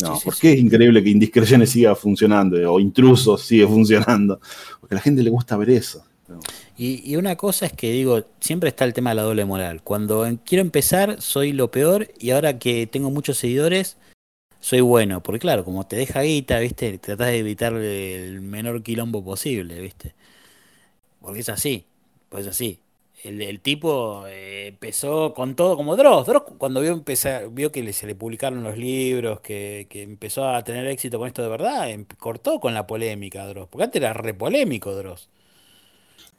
No, 0.00 0.18
¿por 0.24 0.34
qué 0.34 0.54
es 0.54 0.58
increíble 0.58 1.04
que 1.04 1.10
Indiscreciones 1.10 1.68
siga 1.68 1.94
funcionando 1.94 2.72
o 2.72 2.80
Intrusos 2.80 3.42
sigue 3.42 3.66
funcionando? 3.66 4.40
Porque 4.80 4.94
a 4.94 4.96
la 4.96 5.02
gente 5.02 5.22
le 5.22 5.28
gusta 5.28 5.58
ver 5.58 5.68
eso. 5.68 6.02
Y, 6.78 7.02
y, 7.04 7.16
una 7.16 7.36
cosa 7.36 7.66
es 7.66 7.74
que 7.74 7.92
digo, 7.92 8.24
siempre 8.40 8.70
está 8.70 8.86
el 8.86 8.94
tema 8.94 9.10
de 9.10 9.16
la 9.16 9.22
doble 9.22 9.44
moral. 9.44 9.82
Cuando 9.82 10.26
quiero 10.46 10.62
empezar, 10.62 11.20
soy 11.20 11.52
lo 11.52 11.70
peor 11.70 12.08
y 12.18 12.30
ahora 12.30 12.58
que 12.58 12.86
tengo 12.86 13.10
muchos 13.10 13.36
seguidores, 13.36 13.98
soy 14.60 14.80
bueno, 14.80 15.22
porque 15.22 15.38
claro, 15.38 15.64
como 15.64 15.86
te 15.86 15.96
deja 15.96 16.22
guita, 16.22 16.58
¿viste? 16.58 16.98
Tratás 16.98 17.28
de 17.28 17.38
evitar 17.38 17.74
el 17.74 18.40
menor 18.40 18.82
quilombo 18.82 19.24
posible, 19.24 19.80
¿viste? 19.80 20.14
Porque 21.20 21.40
es 21.40 21.48
así, 21.48 21.86
pues 22.28 22.46
es 22.46 22.52
así. 22.52 22.80
el, 23.24 23.60
tipo 23.60 24.26
eh, 24.28 24.68
empezó 24.68 25.34
con 25.34 25.54
todo 25.56 25.76
como 25.76 25.96
Dross. 25.96 26.26
Dross 26.26 26.44
cuando 26.58 26.80
vio, 26.80 26.92
empezar, 26.92 27.50
vio 27.50 27.72
que 27.72 27.92
se 27.92 28.06
le 28.06 28.14
publicaron 28.14 28.62
los 28.62 28.76
libros, 28.76 29.40
que, 29.40 29.86
empezó 29.90 30.48
a 30.48 30.62
tener 30.64 30.86
éxito 30.86 31.18
con 31.18 31.28
esto 31.28 31.42
de 31.42 31.48
verdad, 31.48 31.90
em, 31.90 32.04
cortó 32.18 32.60
con 32.60 32.74
la 32.74 32.86
polémica 32.86 33.46
Dross. 33.46 33.68
Porque 33.68 33.84
antes 33.84 34.00
era 34.00 34.12
re 34.12 34.34
polémico 34.34 34.94
Dross. 34.94 35.28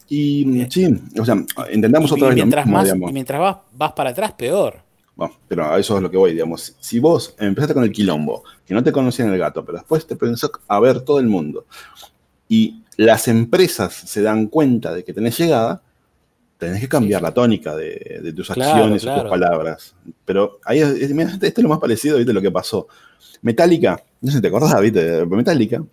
Y 0.09 0.65
sí, 0.70 0.88
o 1.20 1.26
sea, 1.26 1.36
entendamos 1.70 2.11
otra 2.11 2.28
vez 2.28 2.36
mientras 2.36 2.65
más, 2.65 2.93
Y 2.93 3.13
mientras 3.13 3.41
vas, 3.41 3.57
vas 3.74 3.91
para 3.91 4.11
atrás, 4.11 4.32
peor. 4.34 4.87
Bueno, 5.18 5.34
pero 5.47 5.65
a 5.65 5.80
eso 5.80 5.97
es 5.97 6.03
lo 6.03 6.11
que 6.11 6.18
voy, 6.18 6.34
digamos. 6.34 6.76
Si 6.80 6.99
vos 6.99 7.34
empezaste 7.39 7.74
con 7.74 7.84
el 7.84 7.91
quilombo, 7.91 8.43
que 8.63 8.76
no 8.76 8.84
te 8.84 8.91
conocían 8.91 9.34
el 9.34 9.39
gato, 9.39 9.65
pero 9.65 9.80
después 9.80 10.05
te 10.05 10.15
pensó 10.15 10.51
a 10.68 10.80
ver 10.80 11.01
todo 11.01 11.20
el 11.20 11.26
mundo, 11.26 11.65
y 12.47 12.84
las 12.97 13.28
empresas 13.28 13.93
se 13.93 14.22
dan 14.22 14.45
cuenta 14.45 14.93
de 14.93 15.03
que 15.03 15.13
tenés 15.13 15.36
llegada, 15.39 15.82
tenés 16.59 16.82
que 16.82 16.88
cambiar 16.88 17.24
la 17.24 17.34
tónica 17.34 17.76
de, 17.76 18.32
tus 18.36 18.51
acciones 18.51 19.05
o 19.05 19.22
tus 19.22 19.30
palabras. 19.30 19.95
Pero 20.24 20.59
ahí, 20.63 20.80
esto 20.80 21.41
es 21.41 21.57
lo 21.57 21.70
más 21.70 21.80
parecido, 21.80 22.18
¿viste? 22.18 22.32
Lo 22.32 22.41
que 22.41 22.51
pasó. 22.51 22.88
Metallica, 23.41 23.99
no 24.22 24.30
sé 24.30 24.38
si 24.38 24.41
te 24.41 24.47
acordás, 24.49 24.80
¿viste? 24.82 25.26
Metallica. 25.26 25.84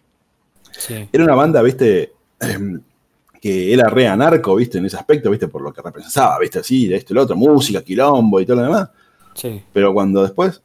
Era 1.10 1.24
una 1.24 1.34
banda, 1.34 1.62
¿viste? 1.62 2.12
que 3.40 3.72
era 3.72 3.88
re 3.88 4.06
anarco, 4.06 4.54
¿viste? 4.54 4.76
En 4.76 4.84
ese 4.84 4.98
aspecto, 4.98 5.30
¿viste? 5.30 5.48
Por 5.48 5.62
lo 5.62 5.72
que 5.72 5.80
representaba, 5.80 6.38
¿viste? 6.38 6.58
Así, 6.58 6.88
de 6.88 6.96
esto 6.96 7.14
y 7.14 7.16
lo 7.16 7.22
otro, 7.22 7.36
música, 7.36 7.82
quilombo 7.82 8.38
y 8.38 8.44
todo 8.44 8.56
lo 8.58 8.62
demás. 8.64 8.90
Sí. 9.34 9.62
Pero 9.72 9.92
cuando 9.92 10.22
después 10.22 10.62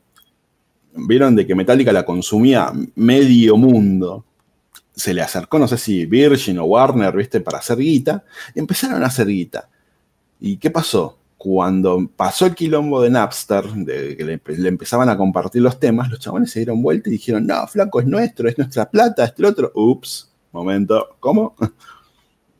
vieron 0.93 1.35
de 1.35 1.45
que 1.45 1.55
Metallica 1.55 1.91
la 1.91 2.05
consumía 2.05 2.71
medio 2.95 3.57
mundo, 3.57 4.25
se 4.99 5.13
le 5.13 5.21
acercó, 5.21 5.57
no 5.57 5.67
sé 5.67 5.77
si 5.77 6.05
Virgin 6.05 6.59
o 6.59 6.65
Warner, 6.65 7.15
¿viste? 7.15 7.39
Para 7.39 7.59
hacer 7.59 7.77
guita, 7.77 8.23
empezaron 8.53 9.01
a 9.03 9.07
hacer 9.07 9.27
guita. 9.27 9.69
¿Y 10.39 10.57
qué 10.57 10.69
pasó? 10.69 11.17
Cuando 11.37 12.09
pasó 12.15 12.45
el 12.45 12.55
quilombo 12.55 13.01
de 13.01 13.09
Napster, 13.09 13.63
de 13.71 14.17
que 14.17 14.25
le, 14.25 14.67
empezaban 14.67 15.07
a 15.07 15.17
compartir 15.17 15.61
los 15.61 15.79
temas, 15.79 16.09
los 16.09 16.19
chabones 16.19 16.51
se 16.51 16.59
dieron 16.59 16.81
vuelta 16.81 17.07
y 17.09 17.13
dijeron, 17.13 17.47
no, 17.47 17.65
flaco, 17.67 18.01
es 18.01 18.07
nuestro, 18.07 18.49
es 18.49 18.57
nuestra 18.57 18.89
plata, 18.89 19.23
es 19.23 19.33
el 19.37 19.45
otro. 19.45 19.71
Ups, 19.73 20.31
momento, 20.51 21.17
¿cómo? 21.19 21.55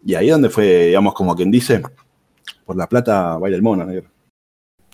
Y 0.06 0.16
ahí 0.16 0.30
donde 0.30 0.50
fue, 0.50 0.86
digamos, 0.86 1.14
como 1.14 1.36
quien 1.36 1.52
dice, 1.52 1.82
por 2.66 2.78
la 2.78 2.88
plata 2.88 3.38
baila 3.38 3.58
el 3.58 3.62
mono, 3.62 3.84
negro. 3.84 4.10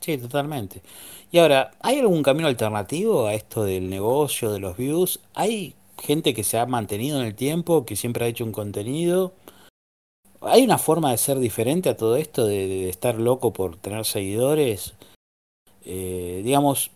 Sí, 0.05 0.19
totalmente. 0.19 0.83
Y 1.31 1.39
ahora, 1.39 1.71
¿hay 1.81 1.97
algún 1.97 2.21
camino 2.21 2.47
alternativo 2.47 3.25
a 3.25 3.33
esto 3.33 3.63
del 3.63 3.89
negocio, 3.89 4.51
de 4.51 4.59
los 4.59 4.77
views? 4.77 5.19
¿Hay 5.33 5.73
gente 5.99 6.35
que 6.35 6.43
se 6.43 6.59
ha 6.59 6.67
mantenido 6.67 7.19
en 7.19 7.25
el 7.25 7.33
tiempo, 7.33 7.87
que 7.87 7.95
siempre 7.95 8.23
ha 8.23 8.27
hecho 8.27 8.45
un 8.45 8.51
contenido? 8.51 9.33
¿Hay 10.41 10.63
una 10.63 10.77
forma 10.77 11.09
de 11.09 11.17
ser 11.17 11.39
diferente 11.39 11.89
a 11.89 11.97
todo 11.97 12.17
esto, 12.17 12.45
de, 12.45 12.87
estar 12.87 13.15
loco 13.15 13.51
por 13.51 13.77
tener 13.77 14.05
seguidores? 14.05 14.93
Eh, 15.85 16.41
digamos, 16.43 16.91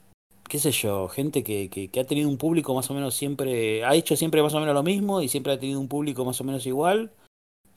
qué 0.48 0.60
sé 0.60 0.72
yo, 0.72 1.08
gente 1.08 1.44
que, 1.44 1.72
que, 1.72 1.88
que, 1.88 2.00
ha 2.00 2.06
tenido 2.06 2.30
un 2.30 2.38
público 2.38 2.76
más 2.76 2.92
o 2.92 2.94
menos 2.94 3.16
siempre, 3.16 3.84
ha 3.86 3.96
hecho 3.96 4.16
siempre 4.16 4.44
más 4.44 4.54
o 4.54 4.60
menos 4.60 4.76
lo 4.76 4.84
mismo 4.84 5.24
y 5.24 5.30
siempre 5.30 5.54
ha 5.54 5.60
tenido 5.60 5.80
un 5.80 5.88
público 5.88 6.26
más 6.26 6.40
o 6.42 6.44
menos 6.44 6.64
igual 6.68 7.12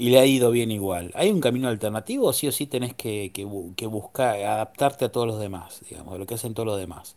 y 0.02 0.10
le 0.10 0.18
ha 0.18 0.26
ido 0.26 0.50
bien 0.50 0.72
igual. 0.72 1.12
¿Hay 1.14 1.30
un 1.30 1.40
camino 1.40 1.68
alternativo 1.68 2.26
o 2.26 2.32
sí 2.32 2.48
o 2.48 2.52
sí 2.52 2.66
tenés 2.66 2.92
que, 2.92 3.30
que, 3.32 3.86
buscar, 3.86 4.34
adaptarte 4.34 5.04
a 5.04 5.12
todos 5.12 5.28
los 5.28 5.38
demás, 5.38 5.80
digamos, 5.88 6.12
a 6.12 6.18
lo 6.18 6.26
que 6.26 6.34
hacen 6.34 6.54
todos 6.54 6.66
los 6.66 6.76
demás? 6.80 7.14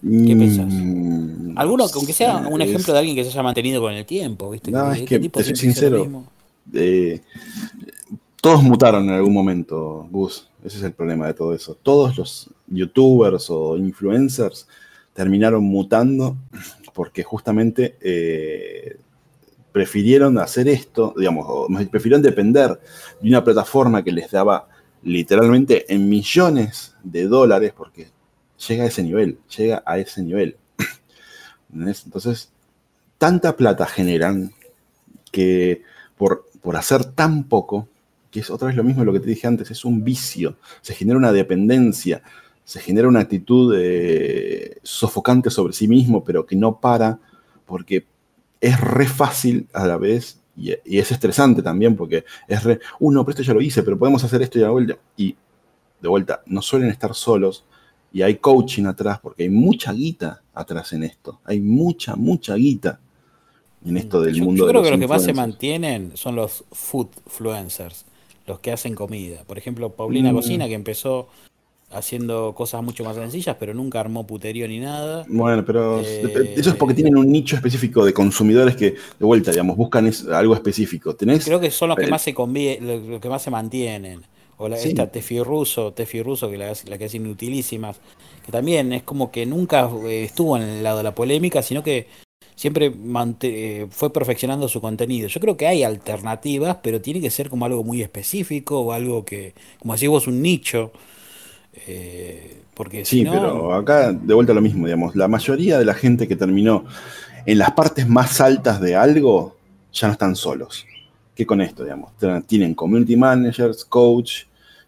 ¿Qué 0.00 0.34
mm, 0.34 0.38
pensás? 0.40 0.72
Alguno, 1.54 1.86
aunque 1.94 2.12
sea 2.12 2.38
un 2.38 2.60
ejemplo 2.60 2.92
de 2.92 2.98
alguien 2.98 3.14
que 3.14 3.22
se 3.22 3.30
haya 3.30 3.42
mantenido 3.44 3.80
con 3.80 3.92
el 3.92 4.04
tiempo, 4.04 4.50
¿viste? 4.50 4.72
No, 4.72 4.92
es 4.92 5.02
que, 5.02 5.20
te 5.20 5.44
soy 5.44 5.54
sincero, 5.54 6.24
eh, 6.74 7.20
todos 8.42 8.64
mutaron 8.64 9.04
en 9.04 9.14
algún 9.14 9.32
momento, 9.32 10.08
Gus. 10.10 10.48
Ese 10.64 10.78
es 10.78 10.82
el 10.82 10.92
problema 10.92 11.28
de 11.28 11.34
todo 11.34 11.54
eso. 11.54 11.76
Todos 11.80 12.18
los 12.18 12.50
youtubers 12.66 13.48
o 13.48 13.76
influencers 13.76 14.66
terminaron 15.14 15.62
mutando 15.62 16.36
porque 16.94 17.22
justamente 17.22 17.96
eh, 18.00 18.96
prefirieron 19.76 20.38
hacer 20.38 20.68
esto, 20.68 21.12
digamos, 21.18 21.46
prefirieron 21.90 22.22
depender 22.22 22.80
de 23.20 23.28
una 23.28 23.44
plataforma 23.44 24.02
que 24.02 24.10
les 24.10 24.30
daba 24.30 24.70
literalmente 25.02 25.92
en 25.92 26.08
millones 26.08 26.94
de 27.04 27.26
dólares, 27.26 27.74
porque 27.76 28.08
llega 28.66 28.84
a 28.84 28.86
ese 28.86 29.02
nivel, 29.02 29.38
llega 29.54 29.82
a 29.84 29.98
ese 29.98 30.22
nivel. 30.22 30.56
Entonces, 31.74 32.50
tanta 33.18 33.54
plata 33.54 33.84
generan 33.84 34.50
que 35.30 35.82
por, 36.16 36.46
por 36.62 36.76
hacer 36.76 37.04
tan 37.04 37.44
poco, 37.44 37.86
que 38.30 38.40
es 38.40 38.48
otra 38.48 38.68
vez 38.68 38.76
lo 38.78 38.82
mismo 38.82 39.04
lo 39.04 39.12
que 39.12 39.20
te 39.20 39.28
dije 39.28 39.46
antes, 39.46 39.70
es 39.70 39.84
un 39.84 40.02
vicio, 40.02 40.56
se 40.80 40.94
genera 40.94 41.18
una 41.18 41.32
dependencia, 41.32 42.22
se 42.64 42.80
genera 42.80 43.08
una 43.08 43.20
actitud 43.20 43.74
eh, 43.76 44.78
sofocante 44.82 45.50
sobre 45.50 45.74
sí 45.74 45.86
mismo, 45.86 46.24
pero 46.24 46.46
que 46.46 46.56
no 46.56 46.80
para, 46.80 47.18
porque 47.66 48.06
es 48.60 48.80
re 48.80 49.06
fácil 49.06 49.68
a 49.72 49.86
la 49.86 49.96
vez 49.96 50.40
y, 50.56 50.72
es 50.98 51.12
estresante 51.12 51.62
también 51.62 51.96
porque 51.96 52.24
es 52.48 52.64
re, 52.64 52.80
uno, 53.00 53.20
uh, 53.20 53.24
pero 53.24 53.32
esto 53.32 53.42
ya 53.42 53.54
lo 53.54 53.60
hice, 53.60 53.82
pero 53.82 53.98
podemos 53.98 54.24
hacer 54.24 54.42
esto 54.42 54.58
y 54.58 54.62
de 54.62 54.68
vuelta. 54.68 54.98
Y 55.16 55.36
de 56.00 56.08
vuelta, 56.08 56.42
no 56.46 56.62
suelen 56.62 56.90
estar 56.90 57.14
solos 57.14 57.64
y 58.12 58.22
hay 58.22 58.36
coaching 58.36 58.84
atrás 58.84 59.18
porque 59.20 59.44
hay 59.44 59.50
mucha 59.50 59.92
guita 59.92 60.42
atrás 60.54 60.92
en 60.92 61.04
esto. 61.04 61.40
Hay 61.44 61.60
mucha, 61.60 62.16
mucha 62.16 62.54
guita 62.54 63.00
en 63.84 63.96
esto 63.96 64.20
del 64.20 64.40
mundo. 64.42 64.64
Yo 64.64 64.70
creo 64.70 64.82
que 64.82 64.90
los 64.90 65.00
que 65.00 65.08
más 65.08 65.22
se 65.22 65.34
mantienen 65.34 66.12
son 66.14 66.36
los 66.36 66.64
food 66.72 67.08
influencers, 67.26 68.04
los 68.46 68.60
que 68.60 68.72
hacen 68.72 68.94
comida. 68.94 69.42
Por 69.46 69.58
ejemplo, 69.58 69.90
Paulina 69.90 70.32
mm. 70.32 70.34
Cocina, 70.34 70.66
que 70.66 70.74
empezó 70.74 71.28
haciendo 71.90 72.54
cosas 72.54 72.82
mucho 72.82 73.04
más 73.04 73.16
sencillas, 73.16 73.56
pero 73.58 73.72
nunca 73.72 74.00
armó 74.00 74.26
puterío 74.26 74.66
ni 74.66 74.80
nada. 74.80 75.24
Bueno, 75.28 75.64
pero 75.64 76.00
eh, 76.00 76.54
eso 76.56 76.70
es 76.70 76.76
porque 76.76 76.94
tienen 76.94 77.16
un 77.16 77.30
nicho 77.30 77.56
específico 77.56 78.04
de 78.04 78.12
consumidores 78.12 78.76
que, 78.76 78.90
de 78.90 79.24
vuelta, 79.24 79.50
digamos, 79.50 79.76
buscan 79.76 80.10
algo 80.32 80.54
específico. 80.54 81.14
¿Tenés? 81.14 81.44
Creo 81.44 81.60
que 81.60 81.70
son 81.70 81.90
los 81.90 81.98
que 81.98 82.04
eh, 82.04 82.10
más 82.10 82.22
se 82.22 82.32
los 82.32 83.20
que 83.20 83.28
más 83.28 83.42
se 83.42 83.50
mantienen. 83.50 84.22
O 84.58 84.68
la, 84.68 84.78
esta 84.78 85.10
Tefi 85.10 85.40
Russo, 85.40 85.92
Tefi 85.92 86.22
Russo, 86.22 86.50
que 86.50 86.56
la, 86.56 86.72
la 86.86 86.96
que 86.98 87.04
es 87.04 87.14
inutilísimas, 87.14 87.98
que 88.44 88.50
también 88.50 88.90
es 88.94 89.02
como 89.02 89.30
que 89.30 89.44
nunca 89.44 89.90
eh, 90.06 90.24
estuvo 90.24 90.56
en 90.56 90.62
el 90.62 90.82
lado 90.82 90.98
de 90.98 91.02
la 91.02 91.14
polémica, 91.14 91.62
sino 91.62 91.82
que 91.82 92.06
siempre 92.54 92.90
fue 93.90 94.10
perfeccionando 94.14 94.66
su 94.66 94.80
contenido. 94.80 95.28
Yo 95.28 95.40
creo 95.40 95.58
que 95.58 95.66
hay 95.66 95.82
alternativas, 95.82 96.78
pero 96.82 97.02
tiene 97.02 97.20
que 97.20 97.28
ser 97.28 97.50
como 97.50 97.66
algo 97.66 97.84
muy 97.84 98.00
específico 98.00 98.80
o 98.80 98.92
algo 98.92 99.26
que, 99.26 99.52
como 99.78 99.92
decís 99.92 100.08
vos, 100.08 100.26
un 100.26 100.40
nicho 100.40 100.90
eh, 101.86 102.62
porque 102.74 103.04
sí, 103.04 103.24
pero 103.24 103.74
acá 103.74 104.12
de 104.12 104.34
vuelta 104.34 104.52
lo 104.52 104.60
mismo, 104.60 104.86
digamos. 104.86 105.16
La 105.16 105.28
mayoría 105.28 105.78
de 105.78 105.84
la 105.84 105.94
gente 105.94 106.28
que 106.28 106.36
terminó 106.36 106.84
en 107.46 107.58
las 107.58 107.70
partes 107.72 108.06
más 108.08 108.40
altas 108.40 108.80
de 108.80 108.94
algo 108.94 109.56
ya 109.92 110.08
no 110.08 110.12
están 110.12 110.36
solos. 110.36 110.86
¿Qué 111.34 111.46
con 111.46 111.60
esto, 111.60 111.84
digamos? 111.84 112.12
Tienen 112.46 112.74
community 112.74 113.16
managers, 113.16 113.84
coach, 113.84 114.44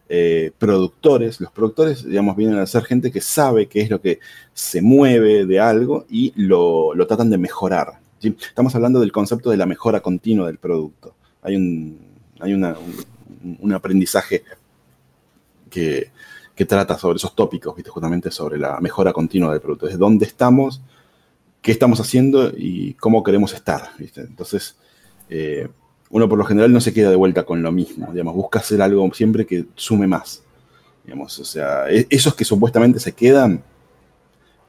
eh, 0.08 0.50
productores. 0.58 1.40
Los 1.40 1.50
productores, 1.52 2.04
digamos, 2.04 2.36
vienen 2.36 2.58
a 2.58 2.66
ser 2.66 2.84
gente 2.84 3.10
que 3.10 3.20
sabe 3.20 3.66
qué 3.68 3.80
es 3.80 3.90
lo 3.90 4.00
que 4.00 4.20
se 4.52 4.82
mueve 4.82 5.46
de 5.46 5.60
algo 5.60 6.04
y 6.10 6.32
lo, 6.36 6.92
tratan 7.06 7.30
de 7.30 7.38
mejorar. 7.38 8.00
Estamos 8.20 8.74
hablando 8.74 9.00
del 9.00 9.12
concepto 9.12 9.50
de 9.50 9.56
la 9.56 9.66
mejora 9.66 10.00
continua 10.00 10.46
del 10.46 10.58
producto. 10.58 11.14
Hay 11.42 11.56
un, 11.56 11.98
hay 12.40 12.52
un 12.52 13.72
aprendizaje 13.72 14.42
que, 15.70 16.10
que 16.58 16.64
trata 16.64 16.98
sobre 16.98 17.18
esos 17.18 17.36
tópicos, 17.36 17.76
¿viste? 17.76 17.88
justamente 17.88 18.32
sobre 18.32 18.58
la 18.58 18.80
mejora 18.80 19.12
continua 19.12 19.52
del 19.52 19.60
producto. 19.60 19.86
Es 19.86 19.96
dónde 19.96 20.26
estamos, 20.26 20.82
qué 21.62 21.70
estamos 21.70 22.00
haciendo 22.00 22.50
y 22.50 22.94
cómo 22.94 23.22
queremos 23.22 23.54
estar. 23.54 23.90
Entonces, 24.00 24.76
eh, 25.30 25.68
uno 26.10 26.28
por 26.28 26.36
lo 26.36 26.44
general 26.44 26.72
no 26.72 26.80
se 26.80 26.92
queda 26.92 27.10
de 27.10 27.16
vuelta 27.16 27.44
con 27.44 27.62
lo 27.62 27.70
mismo, 27.70 28.08
digamos, 28.10 28.34
busca 28.34 28.58
hacer 28.58 28.82
algo 28.82 29.08
siempre 29.14 29.46
que 29.46 29.66
sume 29.76 30.08
más. 30.08 30.42
Digamos, 31.04 31.38
o 31.38 31.44
sea, 31.44 31.88
e-, 31.88 32.08
esos 32.10 32.34
que 32.34 32.44
supuestamente 32.44 32.98
se 32.98 33.12
quedan 33.12 33.62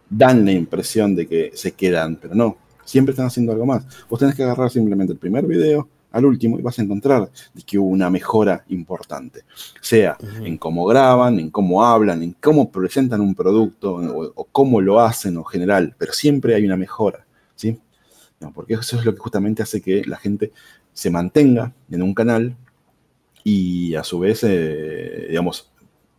dan 0.08 0.46
la 0.46 0.52
impresión 0.52 1.16
de 1.16 1.28
que 1.28 1.52
se 1.56 1.72
quedan, 1.72 2.18
pero 2.18 2.36
no, 2.36 2.56
siempre 2.86 3.14
están 3.14 3.26
haciendo 3.26 3.52
algo 3.52 3.66
más. 3.66 3.84
Vos 4.08 4.20
tenés 4.20 4.36
que 4.36 4.44
agarrar 4.44 4.70
simplemente 4.70 5.14
el 5.14 5.18
primer 5.18 5.48
video, 5.48 5.88
al 6.12 6.26
último 6.26 6.60
y 6.60 6.62
vas 6.62 6.80
a 6.80 6.82
encontrar 6.82 7.30
que 7.66 7.78
hubo 7.78 7.88
una 7.88 8.10
mejora 8.10 8.64
importante, 8.70 9.43
sea 9.82 10.18
en 10.43 10.57
cómo 10.57 10.86
graban, 10.86 11.39
en 11.39 11.49
cómo 11.49 11.86
hablan, 11.86 12.24
en 12.24 12.34
cómo 12.34 12.72
presentan 12.72 13.22
un 13.22 13.36
producto 13.36 13.95
o, 14.36 14.43
cómo 14.45 14.82
lo 14.82 14.99
hacen 14.99 15.36
en 15.36 15.45
general, 15.45 15.95
pero 15.97 16.14
siempre 16.14 16.55
hay 16.55 16.66
una 16.66 16.78
mejora, 16.78 17.26
¿sí? 17.55 17.78
porque 18.53 18.76
eso 18.76 18.97
es 18.97 19.05
lo 19.05 19.14
que 19.14 19.20
justamente 19.20 19.62
hace 19.62 19.82
que 19.82 20.03
la 20.05 20.18
gente 20.18 20.51
se 20.93 21.10
mantenga 21.10 21.74
en 21.89 22.01
un 22.01 22.14
canal 22.14 22.55
y 23.43 23.95
a 23.95 24.03
su 24.03 24.20
vez, 24.20 24.43
eh, 24.43 25.28
digamos, 25.30 25.72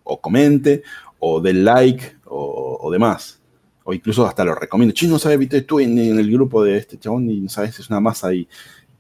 o 0.05 0.21
comente 0.21 0.83
o 1.19 1.41
dé 1.41 1.53
like 1.53 2.17
o, 2.27 2.91
demás. 2.91 3.41
O 3.85 3.95
incluso 3.95 4.27
hasta 4.27 4.45
lo 4.45 4.55
recomiendo. 4.55 4.95
Chino, 4.95 5.13
no 5.13 5.19
sabes, 5.19 5.39
viste, 5.39 5.59
estuve 5.59 5.85
en, 5.85 5.99
en, 5.99 6.19
el 6.19 6.31
grupo 6.31 6.63
de 6.63 6.77
este 6.77 6.99
chabón 6.99 7.31
y 7.31 7.41
no 7.41 7.49
sabes, 7.49 7.79
es 7.79 7.89
una 7.89 8.01
masa 8.01 8.29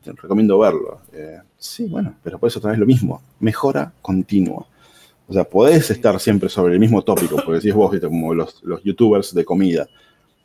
recomiendo 0.04 0.58
verlo. 0.58 1.00
Eh, 1.12 1.38
sí, 1.58 1.86
bueno, 1.86 2.14
pero 2.22 2.38
por 2.38 2.48
eso 2.48 2.58
otra 2.58 2.70
vez 2.70 2.80
lo 2.80 2.86
mismo, 2.86 3.22
mejora 3.40 3.92
continua. 4.02 4.66
O 5.28 5.32
sea, 5.32 5.44
podés 5.44 5.90
estar 5.90 6.18
siempre 6.18 6.48
sobre 6.48 6.74
el 6.74 6.80
mismo 6.80 7.02
tópico, 7.02 7.36
porque 7.36 7.54
decís 7.60 7.74
vos, 7.74 7.96
como 8.00 8.34
los, 8.34 8.62
los 8.64 8.82
youtubers 8.82 9.32
de 9.32 9.44
comida, 9.44 9.88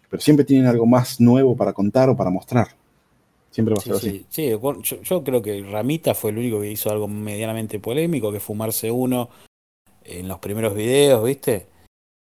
pero 0.09 0.21
siempre 0.21 0.45
tienen 0.45 0.67
algo 0.67 0.85
más 0.85 1.19
nuevo 1.19 1.55
para 1.55 1.73
contar 1.73 2.09
o 2.09 2.15
para 2.15 2.29
mostrar. 2.29 2.67
Siempre 3.49 3.73
va 3.73 3.79
a 3.79 3.83
ser 3.83 3.93
así. 3.93 4.25
Sí, 4.29 4.49
yo, 4.49 5.23
creo 5.23 5.41
que 5.41 5.63
Ramita 5.63 6.13
fue 6.13 6.31
el 6.31 6.37
único 6.37 6.59
que 6.59 6.69
hizo 6.69 6.89
algo 6.89 7.07
medianamente 7.07 7.79
polémico, 7.79 8.31
que 8.31 8.41
fumarse 8.41 8.91
uno 8.91 9.29
en 10.03 10.27
los 10.27 10.39
primeros 10.39 10.75
videos, 10.75 11.23
¿viste? 11.23 11.67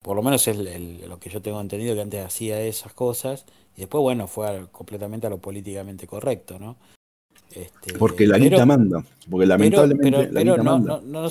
Por 0.05 0.15
lo 0.15 0.23
menos 0.23 0.47
es 0.47 0.59
lo 0.59 1.19
que 1.19 1.31
yo 1.31 1.41
tengo 1.41 1.61
entendido 1.61 1.95
que 1.95 2.03
antes 2.03 2.25
hacía 2.25 2.61
esas 2.61 2.93
cosas. 2.93 3.47
Y 3.77 3.81
después, 3.81 4.03
bueno, 4.03 4.27
fue 4.27 4.67
completamente 4.71 5.27
a 5.27 5.31
lo 5.31 5.39
políticamente 5.39 6.07
correcto, 6.07 6.59
¿no? 6.59 6.77
Este, 7.55 7.95
porque 7.99 8.27
la 8.27 8.39
guita 8.39 8.65
manda. 8.67 9.05
Porque 9.31 9.47
lamentablemente 9.47 10.29
pero, 10.33 10.57
no, 10.63 10.79
No, 10.79 11.31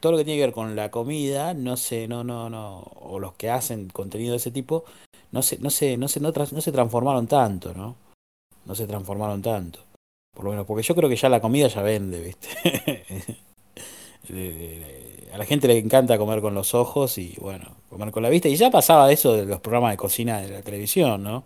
todo 0.00 0.12
lo 0.12 0.18
que 0.18 0.24
tiene 0.24 0.38
que 0.38 0.46
ver 0.46 0.52
con 0.52 0.76
la 0.76 0.90
comida, 0.90 1.54
no 1.54 1.76
sé, 1.76 2.08
no, 2.08 2.24
no, 2.24 2.48
no, 2.50 2.80
o 3.00 3.18
los 3.18 3.34
que 3.34 3.50
hacen 3.50 3.88
contenido 3.88 4.32
de 4.32 4.36
ese 4.38 4.50
tipo, 4.50 4.84
no 5.32 5.42
se, 5.42 5.58
no 5.58 5.70
se, 5.70 5.96
no 5.96 6.08
se, 6.08 6.20
no, 6.20 6.32
no 6.32 6.60
se 6.60 6.72
transformaron 6.72 7.26
tanto, 7.26 7.74
¿no? 7.74 7.96
no 8.66 8.74
se 8.74 8.86
transformaron 8.86 9.40
tanto. 9.40 9.80
Por 10.34 10.44
lo 10.44 10.50
menos, 10.50 10.66
porque 10.66 10.82
yo 10.82 10.94
creo 10.94 11.08
que 11.08 11.16
ya 11.16 11.28
la 11.30 11.40
comida 11.40 11.68
ya 11.68 11.82
vende, 11.82 12.20
¿viste? 12.20 13.36
a 15.32 15.38
la 15.38 15.44
gente 15.46 15.68
le 15.68 15.78
encanta 15.78 16.18
comer 16.18 16.40
con 16.40 16.54
los 16.54 16.74
ojos 16.74 17.16
y 17.16 17.36
bueno, 17.40 17.76
comer 17.88 18.10
con 18.10 18.22
la 18.22 18.28
vista. 18.28 18.48
Y 18.48 18.56
ya 18.56 18.70
pasaba 18.70 19.10
eso 19.10 19.34
de 19.34 19.46
los 19.46 19.60
programas 19.60 19.92
de 19.92 19.96
cocina 19.96 20.40
de 20.40 20.50
la 20.50 20.62
televisión, 20.62 21.22
¿no? 21.22 21.44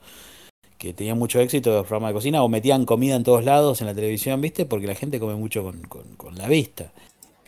Que 0.80 0.94
tenían 0.94 1.18
mucho 1.18 1.40
éxito 1.40 1.72
los 1.72 1.86
programas 1.86 2.08
de 2.08 2.14
cocina 2.14 2.42
o 2.42 2.48
metían 2.48 2.86
comida 2.86 3.14
en 3.14 3.22
todos 3.22 3.44
lados 3.44 3.82
en 3.82 3.86
la 3.86 3.94
televisión, 3.94 4.40
¿viste? 4.40 4.64
Porque 4.64 4.86
la 4.86 4.94
gente 4.94 5.20
come 5.20 5.34
mucho 5.34 5.62
con, 5.62 5.82
con, 6.16 6.34
la 6.38 6.48
vista. 6.48 6.90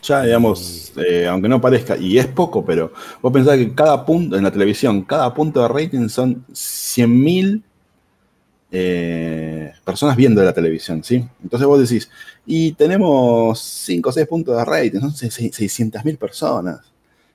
Ya, 0.03 0.21
digamos, 0.21 0.93
eh, 1.09 1.25
aunque 1.27 1.49
no 1.49 1.59
parezca, 1.59 1.97
y 1.97 2.19
es 2.19 2.27
poco, 2.27 2.63
pero 2.63 2.93
vos 3.23 3.33
pensás 3.33 3.57
que 3.57 3.73
cada 3.73 4.05
punto 4.05 4.37
en 4.37 4.43
la 4.43 4.51
televisión, 4.51 5.01
cada 5.01 5.33
punto 5.33 5.63
de 5.63 5.67
rating 5.67 6.09
son 6.09 6.45
100.000 6.51 7.63
eh, 8.71 9.71
personas 9.83 10.15
viendo 10.15 10.43
la 10.43 10.53
televisión, 10.53 11.03
¿sí? 11.03 11.27
Entonces 11.41 11.67
vos 11.67 11.79
decís, 11.79 12.11
y 12.45 12.73
tenemos 12.73 13.59
5 13.59 14.09
o 14.09 14.11
6 14.11 14.27
puntos 14.27 14.55
de 14.55 14.63
rating, 14.63 14.99
son 14.99 15.11
600.000 15.11 16.17
personas, 16.19 16.81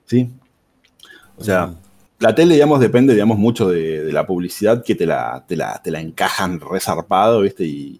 ¿sí? 0.05 0.29
O 1.35 1.43
sea, 1.43 1.73
la 2.19 2.35
tele, 2.35 2.55
digamos, 2.55 2.79
depende, 2.79 3.13
digamos, 3.13 3.37
mucho 3.37 3.69
de, 3.69 4.11
la 4.11 4.25
publicidad 4.25 4.83
que 4.83 4.95
te 4.95 5.05
la, 5.05 5.43
te 5.47 5.55
la, 5.55 5.81
te 5.81 5.89
la 5.89 6.01
encajan 6.01 6.59
resarpado, 6.59 7.41
¿viste? 7.41 7.65
Y, 7.65 7.99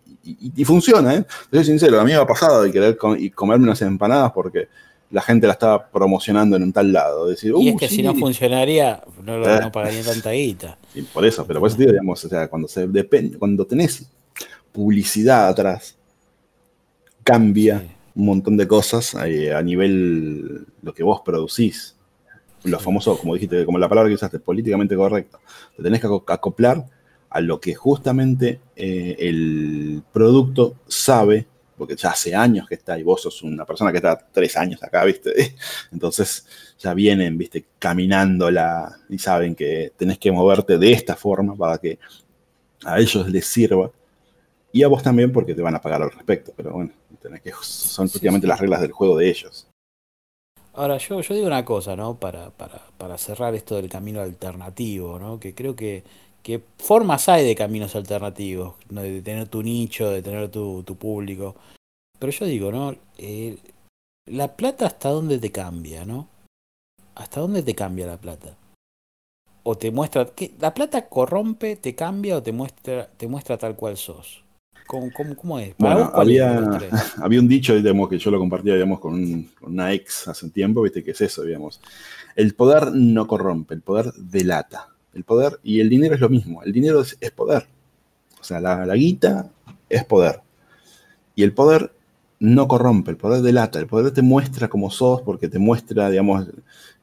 funciona, 0.63 1.15
¿eh? 1.15 1.25
Soy 1.51 1.63
sincero, 1.63 1.99
a 1.99 2.03
mí 2.03 2.11
me 2.11 2.17
ha 2.17 2.27
pasado 2.27 2.61
de 2.61 2.71
querer 2.71 2.97
comerme 3.33 3.63
unas 3.63 3.81
empanadas 3.81 4.31
porque 4.31 4.67
la 5.09 5.21
gente 5.21 5.47
la 5.47 5.53
estaba 5.53 5.89
promocionando 5.89 6.55
en 6.55 6.63
un 6.63 6.73
tal 6.73 6.91
lado. 6.91 7.27
Decir, 7.27 7.53
y 7.57 7.69
es 7.69 7.75
uh, 7.75 7.77
que 7.77 7.87
si 7.87 8.03
no 8.03 8.13
funcionaría, 8.13 9.01
no, 9.23 9.43
eh. 9.43 9.59
no 9.61 9.71
pagaría 9.71 10.03
tanta 10.03 10.31
guita. 10.31 10.77
por 11.13 11.25
eso, 11.25 11.47
pero 11.47 11.59
por 11.59 11.69
eso 11.69 11.77
digo, 11.77 11.91
digamos, 11.91 12.23
o 12.23 12.29
sea, 12.29 12.47
cuando, 12.47 12.67
se 12.67 12.87
depende, 12.87 13.37
cuando 13.37 13.65
tenés 13.65 14.07
publicidad 14.71 15.47
atrás, 15.47 15.97
cambia 17.23 17.83
un 18.15 18.25
montón 18.25 18.57
de 18.57 18.67
cosas 18.67 19.15
eh, 19.25 19.53
a 19.53 19.61
nivel 19.61 20.65
lo 20.81 20.93
que 20.93 21.03
vos 21.03 21.21
producís. 21.23 21.95
Lo 22.63 22.79
famoso, 22.79 23.17
como 23.17 23.33
dijiste, 23.35 23.65
como 23.65 23.77
la 23.77 23.87
palabra 23.87 24.09
que 24.09 24.15
usaste, 24.15 24.39
políticamente 24.39 24.95
correcto. 24.95 25.39
Te 25.75 25.83
tenés 25.83 26.01
que 26.01 26.07
acoplar 26.27 26.85
a 27.29 27.41
lo 27.41 27.59
que 27.59 27.75
justamente 27.75 28.59
eh, 28.75 29.15
el 29.19 30.03
producto 30.11 30.75
sabe 30.87 31.47
porque 31.79 31.95
ya 31.95 32.09
hace 32.09 32.35
años 32.35 32.67
que 32.67 32.75
está 32.75 32.99
y 32.99 33.03
vos 33.03 33.21
sos 33.21 33.41
una 33.41 33.65
persona 33.65 33.91
que 33.91 33.97
está 33.97 34.17
tres 34.17 34.57
años 34.57 34.83
acá, 34.83 35.05
¿viste? 35.05 35.55
Entonces 35.93 36.45
ya 36.77 36.93
vienen, 36.93 37.37
¿viste? 37.37 37.65
Caminándola 37.79 38.99
y 39.07 39.17
saben 39.17 39.55
que 39.55 39.93
tenés 39.95 40.19
que 40.19 40.29
moverte 40.29 40.77
de 40.77 40.91
esta 40.91 41.15
forma 41.15 41.55
para 41.55 41.77
que 41.77 41.97
a 42.83 42.99
ellos 42.99 43.29
les 43.29 43.45
sirva 43.45 43.89
y 44.73 44.83
a 44.83 44.89
vos 44.89 45.01
también 45.01 45.31
porque 45.31 45.55
te 45.55 45.61
van 45.61 45.73
a 45.73 45.81
pagar 45.81 46.01
al 46.03 46.11
respecto, 46.11 46.53
pero 46.55 46.73
bueno, 46.73 46.91
tenés 47.21 47.41
que, 47.41 47.53
son 47.61 48.09
prácticamente 48.09 48.45
las 48.45 48.59
reglas 48.59 48.81
del 48.81 48.91
juego 48.91 49.17
de 49.17 49.29
ellos. 49.29 49.68
Ahora, 50.73 50.97
yo, 50.97 51.21
yo 51.21 51.33
digo 51.33 51.47
una 51.47 51.65
cosa, 51.65 51.95
¿no? 51.95 52.19
Para, 52.19 52.51
para, 52.51 52.81
para 52.97 53.17
cerrar 53.17 53.55
esto 53.55 53.75
del 53.75 53.89
camino 53.89 54.21
alternativo, 54.21 55.19
¿no? 55.19 55.39
Que 55.39 55.53
creo 55.53 55.75
que, 55.75 56.03
que 56.43 56.61
formas 56.77 57.27
hay 57.29 57.45
de 57.45 57.55
caminos 57.55 57.95
alternativos, 57.95 58.75
de 58.89 59.21
tener 59.21 59.47
tu 59.47 59.63
nicho, 59.63 60.09
de 60.09 60.21
tener 60.21 60.49
tu, 60.49 60.83
tu 60.83 60.95
público. 60.95 61.55
Pero 62.19 62.31
yo 62.31 62.45
digo, 62.45 62.71
¿no? 62.71 62.95
Eh, 63.17 63.57
la 64.27 64.55
plata 64.55 64.85
hasta 64.85 65.09
dónde 65.09 65.39
te 65.39 65.51
cambia, 65.51 66.05
¿no? 66.05 66.27
¿Hasta 67.15 67.41
dónde 67.41 67.63
te 67.63 67.75
cambia 67.75 68.07
la 68.07 68.17
plata? 68.17 68.55
O 69.63 69.75
te 69.77 69.91
muestra, 69.91 70.25
que 70.25 70.53
¿la 70.59 70.73
plata 70.73 71.09
corrompe, 71.09 71.75
te 71.75 71.95
cambia 71.95 72.37
o 72.37 72.43
te 72.43 72.51
muestra, 72.51 73.09
te 73.17 73.27
muestra 73.27 73.57
tal 73.57 73.75
cual 73.75 73.97
sos? 73.97 74.43
¿Cómo, 74.89 75.35
cómo, 75.35 75.59
es? 75.59 75.75
bueno, 75.77 76.11
había, 76.15 76.79
había 77.21 77.39
un 77.39 77.47
dicho 77.47 77.75
digamos, 77.75 78.09
que 78.09 78.17
yo 78.17 78.31
lo 78.31 78.39
compartía 78.39 78.73
digamos, 78.73 78.99
con, 78.99 79.43
con, 79.59 79.73
una 79.73 79.93
ex 79.93 80.27
hace 80.27 80.45
un 80.45 80.51
tiempo, 80.51 80.81
¿viste? 80.81 81.03
que 81.03 81.11
es 81.11 81.21
eso, 81.21 81.43
digamos. 81.43 81.79
El 82.35 82.55
poder 82.55 82.91
no 82.93 83.27
corrompe, 83.27 83.75
el 83.75 83.81
poder 83.81 84.11
delata 84.13 84.89
el 85.13 85.23
poder 85.23 85.59
y 85.63 85.79
el 85.79 85.89
dinero 85.89 86.15
es 86.15 86.21
lo 86.21 86.29
mismo. 86.29 86.63
El 86.63 86.71
dinero 86.71 87.01
es, 87.01 87.31
poder. 87.31 87.67
O 88.39 88.43
sea, 88.43 88.59
la, 88.59 88.85
la, 88.85 88.95
guita 88.95 89.49
es 89.89 90.05
poder. 90.05 90.41
Y 91.35 91.43
el 91.43 91.53
poder 91.53 91.91
no 92.39 92.67
corrompe, 92.67 93.11
el 93.11 93.17
poder 93.17 93.41
delata, 93.41 93.79
el 93.79 93.87
poder 93.87 94.13
te 94.13 94.21
muestra 94.21 94.69
como 94.69 94.89
sos 94.89 95.21
porque 95.21 95.49
te 95.49 95.59
muestra, 95.59 96.09
digamos, 96.09 96.47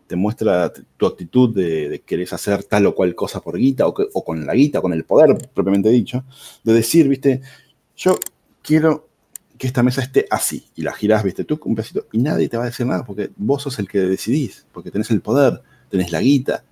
te 0.06 0.16
muestra 0.16 0.72
tu 0.96 1.06
actitud 1.06 1.54
de, 1.54 1.88
de 1.90 2.00
querer 2.00 2.28
hacer 2.32 2.64
tal 2.64 2.86
o 2.86 2.94
cual 2.94 3.14
cosa 3.14 3.40
por 3.40 3.58
guita 3.58 3.86
o, 3.86 3.94
o, 4.14 4.24
con 4.24 4.46
la 4.46 4.54
guita, 4.54 4.80
con 4.80 4.92
el 4.92 5.04
poder 5.04 5.36
propiamente 5.52 5.90
dicho, 5.90 6.24
de 6.64 6.72
decir, 6.72 7.08
viste, 7.08 7.42
yo 7.96 8.18
quiero 8.62 9.08
que 9.58 9.66
esta 9.66 9.82
mesa 9.82 10.02
esté 10.02 10.26
así 10.30 10.66
y 10.74 10.82
la 10.82 10.92
girás, 10.92 11.24
viste, 11.24 11.44
tú 11.44 11.58
un 11.64 11.74
pedacito 11.74 12.06
y 12.12 12.18
nadie 12.18 12.48
te 12.48 12.56
va 12.56 12.64
a 12.64 12.66
decir 12.66 12.86
nada 12.86 13.04
porque 13.04 13.30
vos 13.36 13.62
sos 13.62 13.78
el 13.78 13.88
que 13.88 14.00
decidís, 14.00 14.66
porque 14.72 14.90
tenés 14.90 15.10
el 15.10 15.20
poder, 15.20 15.62
tenés 15.88 16.12
la 16.12 16.20
guita, 16.20 16.62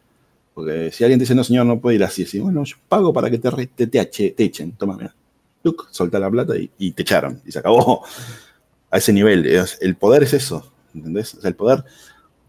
porque 0.55 0.93
si 0.93 1.03
alguien 1.03 1.19
te 1.19 1.25
dice, 1.25 1.35
no, 1.35 1.43
señor, 1.43 1.67
no 1.67 1.81
puede 1.81 1.97
ir 1.97 2.05
así, 2.05 2.23
así 2.23 2.39
bueno, 2.39 2.63
yo 2.65 2.77
pago 2.89 3.13
para 3.13 3.31
que 3.31 3.39
te, 3.39 3.51
te, 3.67 3.87
te, 3.87 4.45
echen, 4.45 4.73
toma, 4.73 4.97
mira. 4.97 5.15
Luke, 5.65 5.85
solta 5.91 6.19
la 6.19 6.31
plata 6.31 6.55
y, 6.57 6.91
te 6.93 7.03
echaron, 7.03 7.41
y 7.45 7.51
se 7.51 7.59
acabó. 7.59 8.05
A 8.91 8.99
ese 8.99 9.13
nivel, 9.13 9.45
el 9.81 9.97
poder 9.97 10.23
es 10.23 10.35
eso, 10.35 10.71
¿entendés? 10.95 11.35
O 11.35 11.41
sea, 11.41 11.49
el 11.49 11.57
poder 11.57 11.85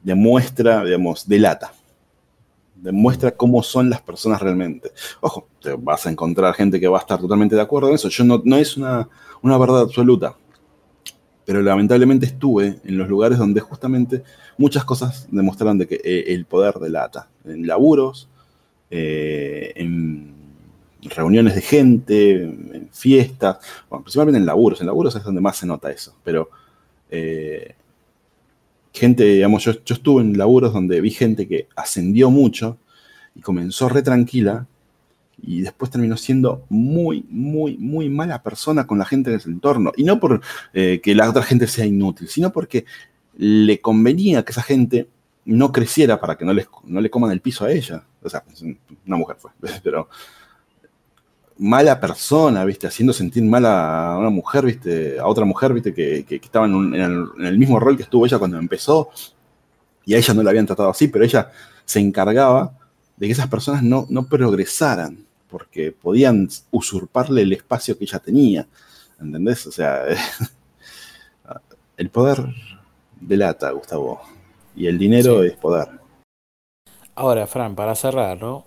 demuestra, 0.03 0.83
digamos, 0.83 1.27
delata. 1.27 1.73
Demuestra 2.75 3.31
cómo 3.31 3.63
son 3.63 3.89
las 3.89 4.01
personas 4.01 4.41
realmente. 4.41 4.91
Ojo, 5.21 5.47
te 5.61 5.73
vas 5.73 6.05
a 6.05 6.11
encontrar 6.11 6.53
gente 6.53 6.79
que 6.79 6.87
va 6.87 6.97
a 6.97 7.01
estar 7.01 7.19
totalmente 7.19 7.55
de 7.55 7.61
acuerdo 7.61 7.89
en 7.89 7.95
eso. 7.95 8.09
Yo 8.09 8.23
no, 8.23 8.41
no 8.43 8.57
es 8.57 8.77
una, 8.77 9.07
una 9.41 9.57
verdad 9.57 9.81
absoluta. 9.81 10.35
Pero 11.45 11.61
lamentablemente 11.61 12.25
estuve 12.25 12.79
en 12.83 12.97
los 12.97 13.07
lugares 13.07 13.37
donde 13.37 13.61
justamente 13.61 14.23
muchas 14.57 14.83
cosas 14.83 15.27
demostraron 15.31 15.77
de 15.77 15.87
que 15.87 15.95
eh, 16.03 16.33
el 16.33 16.45
poder 16.45 16.75
delata, 16.75 17.29
en 17.43 17.67
laburos, 17.67 18.29
eh, 18.89 19.73
en 19.75 20.33
reuniones 21.01 21.55
de 21.55 21.61
gente, 21.61 22.43
en 22.43 22.89
fiestas, 22.91 23.57
bueno, 23.89 24.03
principalmente 24.03 24.39
en 24.39 24.45
laburos, 24.45 24.81
en 24.81 24.87
laburos 24.87 25.15
es 25.15 25.23
donde 25.23 25.41
más 25.41 25.57
se 25.57 25.67
nota 25.67 25.91
eso, 25.91 26.15
pero 26.23 26.49
eh, 27.09 27.75
gente, 28.95 29.23
digamos, 29.23 29.63
yo, 29.63 29.73
yo 29.83 29.95
estuve 29.95 30.21
en 30.21 30.37
laburos 30.37 30.73
donde 30.73 31.01
vi 31.01 31.11
gente 31.11 31.47
que 31.47 31.67
ascendió 31.75 32.31
mucho 32.31 32.77
y 33.35 33.41
comenzó 33.41 33.89
re 33.89 34.01
tranquila 34.01 34.67
y 35.41 35.61
después 35.61 35.91
terminó 35.91 36.17
siendo 36.17 36.65
muy, 36.69 37.25
muy, 37.29 37.77
muy 37.77 38.09
mala 38.09 38.41
persona 38.41 38.87
con 38.87 38.97
la 38.97 39.05
gente 39.05 39.29
de 39.29 39.39
su 39.39 39.49
entorno. 39.49 39.91
Y 39.95 40.03
no 40.03 40.19
por 40.19 40.41
eh, 40.73 41.01
que 41.03 41.13
la 41.13 41.29
otra 41.29 41.43
gente 41.43 41.67
sea 41.67 41.85
inútil, 41.85 42.27
sino 42.27 42.51
porque 42.51 42.85
le 43.37 43.81
convenía 43.81 44.43
que 44.43 44.51
esa 44.51 44.61
gente 44.61 45.09
no 45.43 45.71
creciera 45.71 46.19
para 46.19 46.37
que 46.37 46.45
no, 46.45 46.53
les, 46.53 46.67
no 46.85 47.01
le 47.01 47.09
coman 47.09 47.31
el 47.31 47.41
piso 47.41 47.65
a 47.65 47.71
ella. 47.71 48.03
O 48.23 48.29
sea, 48.29 48.43
una 49.05 49.17
mujer 49.17 49.37
fue, 49.37 49.51
pero 49.83 50.09
mala 51.57 51.99
persona, 51.99 52.65
¿viste? 52.65 52.87
Haciendo 52.87 53.13
sentir 53.13 53.43
mal 53.43 53.65
a 53.65 54.17
una 54.19 54.29
mujer, 54.29 54.65
¿viste? 54.65 55.19
A 55.19 55.27
otra 55.27 55.45
mujer, 55.45 55.73
¿viste? 55.73 55.93
Que, 55.93 56.25
que, 56.25 56.35
estaba 56.35 56.65
en, 56.65 56.93
el, 56.93 57.27
en, 57.37 57.45
el, 57.45 57.57
mismo 57.57 57.79
rol 57.79 57.97
que 57.97 58.03
estuvo 58.03 58.25
ella 58.25 58.39
cuando 58.39 58.57
empezó. 58.57 59.09
Y 60.05 60.13
a 60.13 60.17
ella 60.17 60.33
no 60.33 60.43
la 60.43 60.49
habían 60.51 60.65
tratado 60.65 60.89
así, 60.89 61.07
pero 61.07 61.25
ella 61.25 61.51
se 61.85 61.99
encargaba 61.99 62.77
de 63.17 63.25
que 63.27 63.31
esas 63.31 63.47
personas 63.47 63.83
no, 63.83 64.05
no 64.09 64.27
progresaran 64.27 65.25
porque 65.49 65.91
podían 65.91 66.49
usurparle 66.71 67.43
el 67.43 67.53
espacio 67.53 67.97
que 67.97 68.03
ella 68.03 68.19
tenía. 68.19 68.67
¿Entendés? 69.19 69.65
O 69.67 69.71
sea, 69.71 70.03
el 71.97 72.09
poder 72.09 72.45
delata, 73.19 73.71
Gustavo. 73.71 74.21
Y 74.75 74.87
el 74.87 74.97
dinero 74.97 75.43
es 75.43 75.53
poder. 75.53 75.87
Ahora, 77.15 77.47
Fran, 77.47 77.75
para 77.75 77.95
cerrar, 77.95 78.41
¿no? 78.41 78.65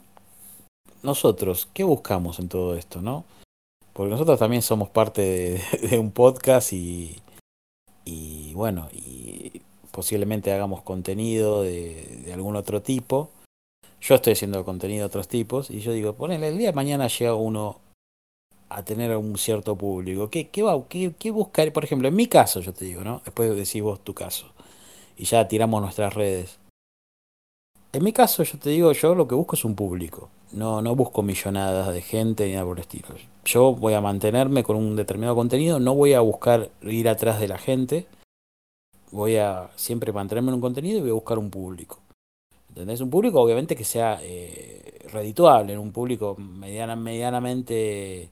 Nosotros, 1.02 1.68
¿qué 1.72 1.84
buscamos 1.84 2.38
en 2.38 2.48
todo 2.48 2.76
esto, 2.76 3.00
no? 3.00 3.24
Porque 3.92 4.10
nosotros 4.10 4.38
también 4.38 4.62
somos 4.62 4.88
parte 4.88 5.60
de, 5.80 5.98
un 5.98 6.10
podcast 6.10 6.72
y, 6.72 7.20
y 8.04 8.52
bueno, 8.54 8.88
y 8.92 9.62
posiblemente 9.92 10.52
hagamos 10.52 10.82
contenido 10.82 11.62
de, 11.62 12.30
algún 12.32 12.56
otro 12.56 12.82
tipo. 12.82 13.30
Yo 14.00 14.14
estoy 14.14 14.34
haciendo 14.34 14.64
contenido 14.64 15.00
de 15.00 15.06
otros 15.06 15.28
tipos 15.28 15.70
y 15.70 15.80
yo 15.80 15.92
digo, 15.92 16.14
ponele, 16.14 16.48
el 16.48 16.58
día 16.58 16.68
de 16.68 16.74
mañana 16.74 17.08
llega 17.08 17.34
uno 17.34 17.80
a 18.68 18.84
tener 18.84 19.16
un 19.16 19.36
cierto 19.38 19.76
público. 19.76 20.30
¿Qué, 20.30 20.48
qué, 20.48 20.62
va, 20.62 20.80
qué, 20.88 21.12
qué 21.18 21.30
buscar? 21.30 21.72
Por 21.72 21.84
ejemplo, 21.84 22.08
en 22.08 22.14
mi 22.14 22.26
caso, 22.26 22.60
yo 22.60 22.72
te 22.72 22.84
digo, 22.84 23.02
¿no? 23.02 23.22
Después 23.24 23.54
decís 23.56 23.82
vos 23.82 24.00
tu 24.04 24.14
caso. 24.14 24.46
Y 25.16 25.24
ya 25.24 25.48
tiramos 25.48 25.80
nuestras 25.82 26.14
redes. 26.14 26.58
En 27.92 28.04
mi 28.04 28.12
caso, 28.12 28.42
yo 28.42 28.58
te 28.58 28.70
digo, 28.70 28.92
yo 28.92 29.14
lo 29.14 29.26
que 29.26 29.34
busco 29.34 29.56
es 29.56 29.64
un 29.64 29.74
público. 29.74 30.28
No, 30.52 30.80
no 30.80 30.96
busco 30.96 31.22
millonadas 31.22 31.92
de 31.92 32.00
gente 32.00 32.46
ni 32.46 32.52
nada 32.52 32.64
por 32.64 32.78
el 32.78 32.82
estilo. 32.82 33.08
Yo 33.44 33.74
voy 33.74 33.94
a 33.94 34.00
mantenerme 34.00 34.64
con 34.64 34.76
un 34.76 34.96
determinado 34.96 35.34
contenido, 35.34 35.78
no 35.78 35.94
voy 35.94 36.14
a 36.14 36.20
buscar 36.20 36.70
ir 36.82 37.08
atrás 37.08 37.40
de 37.40 37.48
la 37.48 37.58
gente. 37.58 38.06
Voy 39.10 39.36
a 39.36 39.70
siempre 39.76 40.12
mantenerme 40.12 40.50
en 40.50 40.56
un 40.56 40.60
contenido 40.60 40.98
y 40.98 41.02
voy 41.02 41.10
a 41.10 41.14
buscar 41.14 41.38
un 41.38 41.50
público. 41.50 41.98
¿Entendés? 42.68 43.00
Un 43.00 43.10
público 43.10 43.40
obviamente 43.40 43.74
que 43.74 43.84
sea 43.84 44.18
eh, 44.22 44.98
redituable, 45.12 45.76
un 45.78 45.92
público 45.92 46.36
mediana, 46.36 46.96
medianamente 46.96 48.30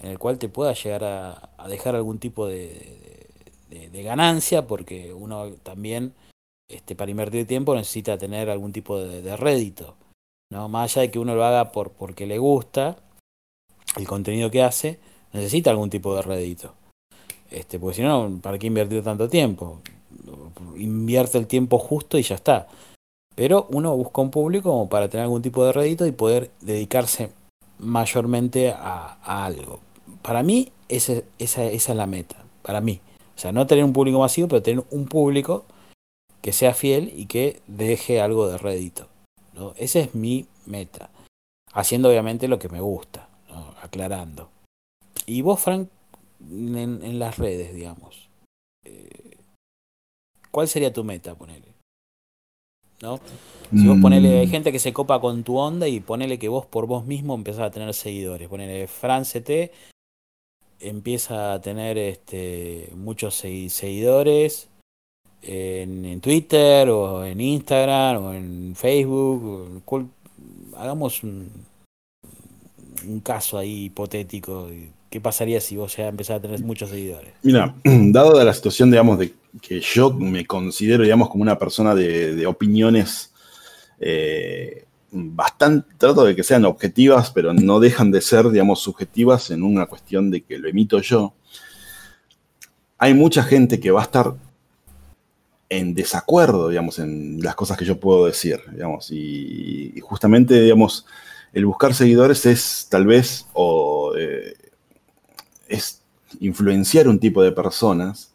en 0.00 0.10
el 0.10 0.18
cual 0.18 0.38
te 0.38 0.48
pueda 0.48 0.72
llegar 0.72 1.04
a, 1.04 1.68
dejar 1.68 1.94
algún 1.94 2.18
tipo 2.18 2.46
de, 2.46 3.28
de, 3.70 4.02
ganancia, 4.02 4.66
porque 4.66 5.14
uno 5.14 5.50
también 5.62 6.12
este, 6.68 6.94
para 6.94 7.10
invertir 7.10 7.46
tiempo 7.46 7.74
necesita 7.74 8.18
tener 8.18 8.50
algún 8.50 8.72
tipo 8.72 8.98
de, 8.98 9.36
rédito. 9.36 9.96
¿No? 10.50 10.68
Más 10.68 10.92
allá 10.92 11.02
de 11.02 11.10
que 11.10 11.18
uno 11.18 11.34
lo 11.34 11.44
haga 11.44 11.72
por, 11.72 11.90
porque 11.90 12.26
le 12.26 12.38
gusta 12.38 12.96
el 13.96 14.06
contenido 14.06 14.50
que 14.50 14.62
hace, 14.62 14.98
necesita 15.32 15.70
algún 15.70 15.90
tipo 15.90 16.14
de 16.14 16.22
rédito. 16.22 16.74
Este, 17.50 17.78
porque 17.78 17.96
si 17.96 18.02
no, 18.02 18.38
¿para 18.42 18.58
qué 18.58 18.66
invertir 18.66 19.02
tanto 19.02 19.28
tiempo? 19.28 19.80
Invierte 20.76 21.38
el 21.38 21.46
tiempo 21.46 21.78
justo 21.78 22.18
y 22.18 22.22
ya 22.22 22.34
está. 22.34 22.66
Pero 23.34 23.66
uno 23.70 23.96
busca 23.96 24.22
un 24.22 24.30
público 24.30 24.70
como 24.70 24.88
para 24.88 25.08
tener 25.08 25.24
algún 25.24 25.42
tipo 25.42 25.64
de 25.64 25.72
rédito 25.72 26.06
y 26.06 26.12
poder 26.12 26.50
dedicarse 26.60 27.30
mayormente 27.78 28.70
a, 28.70 29.18
algo. 29.44 29.80
Para 30.22 30.42
mí, 30.42 30.72
esa, 30.88 31.14
esa, 31.38 31.64
esa 31.64 31.92
es 31.92 31.96
la 31.96 32.06
meta. 32.06 32.36
Para 32.62 32.80
mí. 32.80 33.00
O 33.36 33.38
sea, 33.38 33.52
no 33.52 33.66
tener 33.66 33.84
un 33.84 33.92
público 33.92 34.20
masivo, 34.20 34.48
pero 34.48 34.62
tener 34.62 34.84
un 34.90 35.06
público 35.06 35.64
que 36.40 36.52
sea 36.52 36.74
fiel 36.74 37.12
y 37.16 37.26
que 37.26 37.60
deje 37.66 38.20
algo 38.20 38.48
de 38.48 38.58
rédito. 38.58 39.08
¿No? 39.54 39.72
Esa 39.76 40.00
es 40.00 40.14
mi 40.14 40.46
meta. 40.66 41.10
Haciendo 41.72 42.08
obviamente 42.08 42.48
lo 42.48 42.58
que 42.58 42.68
me 42.68 42.80
gusta, 42.80 43.28
aclarando. 43.82 44.50
Y 45.26 45.42
vos, 45.42 45.60
Frank, 45.60 45.88
en, 46.50 47.18
las 47.18 47.38
redes, 47.38 47.74
digamos. 47.74 48.28
Eh, 48.84 49.36
¿Cuál 50.50 50.68
sería 50.68 50.92
tu 50.92 51.02
meta, 51.02 51.34
ponele? 51.34 51.74
¿No? 53.00 53.18
Si 53.70 53.86
vos 53.86 53.98
ponele, 54.00 54.38
hay 54.38 54.46
mm. 54.46 54.50
gente 54.50 54.72
que 54.72 54.78
se 54.78 54.92
copa 54.92 55.20
con 55.20 55.42
tu 55.42 55.56
onda 55.58 55.88
y 55.88 56.00
ponele 56.00 56.38
que 56.38 56.48
vos 56.48 56.64
por 56.64 56.86
vos 56.86 57.04
mismo 57.06 57.34
empezás 57.34 57.62
a 57.62 57.70
tener 57.70 57.92
seguidores. 57.92 58.48
Ponele 58.48 58.86
Fran 58.86 59.24
CT 59.24 59.72
empieza 60.80 61.54
a 61.54 61.60
tener 61.60 61.98
este, 61.98 62.90
muchos 62.94 63.34
seguidores 63.34 64.68
en, 65.46 66.20
Twitter 66.20 66.88
o 66.88 67.24
en 67.24 67.40
Instagram 67.40 68.24
o 68.24 68.32
en 68.32 68.74
Facebook. 68.76 69.82
hagamos 70.76 71.22
un, 71.22 71.50
caso 73.22 73.58
ahí 73.58 73.84
hipotético. 73.84 74.68
¿Qué 75.10 75.20
pasaría 75.20 75.60
si 75.60 75.76
vos 75.76 75.96
ya 75.96 76.08
empezás 76.08 76.38
a 76.38 76.42
tener 76.42 76.60
muchos 76.60 76.90
seguidores? 76.90 77.32
Mira, 77.42 77.74
dado 77.84 78.42
la 78.42 78.52
situación, 78.52 78.90
digamos, 78.90 79.18
de 79.18 79.32
que 79.62 79.80
yo 79.80 80.10
me 80.12 80.46
considero, 80.46 81.04
digamos, 81.04 81.28
como 81.28 81.42
una 81.42 81.58
persona 81.58 81.94
de, 81.94 82.46
opiniones 82.46 83.32
eh, 84.00 84.84
bastante, 85.12 85.88
trato 85.96 86.24
de 86.24 86.34
que 86.34 86.42
sean 86.42 86.64
objetivas, 86.64 87.30
pero 87.30 87.54
no 87.54 87.78
dejan 87.78 88.10
de 88.10 88.20
ser, 88.20 88.50
digamos, 88.50 88.80
subjetivas 88.80 89.50
en 89.50 89.62
una 89.62 89.86
cuestión 89.86 90.30
de 90.30 90.42
que 90.42 90.58
lo 90.58 90.68
emito 90.68 91.00
yo. 91.00 91.34
Hay 92.98 93.14
mucha 93.14 93.42
gente 93.42 93.78
que 93.78 93.90
va 93.90 94.00
a 94.00 94.04
estar 94.04 94.34
en 95.68 95.94
desacuerdo, 95.94 96.68
digamos, 96.68 96.98
en 96.98 97.42
las 97.42 97.54
cosas 97.54 97.76
que 97.76 97.84
yo 97.84 97.98
puedo 97.98 98.26
decir, 98.26 98.60
digamos, 98.70 99.10
y, 99.10 99.94
justamente, 100.00 100.60
digamos, 100.60 101.06
el 101.52 101.66
buscar 101.66 101.94
seguidores 101.94 102.46
es 102.46 102.86
tal 102.90 103.06
vez, 103.06 103.46
o 103.52 104.12
eh, 104.16 104.54
es 105.68 106.02
influenciar 106.40 107.08
un 107.08 107.18
tipo 107.18 107.42
de 107.42 107.52
personas, 107.52 108.32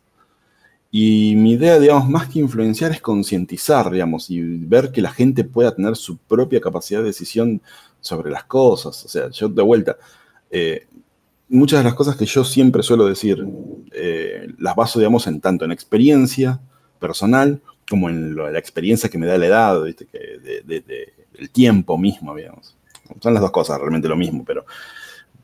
y 0.92 1.36
mi 1.36 1.52
idea, 1.52 1.80
digamos, 1.80 2.10
más 2.10 2.30
que 2.30 2.40
influenciar 2.40 2.92
es 2.92 3.02
concientizar, 3.02 3.92
digamos, 3.92 4.30
y 4.32 4.42
ver 4.42 4.92
que 4.92 5.02
la 5.02 5.12
gente 5.12 5.44
pueda 5.44 5.76
tener 5.76 5.96
su 5.96 6.18
propia 6.18 6.60
capacidad 6.60 7.02
de 7.02 7.08
decisión 7.08 7.62
sobre 8.02 8.32
las 8.32 8.46
cosas, 8.46 9.06
o 9.06 9.08
sea, 9.08 9.30
yo 9.30 9.50
de 9.50 9.62
vuelta, 9.62 9.98
eh, 10.50 10.88
muchas 11.50 11.80
de 11.80 11.84
las 11.84 11.94
cosas 11.94 12.16
que 12.16 12.26
yo 12.26 12.44
siempre 12.44 12.82
suelo 12.82 13.06
decir, 13.06 13.46
eh, 13.92 14.48
las 14.58 14.76
baso, 14.76 15.00
digamos, 15.00 15.28
en 15.28 15.42
tanto 15.42 15.66
en 15.66 15.72
experiencia, 15.72 16.60
personal, 17.00 17.62
como 17.90 18.10
en 18.10 18.36
la 18.36 18.60
experiencia 18.60 19.10
que 19.10 19.18
me 19.18 19.26
da 19.26 19.38
la 19.38 19.48
edad, 19.48 19.84
¿viste? 19.84 20.06
Que 20.06 20.64
del 21.34 21.50
tiempo 21.50 21.98
mismo, 21.98 22.36
digamos. 22.36 22.76
Son 23.20 23.34
las 23.34 23.42
dos 23.42 23.52
cosas, 23.52 23.80
realmente 23.80 24.08
lo 24.08 24.16
mismo, 24.16 24.44
pero 24.46 24.66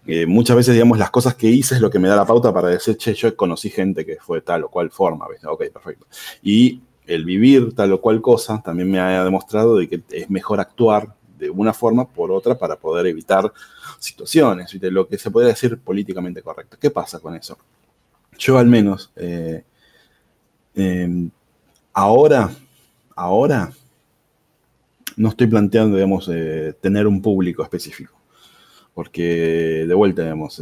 eh, 0.06 0.26
muchas 0.28 0.56
veces, 0.56 0.74
digamos, 0.74 1.00
las 1.00 1.10
cosas 1.10 1.34
que 1.36 1.48
hice 1.48 1.76
es 1.76 1.82
lo 1.82 1.90
que 1.90 1.98
me 1.98 2.08
da 2.08 2.16
la 2.16 2.26
pauta 2.26 2.54
para 2.54 2.68
decir, 2.68 2.96
che, 2.98 3.14
yo 3.14 3.36
conocí 3.36 3.70
gente 3.70 4.06
que 4.06 4.18
fue 4.18 4.42
tal 4.42 4.64
o 4.66 4.70
cual 4.70 4.92
forma, 4.92 5.28
¿viste? 5.28 5.48
Ok, 5.48 5.64
perfecto. 5.74 6.06
Y 6.44 6.82
el 7.08 7.26
vivir 7.26 7.74
tal 7.74 7.94
o 7.94 8.02
cual 8.02 8.22
cosa 8.22 8.62
también 8.64 8.90
me 8.92 9.00
ha 9.00 9.24
demostrado 9.24 9.78
de 9.78 9.88
que 9.88 10.02
es 10.12 10.30
mejor 10.30 10.60
actuar 10.60 11.16
de 11.38 11.50
una 11.50 11.74
forma 11.74 12.08
por 12.08 12.32
otra 12.32 12.58
para 12.58 12.76
poder 12.76 13.08
evitar 13.08 13.52
situaciones, 14.00 14.72
¿viste? 14.72 14.92
lo 14.92 15.08
que 15.08 15.18
se 15.18 15.32
podría 15.32 15.50
decir 15.50 15.78
políticamente 15.78 16.42
correcto. 16.42 16.78
¿Qué 16.80 16.92
pasa 16.92 17.20
con 17.20 17.36
eso? 17.36 17.58
Yo 18.38 18.58
al 18.58 18.68
menos 18.68 19.12
eh, 19.16 19.64
em, 20.76 21.30
Ahora, 21.98 22.52
ahora, 23.16 23.72
no 25.16 25.30
estoy 25.30 25.48
planteando, 25.48 25.96
digamos, 25.96 26.30
eh, 26.30 26.74
tener 26.82 27.08
un 27.08 27.22
público 27.22 27.64
específico. 27.64 28.14
Porque, 28.94 29.86
de 29.88 29.94
vuelta, 29.94 30.24
digamos, 30.24 30.62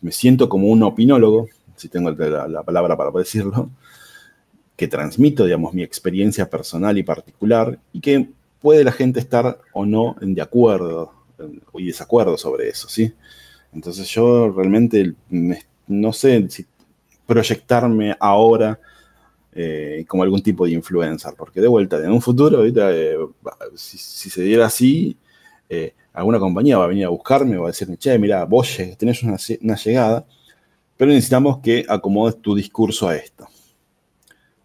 me 0.00 0.12
siento 0.12 0.48
como 0.48 0.68
un 0.68 0.82
opinólogo, 0.82 1.48
si 1.76 1.90
tengo 1.90 2.10
la, 2.10 2.62
palabra 2.62 2.96
para 2.96 3.10
decirlo, 3.10 3.68
que 4.74 4.88
transmito, 4.88 5.44
digamos, 5.44 5.74
mi 5.74 5.82
experiencia 5.82 6.48
personal 6.48 6.96
y 6.96 7.02
particular 7.02 7.78
y 7.92 8.00
que 8.00 8.30
puede 8.58 8.82
la 8.82 8.92
gente 8.92 9.20
estar 9.20 9.58
o 9.74 9.84
no 9.84 10.16
en 10.22 10.34
de 10.34 10.40
acuerdo 10.40 11.12
y 11.74 11.88
desacuerdo 11.88 12.38
sobre 12.38 12.70
eso, 12.70 12.88
¿sí? 12.88 13.12
Entonces 13.74 14.08
yo 14.08 14.50
realmente 14.50 15.14
no 15.86 16.14
sé 16.14 16.48
si 16.48 16.64
proyectarme 17.26 18.16
ahora 18.18 18.80
eh, 19.54 20.04
como 20.08 20.22
algún 20.22 20.42
tipo 20.42 20.64
de 20.64 20.72
influencer, 20.72 21.34
porque 21.36 21.60
de 21.60 21.68
vuelta, 21.68 21.98
en 21.98 22.10
un 22.10 22.22
futuro, 22.22 22.64
eh, 22.64 23.18
si, 23.74 23.98
se 24.30 24.42
diera 24.42 24.66
así, 24.66 25.14
eh, 25.68 25.92
alguna 26.14 26.38
compañía 26.38 26.78
va 26.78 26.84
a 26.84 26.88
venir 26.88 27.04
a 27.04 27.10
buscarme 27.10 27.58
va 27.58 27.64
a 27.64 27.66
decirme, 27.66 27.98
che, 27.98 28.18
mira, 28.18 28.44
vos 28.46 28.78
tenés 28.98 29.22
una, 29.22 29.36
llegada, 29.76 30.24
pero 30.96 31.10
necesitamos 31.10 31.58
que 31.58 31.84
acomodes 31.86 32.40
tu 32.40 32.54
discurso 32.54 33.08
a 33.08 33.16
esto. 33.16 33.46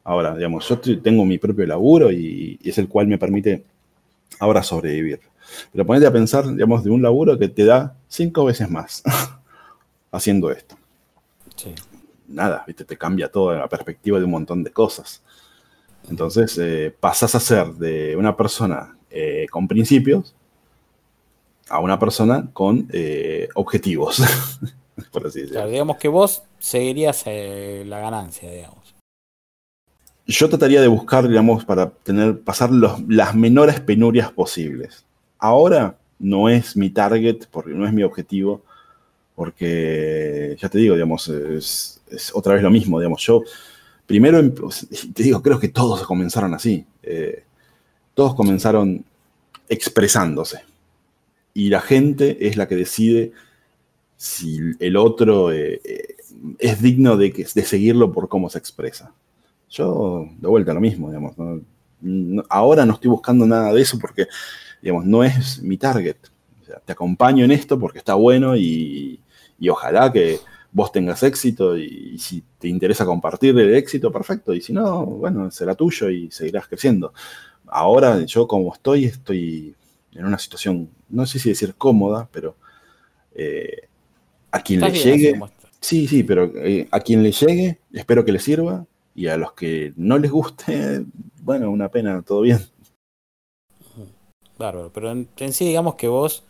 Ahora, 0.05 0.33
digamos, 0.35 0.67
yo 0.69 0.79
tengo 0.79 1.25
mi 1.25 1.37
propio 1.37 1.65
laburo 1.65 2.09
y, 2.09 2.57
es 2.63 2.77
el 2.77 2.87
cual 2.87 3.07
me 3.07 3.17
permite 3.17 3.65
ahora 4.39 4.63
sobrevivir. 4.63 5.19
Pero 5.71 5.85
ponete 5.85 6.05
a 6.05 6.13
pensar, 6.13 6.47
digamos, 6.47 6.83
de 6.83 6.91
un 6.91 7.01
laburo 7.01 7.37
que 7.37 7.49
te 7.49 7.65
da 7.65 7.93
cinco 8.07 8.45
veces 8.45 8.69
más 8.69 9.03
haciendo 10.11 10.49
esto. 10.49 10.77
Sí 11.57 11.73
nada, 12.27 12.63
¿viste? 12.67 12.85
te 12.85 12.97
cambia 12.97 13.31
toda 13.31 13.57
la 13.57 13.67
perspectiva 13.67 14.19
de 14.19 14.25
un 14.25 14.31
montón 14.31 14.63
de 14.63 14.71
cosas. 14.71 15.23
Entonces 16.09 16.57
eh, 16.57 16.93
pasas 16.97 17.35
a 17.35 17.39
ser 17.39 17.67
de 17.73 18.15
una 18.15 18.35
persona 18.35 18.97
eh, 19.09 19.45
con 19.49 19.67
principios 19.67 20.35
a 21.69 21.79
una 21.79 21.99
persona 21.99 22.47
con 22.53 22.87
eh, 22.93 23.49
objetivos, 23.55 24.23
por 25.11 25.27
así 25.27 25.41
decirlo. 25.41 25.67
digamos 25.67 25.97
que 25.97 26.07
vos 26.07 26.43
seguirías 26.59 27.25
la 27.25 27.99
ganancia, 27.99 28.49
digamos. 28.49 28.95
Yo 30.25 30.49
trataría 30.49 30.81
de 30.81 30.87
buscar, 30.87 31.27
digamos, 31.27 31.65
para 31.65 31.89
tener, 31.89 32.39
pasar 32.41 32.69
las 32.71 33.35
menores 33.35 33.79
penurias 33.79 34.31
posibles. 34.31 35.05
Ahora 35.39 35.97
no 36.19 36.49
es 36.49 36.75
mi 36.75 36.89
target, 36.89 37.45
porque 37.51 37.71
no 37.71 37.85
es 37.85 37.93
mi 37.93 38.03
objetivo, 38.03 38.63
porque 39.37 40.57
ya 40.59 40.67
te 40.67 40.79
digo, 40.79 40.95
digamos, 40.95 41.29
es, 41.29 42.01
otra 42.33 42.55
vez 42.55 42.63
lo 42.63 42.71
mismo, 42.71 42.99
digamos, 42.99 43.21
yo 43.21 43.43
primero, 44.07 44.41
te 45.13 45.21
digo, 45.21 45.43
creo 45.43 45.59
que 45.59 45.67
todos 45.67 46.01
comenzaron 46.07 46.55
así, 46.55 46.83
eh, 47.03 47.43
todos 48.15 48.33
comenzaron 48.33 49.05
expresándose 49.69 50.61
y 51.53 51.69
la 51.69 51.81
gente 51.81 52.47
es 52.47 52.57
la 52.57 52.67
que 52.67 52.77
decide 52.77 53.31
si 54.15 54.59
el 54.79 54.97
otro 54.97 55.51
eh, 55.51 55.81
eh, 55.83 56.15
es 56.57 56.81
digno 56.81 57.15
de, 57.15 57.31
que, 57.31 57.43
de 57.43 57.63
seguirlo 57.63 58.11
por 58.11 58.29
cómo 58.29 58.49
se 58.49 58.57
expresa. 58.57 59.13
Yo, 59.69 60.27
de 60.35 60.47
vuelta, 60.47 60.73
lo 60.73 60.81
mismo, 60.81 61.09
digamos. 61.11 61.35
ahora 62.49 62.87
no 62.87 62.93
estoy 62.93 63.11
buscando 63.11 63.45
nada 63.45 63.71
de 63.71 63.83
eso 63.83 63.99
porque, 63.99 64.25
digamos, 64.81 65.05
no 65.05 65.23
es 65.23 65.61
mi 65.61 65.77
target. 65.77 66.17
Te 66.85 66.91
acompaño 66.91 67.45
en 67.45 67.51
esto 67.51 67.79
porque 67.79 67.99
está 67.99 68.15
bueno 68.15 68.57
y, 68.57 69.19
ojalá 69.69 70.11
que 70.11 70.39
vos 70.71 70.91
tengas 70.91 71.23
éxito 71.23 71.77
y, 71.77 72.17
si 72.19 72.43
te 72.59 72.67
interesa 72.67 73.05
compartir 73.05 73.57
el 73.57 73.75
éxito, 73.75 74.11
perfecto. 74.11 74.53
Y 74.53 74.61
si 74.61 74.73
no, 74.73 75.05
bueno, 75.05 75.49
será 75.51 75.75
tuyo 75.75 76.09
y 76.09 76.29
seguirás 76.31 76.67
creciendo. 76.67 77.13
Ahora 77.67 78.23
yo 78.25 78.47
como 78.47 78.73
estoy, 78.73 79.05
estoy 79.05 79.75
en 80.13 80.25
una 80.25 80.37
situación, 80.37 80.89
no 81.09 81.25
sé 81.25 81.39
si 81.39 81.49
decir 81.49 81.75
cómoda, 81.75 82.27
pero 82.31 82.55
eh, 83.35 83.87
a 84.51 84.61
quien 84.61 84.81
le 84.81 84.91
llegue... 84.91 85.39
Sí, 85.79 86.07
sí, 86.07 86.23
pero 86.23 86.51
eh, 86.55 86.87
a 86.89 86.99
quien 86.99 87.21
le 87.21 87.31
llegue, 87.31 87.79
espero 87.93 88.25
que 88.25 88.31
le 88.31 88.39
sirva 88.39 88.85
y 89.13 89.27
a 89.27 89.37
los 89.37 89.53
que 89.53 89.93
no 89.95 90.17
les 90.17 90.31
guste, 90.31 91.05
bueno, 91.41 91.69
una 91.69 91.89
pena, 91.89 92.21
todo 92.23 92.41
bien. 92.41 92.59
Bárbaro, 94.57 94.91
pero 94.91 95.11
en, 95.11 95.53
sí 95.53 95.67
digamos 95.67 95.95
que 95.95 96.07
vos 96.07 96.43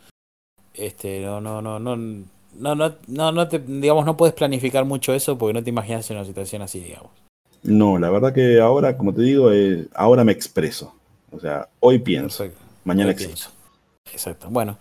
este 0.74 1.22
no 1.22 1.42
no 1.42 1.62
no 1.62 1.80
no 1.80 2.26
no 2.58 2.76
no 3.08 3.32
no 3.32 3.48
te 3.48 3.60
digamos 3.60 4.06
no 4.06 4.18
puedes 4.18 4.36
planificar 4.36 4.86
mucho 4.86 5.14
eso 5.14 5.38
porque 5.38 5.54
no 5.54 5.64
te 5.64 5.70
imaginas 5.70 6.10
en 6.10 6.18
una 6.18 6.26
situación 6.26 6.62
así, 6.62 6.80
digamos. 6.80 7.12
No, 7.64 7.98
la 7.98 8.10
verdad 8.10 8.34
que 8.34 8.60
ahora, 8.60 8.98
como 8.98 9.14
te 9.14 9.22
digo, 9.22 9.52
eh, 9.52 9.88
ahora 9.94 10.24
me 10.24 10.32
expreso. 10.32 10.94
O 11.32 11.40
sea, 11.40 11.68
hoy 11.80 12.00
pienso, 12.00 12.48
mañana 12.84 13.12
existo. 13.12 13.50
Exacto. 14.12 14.48
Bueno, 14.50 14.78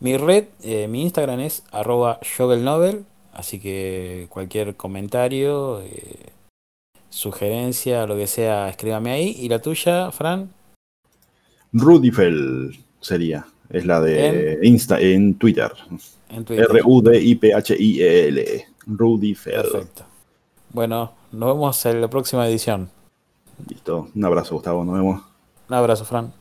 mi 0.00 0.16
red, 0.16 0.46
eh, 0.62 0.88
mi 0.88 1.02
Instagram 1.02 1.40
es 1.40 1.62
arroba 1.70 2.18
novel 2.38 3.04
así 3.32 3.58
que 3.58 4.26
cualquier 4.30 4.74
comentario, 4.76 5.80
eh, 5.82 6.30
sugerencia, 7.10 8.06
lo 8.06 8.16
que 8.16 8.26
sea, 8.26 8.68
escríbame 8.68 9.10
ahí. 9.10 9.36
¿Y 9.38 9.48
la 9.48 9.60
tuya, 9.60 10.10
Fran? 10.10 10.50
Rudifel 11.72 12.78
sería. 13.00 13.46
Es 13.68 13.86
la 13.86 14.00
de 14.00 14.58
Insta, 14.62 15.00
en 15.00 15.34
Twitter. 15.34 15.70
R-U-D-I-P-H-I-E-L. 16.30 18.40
E. 18.40 18.66
Rudifel. 18.86 19.62
Perfecto. 19.62 20.04
Bueno, 20.72 21.12
nos 21.32 21.54
vemos 21.54 21.86
en 21.86 22.00
la 22.00 22.08
próxima 22.08 22.48
edición. 22.48 22.88
Listo. 23.68 24.08
Un 24.14 24.24
abrazo, 24.24 24.54
Gustavo. 24.54 24.84
Nos 24.84 24.94
vemos. 24.94 25.20
Un 25.68 25.74
abrazo, 25.74 26.04
Fran. 26.04 26.32